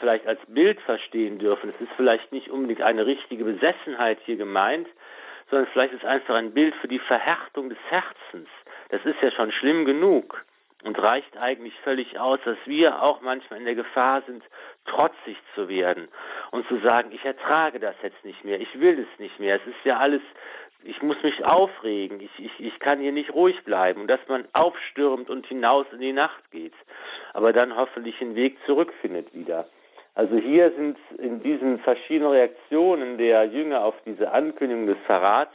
vielleicht 0.00 0.26
als 0.26 0.40
Bild 0.46 0.80
verstehen 0.80 1.38
dürfen. 1.38 1.70
Es 1.70 1.80
ist 1.80 1.92
vielleicht 1.96 2.32
nicht 2.32 2.48
unbedingt 2.48 2.80
eine 2.80 3.04
richtige 3.04 3.44
Besessenheit 3.44 4.18
hier 4.24 4.36
gemeint, 4.36 4.88
sondern 5.50 5.68
vielleicht 5.72 5.92
ist 5.92 6.04
einfach 6.04 6.36
ein 6.36 6.54
Bild 6.54 6.74
für 6.76 6.88
die 6.88 7.00
Verhärtung 7.00 7.68
des 7.68 7.78
Herzens. 7.88 8.48
Das 8.88 9.04
ist 9.04 9.20
ja 9.20 9.30
schon 9.30 9.52
schlimm 9.52 9.84
genug 9.84 10.44
und 10.84 10.98
reicht 10.98 11.36
eigentlich 11.36 11.74
völlig 11.80 12.18
aus, 12.18 12.38
dass 12.44 12.58
wir 12.66 13.02
auch 13.02 13.20
manchmal 13.22 13.58
in 13.58 13.64
der 13.64 13.74
Gefahr 13.74 14.22
sind, 14.26 14.42
trotzig 14.84 15.36
zu 15.54 15.68
werden 15.68 16.08
und 16.50 16.66
zu 16.68 16.78
sagen, 16.80 17.10
ich 17.12 17.24
ertrage 17.24 17.80
das 17.80 17.94
jetzt 18.02 18.22
nicht 18.24 18.44
mehr, 18.44 18.60
ich 18.60 18.78
will 18.78 18.98
es 18.98 19.18
nicht 19.18 19.40
mehr. 19.40 19.56
Es 19.56 19.66
ist 19.66 19.84
ja 19.84 19.98
alles 19.98 20.22
ich 20.84 21.02
muss 21.02 21.22
mich 21.22 21.44
aufregen, 21.44 22.20
ich, 22.20 22.30
ich, 22.38 22.60
ich 22.60 22.78
kann 22.78 23.00
hier 23.00 23.12
nicht 23.12 23.32
ruhig 23.32 23.62
bleiben, 23.64 24.06
dass 24.06 24.20
man 24.28 24.46
aufstürmt 24.52 25.30
und 25.30 25.46
hinaus 25.46 25.86
in 25.92 26.00
die 26.00 26.12
Nacht 26.12 26.50
geht, 26.50 26.74
aber 27.32 27.52
dann 27.52 27.76
hoffentlich 27.76 28.20
einen 28.20 28.34
Weg 28.34 28.56
zurückfindet 28.66 29.34
wieder. 29.34 29.66
Also 30.14 30.36
hier 30.36 30.70
sind 30.72 30.96
in 31.18 31.42
diesen 31.42 31.80
verschiedenen 31.80 32.30
Reaktionen 32.30 33.18
der 33.18 33.44
Jünger 33.46 33.84
auf 33.84 33.94
diese 34.06 34.30
Ankündigung 34.30 34.86
des 34.86 34.98
Verrats, 35.06 35.54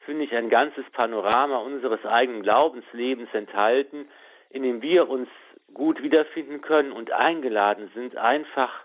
finde 0.00 0.24
ich, 0.24 0.34
ein 0.34 0.48
ganzes 0.48 0.84
Panorama 0.92 1.58
unseres 1.58 2.04
eigenen 2.06 2.42
Glaubenslebens 2.42 3.28
enthalten, 3.34 4.08
in 4.48 4.62
dem 4.62 4.80
wir 4.80 5.08
uns 5.08 5.28
gut 5.74 6.02
wiederfinden 6.02 6.62
können 6.62 6.92
und 6.92 7.12
eingeladen 7.12 7.90
sind, 7.94 8.16
einfach 8.16 8.84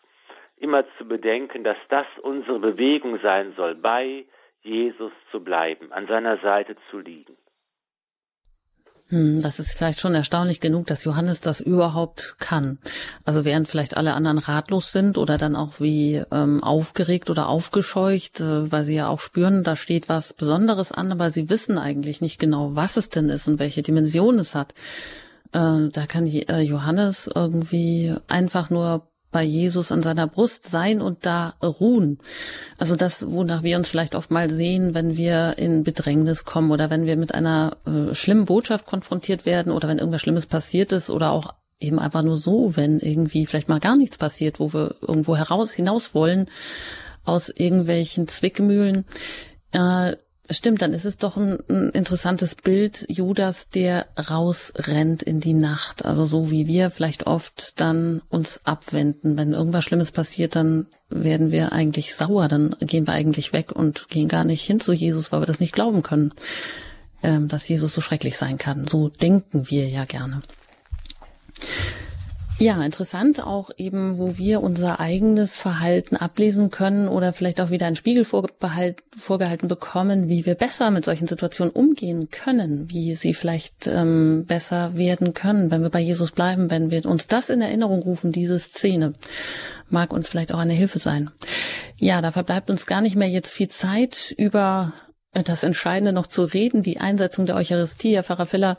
immer 0.57 0.83
zu 0.97 1.07
bedenken, 1.07 1.63
dass 1.63 1.77
das 1.89 2.05
unsere 2.21 2.59
Bewegung 2.59 3.19
sein 3.21 3.53
soll, 3.55 3.75
bei 3.75 4.25
Jesus 4.65 5.11
zu 5.31 5.39
bleiben, 5.39 5.91
an 5.91 6.07
seiner 6.07 6.37
Seite 6.39 6.75
zu 6.89 6.99
liegen. 6.99 7.37
Hm, 9.09 9.43
das 9.43 9.59
ist 9.59 9.77
vielleicht 9.77 9.99
schon 9.99 10.15
erstaunlich 10.15 10.61
genug, 10.61 10.87
dass 10.87 11.03
Johannes 11.03 11.39
das 11.39 11.61
überhaupt 11.61 12.37
kann. 12.39 12.79
Also 13.23 13.45
während 13.45 13.67
vielleicht 13.67 13.95
alle 13.97 14.15
anderen 14.15 14.39
ratlos 14.39 14.91
sind 14.91 15.19
oder 15.19 15.37
dann 15.37 15.55
auch 15.55 15.79
wie 15.79 16.23
ähm, 16.31 16.63
aufgeregt 16.63 17.29
oder 17.29 17.47
aufgescheucht, 17.47 18.39
äh, 18.39 18.71
weil 18.71 18.83
sie 18.83 18.95
ja 18.95 19.07
auch 19.07 19.19
spüren, 19.19 19.63
da 19.63 19.75
steht 19.75 20.09
was 20.09 20.33
Besonderes 20.33 20.91
an, 20.91 21.11
aber 21.11 21.29
sie 21.29 21.51
wissen 21.51 21.77
eigentlich 21.77 22.19
nicht 22.19 22.39
genau, 22.39 22.75
was 22.75 22.97
es 22.97 23.09
denn 23.09 23.29
ist 23.29 23.47
und 23.47 23.59
welche 23.59 23.83
Dimension 23.83 24.39
es 24.39 24.55
hat. 24.55 24.73
Äh, 25.53 25.89
da 25.91 26.07
kann 26.07 26.25
äh, 26.25 26.61
Johannes 26.61 27.29
irgendwie 27.33 28.15
einfach 28.27 28.71
nur 28.71 29.07
bei 29.31 29.43
Jesus 29.43 29.91
an 29.91 30.01
seiner 30.01 30.27
Brust 30.27 30.65
sein 30.65 31.01
und 31.01 31.25
da 31.25 31.55
ruhen. 31.61 32.19
Also 32.77 32.95
das, 32.95 33.29
wonach 33.31 33.63
wir 33.63 33.77
uns 33.77 33.89
vielleicht 33.89 34.15
oft 34.15 34.31
mal 34.31 34.49
sehen, 34.49 34.93
wenn 34.93 35.17
wir 35.17 35.57
in 35.57 35.83
Bedrängnis 35.83 36.45
kommen 36.45 36.71
oder 36.71 36.89
wenn 36.89 37.05
wir 37.05 37.17
mit 37.17 37.33
einer 37.33 37.77
äh, 37.85 38.15
schlimmen 38.15 38.45
Botschaft 38.45 38.85
konfrontiert 38.85 39.45
werden 39.45 39.71
oder 39.71 39.87
wenn 39.87 39.99
irgendwas 39.99 40.21
Schlimmes 40.21 40.47
passiert 40.47 40.91
ist 40.91 41.09
oder 41.09 41.31
auch 41.31 41.53
eben 41.79 41.99
einfach 41.99 42.21
nur 42.21 42.37
so, 42.37 42.77
wenn 42.77 42.99
irgendwie 42.99 43.45
vielleicht 43.45 43.67
mal 43.67 43.79
gar 43.79 43.97
nichts 43.97 44.17
passiert, 44.17 44.59
wo 44.59 44.73
wir 44.73 44.95
irgendwo 45.01 45.35
heraus 45.35 45.71
hinaus 45.71 46.13
wollen 46.13 46.47
aus 47.25 47.49
irgendwelchen 47.49 48.27
Zwickmühlen. 48.27 49.05
Äh, 49.71 50.15
Stimmt, 50.49 50.83
dann 50.83 50.93
ist 50.93 51.05
es 51.05 51.17
doch 51.17 51.37
ein, 51.37 51.57
ein, 51.69 51.89
interessantes 51.89 52.53
Bild, 52.53 53.05
Judas, 53.09 53.69
der 53.69 54.05
rausrennt 54.29 55.23
in 55.23 55.39
die 55.39 55.53
Nacht. 55.53 56.05
Also 56.05 56.25
so 56.25 56.51
wie 56.51 56.67
wir 56.67 56.91
vielleicht 56.91 57.25
oft 57.25 57.79
dann 57.79 58.21
uns 58.29 58.59
abwenden. 58.63 59.37
Wenn 59.37 59.53
irgendwas 59.53 59.85
Schlimmes 59.85 60.11
passiert, 60.11 60.55
dann 60.55 60.87
werden 61.09 61.51
wir 61.51 61.71
eigentlich 61.71 62.13
sauer, 62.15 62.47
dann 62.47 62.75
gehen 62.79 63.07
wir 63.07 63.13
eigentlich 63.13 63.53
weg 63.53 63.71
und 63.71 64.07
gehen 64.09 64.27
gar 64.27 64.43
nicht 64.43 64.63
hin 64.63 64.79
zu 64.79 64.93
Jesus, 64.93 65.31
weil 65.31 65.41
wir 65.41 65.47
das 65.47 65.59
nicht 65.59 65.73
glauben 65.73 66.03
können, 66.03 66.33
ähm, 67.23 67.47
dass 67.47 67.67
Jesus 67.67 67.93
so 67.93 68.01
schrecklich 68.01 68.37
sein 68.37 68.57
kann. 68.57 68.87
So 68.87 69.09
denken 69.09 69.69
wir 69.69 69.87
ja 69.87 70.05
gerne. 70.05 70.41
Ja, 72.57 72.81
interessant 72.81 73.45
auch 73.45 73.69
eben, 73.75 74.17
wo 74.17 74.37
wir 74.37 74.63
unser 74.63 75.01
eigenes 75.01 75.57
Verhalten 75.57 76.15
ablesen 76.15 76.71
können 76.71 77.09
oder 77.09 77.33
vielleicht 77.33 77.59
auch 77.59 77.69
wieder 77.69 77.85
einen 77.85 77.97
Spiegel 77.97 78.23
vorgehalten 78.23 79.67
bekommen, 79.67 80.29
wie 80.29 80.45
wir 80.45 80.55
besser 80.55 80.89
mit 80.89 81.03
solchen 81.03 81.27
Situationen 81.27 81.73
umgehen 81.73 82.29
können, 82.29 82.89
wie 82.89 83.15
sie 83.15 83.33
vielleicht 83.33 83.87
ähm, 83.87 84.45
besser 84.47 84.95
werden 84.95 85.33
können, 85.33 85.69
wenn 85.69 85.81
wir 85.81 85.89
bei 85.89 85.99
Jesus 85.99 86.31
bleiben, 86.31 86.71
wenn 86.71 86.91
wir 86.91 87.05
uns 87.05 87.27
das 87.27 87.49
in 87.49 87.61
Erinnerung 87.61 88.03
rufen, 88.03 88.31
diese 88.31 88.57
Szene, 88.57 89.15
mag 89.89 90.13
uns 90.13 90.29
vielleicht 90.29 90.53
auch 90.53 90.59
eine 90.59 90.73
Hilfe 90.73 90.99
sein. 90.99 91.31
Ja, 91.97 92.21
da 92.21 92.31
verbleibt 92.31 92.69
uns 92.69 92.85
gar 92.85 93.01
nicht 93.01 93.17
mehr 93.17 93.29
jetzt 93.29 93.51
viel 93.51 93.67
Zeit 93.67 94.33
über 94.37 94.93
das 95.43 95.63
Entscheidende 95.63 96.13
noch 96.13 96.27
zu 96.27 96.43
reden, 96.43 96.81
die 96.81 96.99
Einsetzung 96.99 97.45
der 97.45 97.55
Eucharistie, 97.55 98.15
Herr 98.15 98.23
Pfarrer 98.23 98.45
Filler. 98.45 98.77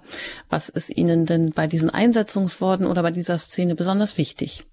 Was 0.48 0.68
ist 0.68 0.96
Ihnen 0.96 1.26
denn 1.26 1.52
bei 1.54 1.66
diesen 1.66 1.90
Einsetzungsworten 1.90 2.86
oder 2.86 3.02
bei 3.02 3.10
dieser 3.10 3.38
Szene 3.38 3.74
besonders 3.74 4.18
wichtig? 4.18 4.64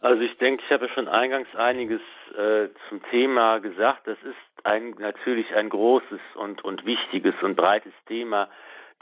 Also 0.00 0.20
ich 0.22 0.36
denke, 0.38 0.62
ich 0.64 0.72
habe 0.72 0.88
schon 0.88 1.08
eingangs 1.08 1.48
einiges 1.56 2.00
äh, 2.36 2.68
zum 2.88 3.02
Thema 3.10 3.58
gesagt. 3.58 4.06
Das 4.06 4.18
ist 4.22 4.64
ein, 4.64 4.94
natürlich 4.98 5.54
ein 5.54 5.68
großes 5.68 6.20
und, 6.34 6.62
und 6.64 6.84
wichtiges 6.84 7.34
und 7.42 7.56
breites 7.56 7.92
Thema, 8.06 8.48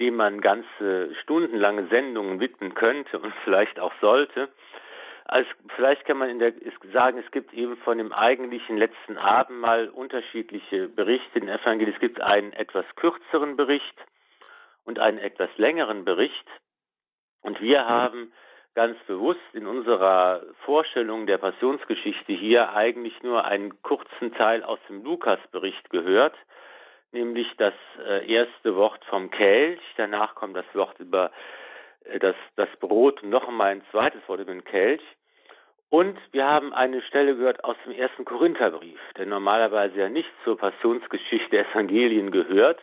dem 0.00 0.16
man 0.16 0.40
ganze 0.40 1.14
stundenlange 1.22 1.86
Sendungen 1.88 2.40
widmen 2.40 2.74
könnte 2.74 3.18
und 3.18 3.32
vielleicht 3.44 3.78
auch 3.80 3.92
sollte. 4.00 4.48
Also 5.34 5.50
vielleicht 5.74 6.04
kann 6.04 6.18
man 6.18 6.30
in 6.30 6.38
der, 6.38 6.52
sagen, 6.92 7.18
es 7.18 7.28
gibt 7.32 7.52
eben 7.54 7.76
von 7.78 7.98
dem 7.98 8.12
eigentlichen 8.12 8.76
letzten 8.76 9.18
Abendmahl 9.18 9.88
unterschiedliche 9.88 10.86
Berichte 10.86 11.40
in 11.40 11.48
Evangelien. 11.48 11.92
Es 11.92 11.98
gibt 11.98 12.20
einen 12.20 12.52
etwas 12.52 12.84
kürzeren 12.94 13.56
Bericht 13.56 13.96
und 14.84 15.00
einen 15.00 15.18
etwas 15.18 15.50
längeren 15.56 16.04
Bericht. 16.04 16.46
Und 17.40 17.60
wir 17.60 17.84
haben 17.84 18.32
ganz 18.76 18.96
bewusst 19.08 19.40
in 19.54 19.66
unserer 19.66 20.42
Vorstellung 20.64 21.26
der 21.26 21.38
Passionsgeschichte 21.38 22.32
hier 22.32 22.72
eigentlich 22.72 23.20
nur 23.24 23.44
einen 23.44 23.82
kurzen 23.82 24.32
Teil 24.34 24.62
aus 24.62 24.78
dem 24.88 25.02
Lukasbericht 25.02 25.90
gehört, 25.90 26.36
nämlich 27.10 27.48
das 27.56 27.74
äh, 28.06 28.32
erste 28.32 28.76
Wort 28.76 29.04
vom 29.06 29.32
Kelch, 29.32 29.80
danach 29.96 30.36
kommt 30.36 30.56
das 30.56 30.74
Wort 30.74 31.00
über 31.00 31.32
äh, 32.04 32.20
das, 32.20 32.36
das 32.54 32.68
Brot 32.78 33.20
und 33.24 33.30
noch 33.30 33.48
einmal 33.48 33.72
ein 33.72 33.82
zweites 33.90 34.20
Wort 34.28 34.38
über 34.38 34.52
den 34.52 34.62
Kelch. 34.62 35.02
Und 35.90 36.18
wir 36.32 36.46
haben 36.46 36.72
eine 36.72 37.02
Stelle 37.02 37.36
gehört 37.36 37.62
aus 37.62 37.76
dem 37.84 37.92
ersten 37.92 38.24
Korintherbrief, 38.24 38.98
der 39.16 39.26
normalerweise 39.26 39.98
ja 39.98 40.08
nicht 40.08 40.30
zur 40.42 40.58
Passionsgeschichte 40.58 41.50
der 41.50 41.70
Evangelien 41.70 42.30
gehört. 42.30 42.80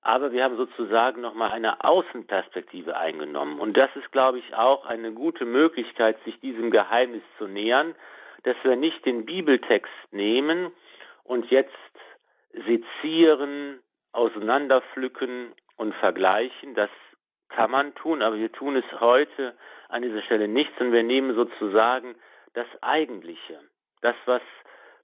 Aber 0.00 0.32
wir 0.32 0.42
haben 0.42 0.56
sozusagen 0.56 1.20
nochmal 1.20 1.52
eine 1.52 1.84
Außenperspektive 1.84 2.96
eingenommen. 2.96 3.60
Und 3.60 3.76
das 3.76 3.94
ist, 3.94 4.10
glaube 4.10 4.38
ich, 4.38 4.54
auch 4.54 4.84
eine 4.86 5.12
gute 5.12 5.44
Möglichkeit, 5.44 6.16
sich 6.24 6.40
diesem 6.40 6.70
Geheimnis 6.70 7.22
zu 7.38 7.46
nähern, 7.46 7.94
dass 8.42 8.56
wir 8.64 8.74
nicht 8.76 9.04
den 9.06 9.24
Bibeltext 9.24 9.92
nehmen 10.10 10.72
und 11.22 11.50
jetzt 11.50 11.72
sezieren, 12.66 13.78
auseinanderpflücken 14.12 15.52
und 15.76 15.94
vergleichen. 15.94 16.74
Das 16.74 16.90
kann 17.54 17.70
man 17.70 17.94
tun, 17.94 18.22
aber 18.22 18.36
wir 18.36 18.52
tun 18.52 18.76
es 18.76 19.00
heute 19.00 19.54
an 19.88 20.02
dieser 20.02 20.22
Stelle 20.22 20.48
nicht, 20.48 20.70
sondern 20.78 20.94
wir 20.94 21.02
nehmen 21.02 21.34
sozusagen 21.34 22.14
das 22.54 22.66
Eigentliche, 22.80 23.60
das, 24.00 24.16
was 24.26 24.42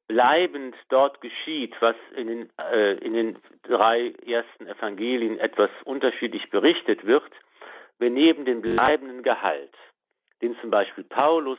bleibend 0.06 0.74
dort 0.88 1.20
geschieht, 1.20 1.74
was 1.80 1.96
in 2.16 2.26
den, 2.26 2.50
äh, 2.58 2.94
in 2.94 3.12
den 3.12 3.38
drei 3.62 4.14
ersten 4.26 4.66
Evangelien 4.66 5.38
etwas 5.38 5.70
unterschiedlich 5.84 6.48
berichtet 6.50 7.04
wird, 7.06 7.30
wir 7.98 8.10
nehmen 8.10 8.44
den 8.44 8.62
bleibenden 8.62 9.22
Gehalt, 9.22 9.74
den 10.40 10.56
zum 10.60 10.70
Beispiel 10.70 11.04
Paulus 11.04 11.58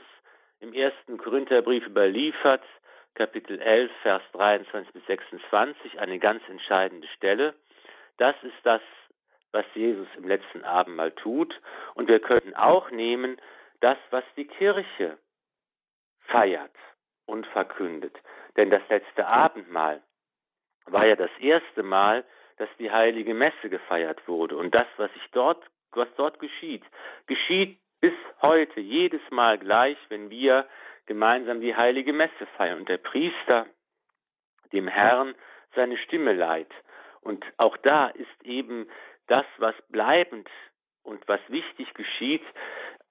im 0.62 0.74
ersten 0.74 1.18
Korintherbrief 1.18 1.86
überliefert, 1.86 2.64
Kapitel 3.14 3.60
11, 3.60 3.92
Vers 4.02 4.24
23 4.32 4.94
bis 4.94 5.06
26, 5.06 6.00
eine 6.00 6.20
ganz 6.20 6.42
entscheidende 6.48 7.08
Stelle. 7.10 7.54
Das 8.18 8.36
ist 8.44 8.56
das, 8.64 8.82
was 9.52 9.66
Jesus 9.74 10.08
im 10.18 10.28
letzten 10.28 10.64
Abendmahl 10.64 11.12
tut. 11.12 11.60
Und 11.96 12.08
wir 12.08 12.20
könnten 12.20 12.54
auch 12.56 12.92
nehmen 12.92 13.38
das, 13.82 13.98
was 14.12 14.24
die 14.36 14.46
Kirche 14.46 15.18
feiert 16.28 16.76
und 17.26 17.46
verkündet. 17.48 18.16
Denn 18.58 18.70
das 18.70 18.82
letzte 18.90 19.28
Abendmahl 19.28 20.02
war 20.86 21.06
ja 21.06 21.16
das 21.16 21.32
erste 21.40 21.84
Mal, 21.84 22.26
dass 22.58 22.70
die 22.78 22.92
heilige 22.92 23.34
Messe 23.34 23.70
gefeiert 23.70 24.28
wurde. 24.28 24.58
Und 24.58 24.76
das, 24.76 24.88
was 24.98 25.12
sich 25.14 25.28
dort, 25.32 25.64
was 25.92 26.08
dort 26.18 26.40
geschieht, 26.40 26.84
geschieht 27.28 27.80
bis 28.02 28.14
heute 28.42 28.80
jedes 28.80 29.22
Mal 29.32 29.58
gleich, 29.58 29.98
wenn 30.10 30.30
wir 30.30 30.68
gemeinsam 31.06 31.62
die 31.62 31.76
heilige 31.76 32.14
Messe 32.14 32.46
feiern 32.58 32.80
und 32.80 32.90
der 32.90 32.98
Priester 32.98 33.66
dem 34.72 34.88
Herrn 34.88 35.36
seine 35.76 35.98
Stimme 35.98 36.34
leiht. 36.34 36.72
Und 37.22 37.46
auch 37.58 37.78
da 37.78 38.08
ist 38.08 38.44
eben 38.44 38.88
das, 39.30 39.46
was 39.58 39.76
bleibend 39.90 40.50
und 41.04 41.28
was 41.28 41.40
wichtig 41.48 41.94
geschieht, 41.94 42.44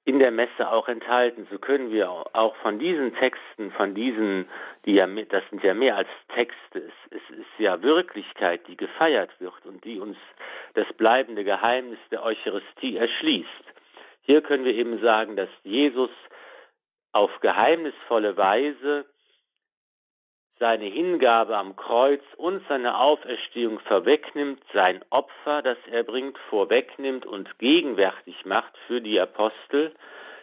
in 0.05 0.19
der 0.19 0.31
Messe 0.31 0.71
auch 0.71 0.89
enthalten. 0.89 1.47
So 1.51 1.59
können 1.59 1.91
wir 1.91 2.11
auch 2.11 2.57
von 2.57 2.79
diesen 2.79 3.15
Texten, 3.17 3.71
von 3.73 3.95
diesen, 3.95 4.49
die 4.87 4.95
ja, 4.95 5.07
das 5.07 5.43
sind 5.51 5.63
ja 5.63 5.75
mehr 5.75 5.97
als 5.97 6.09
Texte, 6.35 6.79
es, 6.79 6.93
es 7.11 7.37
ist 7.37 7.59
ja 7.59 7.83
Wirklichkeit, 7.83 8.67
die 8.69 8.77
gefeiert 8.77 9.31
wird 9.39 9.67
und 9.67 9.85
die 9.85 10.01
uns 10.01 10.17
das 10.75 10.91
bleibende 10.95 11.45
Geheimnis 11.45 11.99
der 12.11 12.23
Eucharistie 12.23 12.97
erschließt. 12.97 13.65
Hier 14.23 14.41
können 14.41 14.65
wir 14.65 14.75
eben 14.75 14.99
sagen, 15.01 15.37
dass 15.37 15.51
Jesus 15.63 16.11
auf 17.13 17.31
geheimnisvolle 17.41 18.37
Weise 18.37 19.05
seine 20.59 20.87
Hingabe 20.87 21.57
am 21.57 21.77
Kreuz 21.77 22.23
und 22.37 22.63
seine 22.69 22.99
Auferstehung 22.99 23.79
vorwegnimmt, 23.81 24.63
sein 24.73 25.05
Opfer, 25.11 25.63
das 25.63 25.79
er 25.91 26.03
bringt, 26.03 26.37
vorwegnimmt 26.51 27.27
und 27.27 27.59
gegenwärtig 27.59 28.45
macht 28.45 28.77
für 28.87 29.01
die 29.01 29.21
Apostel, 29.21 29.93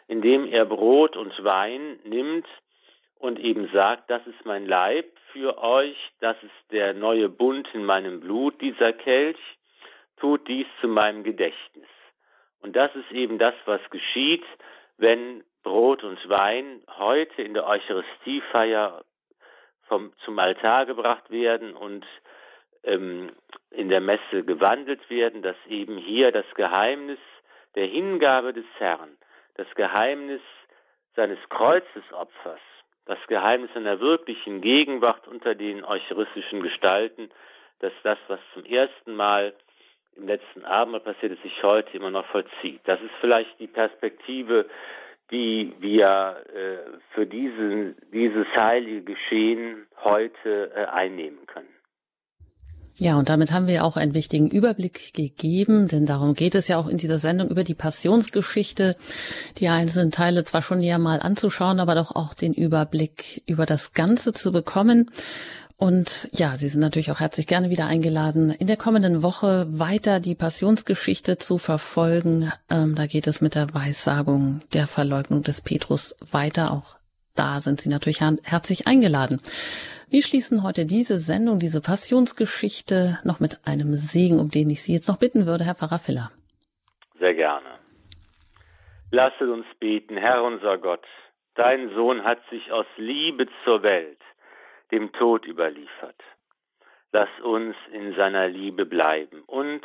indem 0.08 0.46
er 0.46 0.66
Brot 0.66 1.18
und 1.18 1.44
Wein 1.44 2.00
nimmt 2.04 2.48
und 3.20 3.40
eben 3.40 3.70
sagt, 3.74 4.10
das 4.10 4.26
ist 4.28 4.46
mein 4.46 4.66
Leib 4.66 5.06
für 5.32 5.58
euch, 5.58 5.98
das 6.20 6.38
ist 6.44 6.72
der 6.72 6.94
neue 6.94 7.30
Bund 7.30 7.68
in 7.74 7.84
meinem 7.86 8.20
Blut, 8.22 8.62
dieser 8.62 8.94
Kelch, 8.94 9.40
tut 10.18 10.48
dies 10.48 10.68
zu 10.80 10.88
meinem 10.88 11.24
Gedächtnis. 11.24 11.88
Und 12.62 12.76
das 12.76 12.96
ist 12.96 13.12
eben 13.12 13.38
das, 13.38 13.54
was 13.66 13.82
geschieht, 13.90 14.46
wenn 14.98 15.44
Brot 15.64 16.04
und 16.04 16.20
Wein 16.30 16.82
heute 16.98 17.42
in 17.42 17.54
der 17.54 17.68
Eucharistiefeier 17.68 19.04
vom, 19.88 20.14
zum 20.24 20.40
Altar 20.40 20.86
gebracht 20.86 21.30
werden 21.30 21.76
und 21.76 22.06
ähm, 22.84 23.32
in 23.72 23.90
der 23.90 24.02
Messe 24.02 24.44
gewandelt 24.44 25.10
werden, 25.10 25.42
dass 25.42 25.56
eben 25.68 25.98
hier 25.98 26.32
das 26.32 26.46
Geheimnis 26.56 27.20
der 27.76 27.88
Hingabe 27.88 28.54
des 28.54 28.66
Herrn, 28.78 29.18
das 29.56 29.68
Geheimnis 29.76 30.42
seines 31.16 31.40
Kreuzesopfers, 31.50 32.60
das 33.06 33.20
Geheimnis 33.28 33.70
einer 33.76 34.00
wirklichen 34.00 34.62
Gegenwart 34.62 35.28
unter 35.28 35.56
den 35.56 35.84
eucharistischen 35.84 36.62
Gestalten, 36.62 37.30
dass 37.80 37.94
das, 38.04 38.18
was 38.28 38.40
zum 38.54 38.66
ersten 38.66 39.16
Mal 39.16 39.54
im 40.16 40.28
letzten 40.28 40.64
Abend 40.66 41.04
passiert 41.04 41.34
ist, 41.34 41.44
sich 41.44 41.62
heute 41.62 41.96
immer 41.98 42.10
noch 42.10 42.26
vollzieht. 42.28 42.82
Das 42.86 43.02
ist 43.02 43.12
vielleicht 43.20 43.60
die 43.60 43.68
Perspektive, 43.68 44.68
die 45.32 45.74
wir 45.80 46.38
äh, 46.54 46.98
für 47.14 47.26
diesen, 47.26 47.96
dieses 48.14 48.48
heilige 48.56 49.14
Geschehen 49.14 49.86
heute 50.04 50.72
äh, 50.76 50.86
einnehmen 50.86 51.46
können. 51.48 51.68
Ja, 52.98 53.18
und 53.18 53.28
damit 53.28 53.52
haben 53.52 53.68
wir 53.68 53.84
auch 53.84 53.98
einen 53.98 54.14
wichtigen 54.14 54.50
Überblick 54.50 55.14
gegeben, 55.14 55.90
denn 55.90 56.06
darum 56.06 56.34
geht 56.34 56.56
es 56.56 56.70
ja 56.70 56.78
auch 56.78 56.88
in 56.88 56.98
dieser 56.98 57.18
Sendung 57.18 57.50
über 57.50 57.66
die 57.66 57.74
Passionsgeschichte, 57.74 58.96
die 59.58 59.68
einzelnen 59.68 60.12
Teile 60.12 60.46
zwar 60.46 60.62
schon 60.62 60.78
näher 60.78 60.98
mal 60.98 61.20
anzuschauen, 61.20 61.82
aber 61.82 61.96
doch 61.96 62.16
auch 62.16 62.34
den 62.34 62.54
Überblick 62.54 63.44
über 63.48 63.66
das 63.66 63.92
Ganze 63.92 64.32
zu 64.32 64.54
bekommen. 64.54 65.12
Und 65.78 66.30
ja, 66.32 66.56
Sie 66.56 66.70
sind 66.70 66.80
natürlich 66.80 67.12
auch 67.12 67.20
herzlich 67.20 67.48
gerne 67.48 67.70
wieder 67.70 67.86
eingeladen, 67.88 68.50
in 68.50 68.68
der 68.68 68.78
kommenden 68.78 69.24
Woche 69.24 69.66
weiter 69.68 70.22
die 70.22 70.36
Passionsgeschichte 70.36 71.38
zu 71.38 71.58
verfolgen. 71.58 72.52
Ähm, 72.72 72.96
da 72.96 73.08
geht 73.08 73.28
es 73.28 73.42
mit 73.42 73.56
der 73.56 73.74
Weissagung 73.74 74.62
der 74.74 74.88
Verleugnung 74.88 75.44
des 75.44 75.62
Petrus 75.62 76.16
weiter. 76.32 76.72
Auch 76.72 76.96
da 77.36 77.60
sind 77.60 77.82
Sie 77.82 77.90
natürlich 77.90 78.22
herzlich 78.22 78.88
eingeladen. 78.88 79.42
Wir 80.10 80.22
schließen 80.22 80.64
heute 80.64 80.86
diese 80.86 81.18
Sendung, 81.18 81.60
diese 81.60 81.82
Passionsgeschichte 81.82 83.20
noch 83.26 83.42
mit 83.42 83.60
einem 83.68 83.96
Segen, 83.96 84.40
um 84.40 84.50
den 84.50 84.70
ich 84.70 84.82
Sie 84.82 84.94
jetzt 84.94 85.10
noch 85.10 85.18
bitten 85.18 85.46
würde, 85.46 85.66
Herr 85.66 85.76
Pfarrer 85.76 86.00
Filler. 86.00 86.32
Sehr 87.20 87.34
gerne. 87.34 87.68
Lasset 89.12 89.50
uns 89.50 89.66
beten, 89.80 90.16
Herr 90.16 90.44
unser 90.44 90.78
Gott. 90.78 91.06
Dein 91.56 91.90
Sohn 91.96 92.24
hat 92.24 92.40
sich 92.50 92.72
aus 92.72 92.86
Liebe 92.98 93.48
zur 93.66 93.84
Welt 93.84 94.20
dem 94.92 95.12
Tod 95.14 95.46
überliefert. 95.46 96.22
Lass 97.12 97.30
uns 97.42 97.76
in 97.92 98.14
seiner 98.16 98.48
Liebe 98.48 98.86
bleiben 98.86 99.44
und 99.48 99.82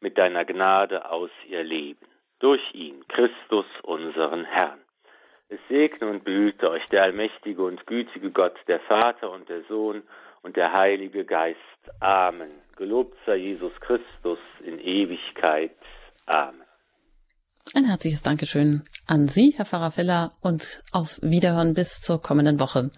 mit 0.00 0.18
deiner 0.18 0.44
Gnade 0.44 1.10
aus 1.10 1.30
ihr 1.48 1.62
leben. 1.62 2.06
Durch 2.38 2.62
ihn, 2.74 3.06
Christus, 3.08 3.66
unseren 3.82 4.44
Herrn. 4.44 4.80
Es 5.48 5.60
segne 5.68 6.10
und 6.10 6.24
behüte 6.24 6.68
euch 6.70 6.84
der 6.86 7.04
allmächtige 7.04 7.62
und 7.62 7.86
gütige 7.86 8.30
Gott, 8.30 8.56
der 8.66 8.80
Vater 8.80 9.30
und 9.30 9.48
der 9.48 9.62
Sohn 9.64 10.02
und 10.42 10.56
der 10.56 10.72
Heilige 10.72 11.24
Geist. 11.24 11.60
Amen. 12.00 12.50
Gelobt 12.76 13.16
sei 13.24 13.36
Jesus 13.36 13.72
Christus 13.80 14.40
in 14.64 14.80
Ewigkeit. 14.80 15.76
Amen. 16.26 16.65
Ein 17.74 17.84
herzliches 17.84 18.22
Dankeschön 18.22 18.82
an 19.06 19.26
Sie, 19.26 19.52
Herr 19.56 19.64
Pfarrer 19.64 19.90
Filler, 19.90 20.30
und 20.40 20.84
auf 20.92 21.18
Wiederhören 21.20 21.74
bis 21.74 22.00
zur 22.00 22.22
kommenden 22.22 22.60
Woche. 22.60 22.90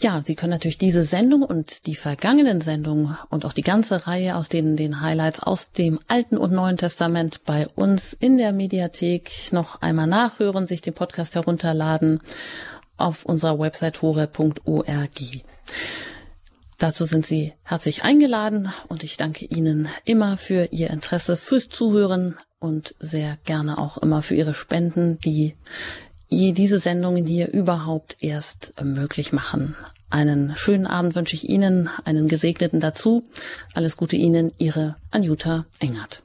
Ja, 0.00 0.20
Sie 0.24 0.34
können 0.34 0.50
natürlich 0.50 0.78
diese 0.78 1.04
Sendung 1.04 1.42
und 1.42 1.86
die 1.86 1.94
vergangenen 1.94 2.60
Sendungen 2.60 3.16
und 3.30 3.44
auch 3.44 3.52
die 3.52 3.62
ganze 3.62 4.08
Reihe 4.08 4.34
aus 4.34 4.48
denen 4.48 4.76
den 4.76 5.00
Highlights 5.00 5.40
aus 5.40 5.70
dem 5.70 6.00
Alten 6.08 6.38
und 6.38 6.52
Neuen 6.52 6.76
Testament 6.76 7.44
bei 7.44 7.68
uns 7.68 8.12
in 8.14 8.36
der 8.36 8.52
Mediathek 8.52 9.30
noch 9.52 9.80
einmal 9.80 10.08
nachhören, 10.08 10.66
sich 10.66 10.82
den 10.82 10.94
Podcast 10.94 11.36
herunterladen 11.36 12.20
auf 12.96 13.24
unserer 13.26 13.60
Website 13.60 14.02
hore.org. 14.02 15.20
Dazu 16.78 17.06
sind 17.06 17.24
Sie 17.24 17.54
herzlich 17.62 18.04
eingeladen 18.04 18.70
und 18.88 19.02
ich 19.02 19.16
danke 19.16 19.46
Ihnen 19.46 19.88
immer 20.04 20.36
für 20.36 20.68
Ihr 20.72 20.90
Interesse, 20.90 21.38
fürs 21.38 21.70
Zuhören 21.70 22.36
und 22.58 22.94
sehr 23.00 23.38
gerne 23.44 23.78
auch 23.78 23.96
immer 23.98 24.20
für 24.22 24.34
Ihre 24.34 24.54
Spenden, 24.54 25.18
die 25.20 25.54
diese 26.30 26.78
Sendungen 26.78 27.26
hier 27.26 27.50
überhaupt 27.52 28.18
erst 28.20 28.74
möglich 28.82 29.32
machen. 29.32 29.74
Einen 30.10 30.52
schönen 30.56 30.86
Abend 30.86 31.14
wünsche 31.14 31.34
ich 31.34 31.48
Ihnen, 31.48 31.88
einen 32.04 32.28
gesegneten 32.28 32.80
dazu. 32.80 33.24
Alles 33.74 33.96
Gute 33.96 34.16
Ihnen, 34.16 34.52
Ihre 34.58 34.96
Anjuta 35.10 35.64
Engert. 35.78 36.22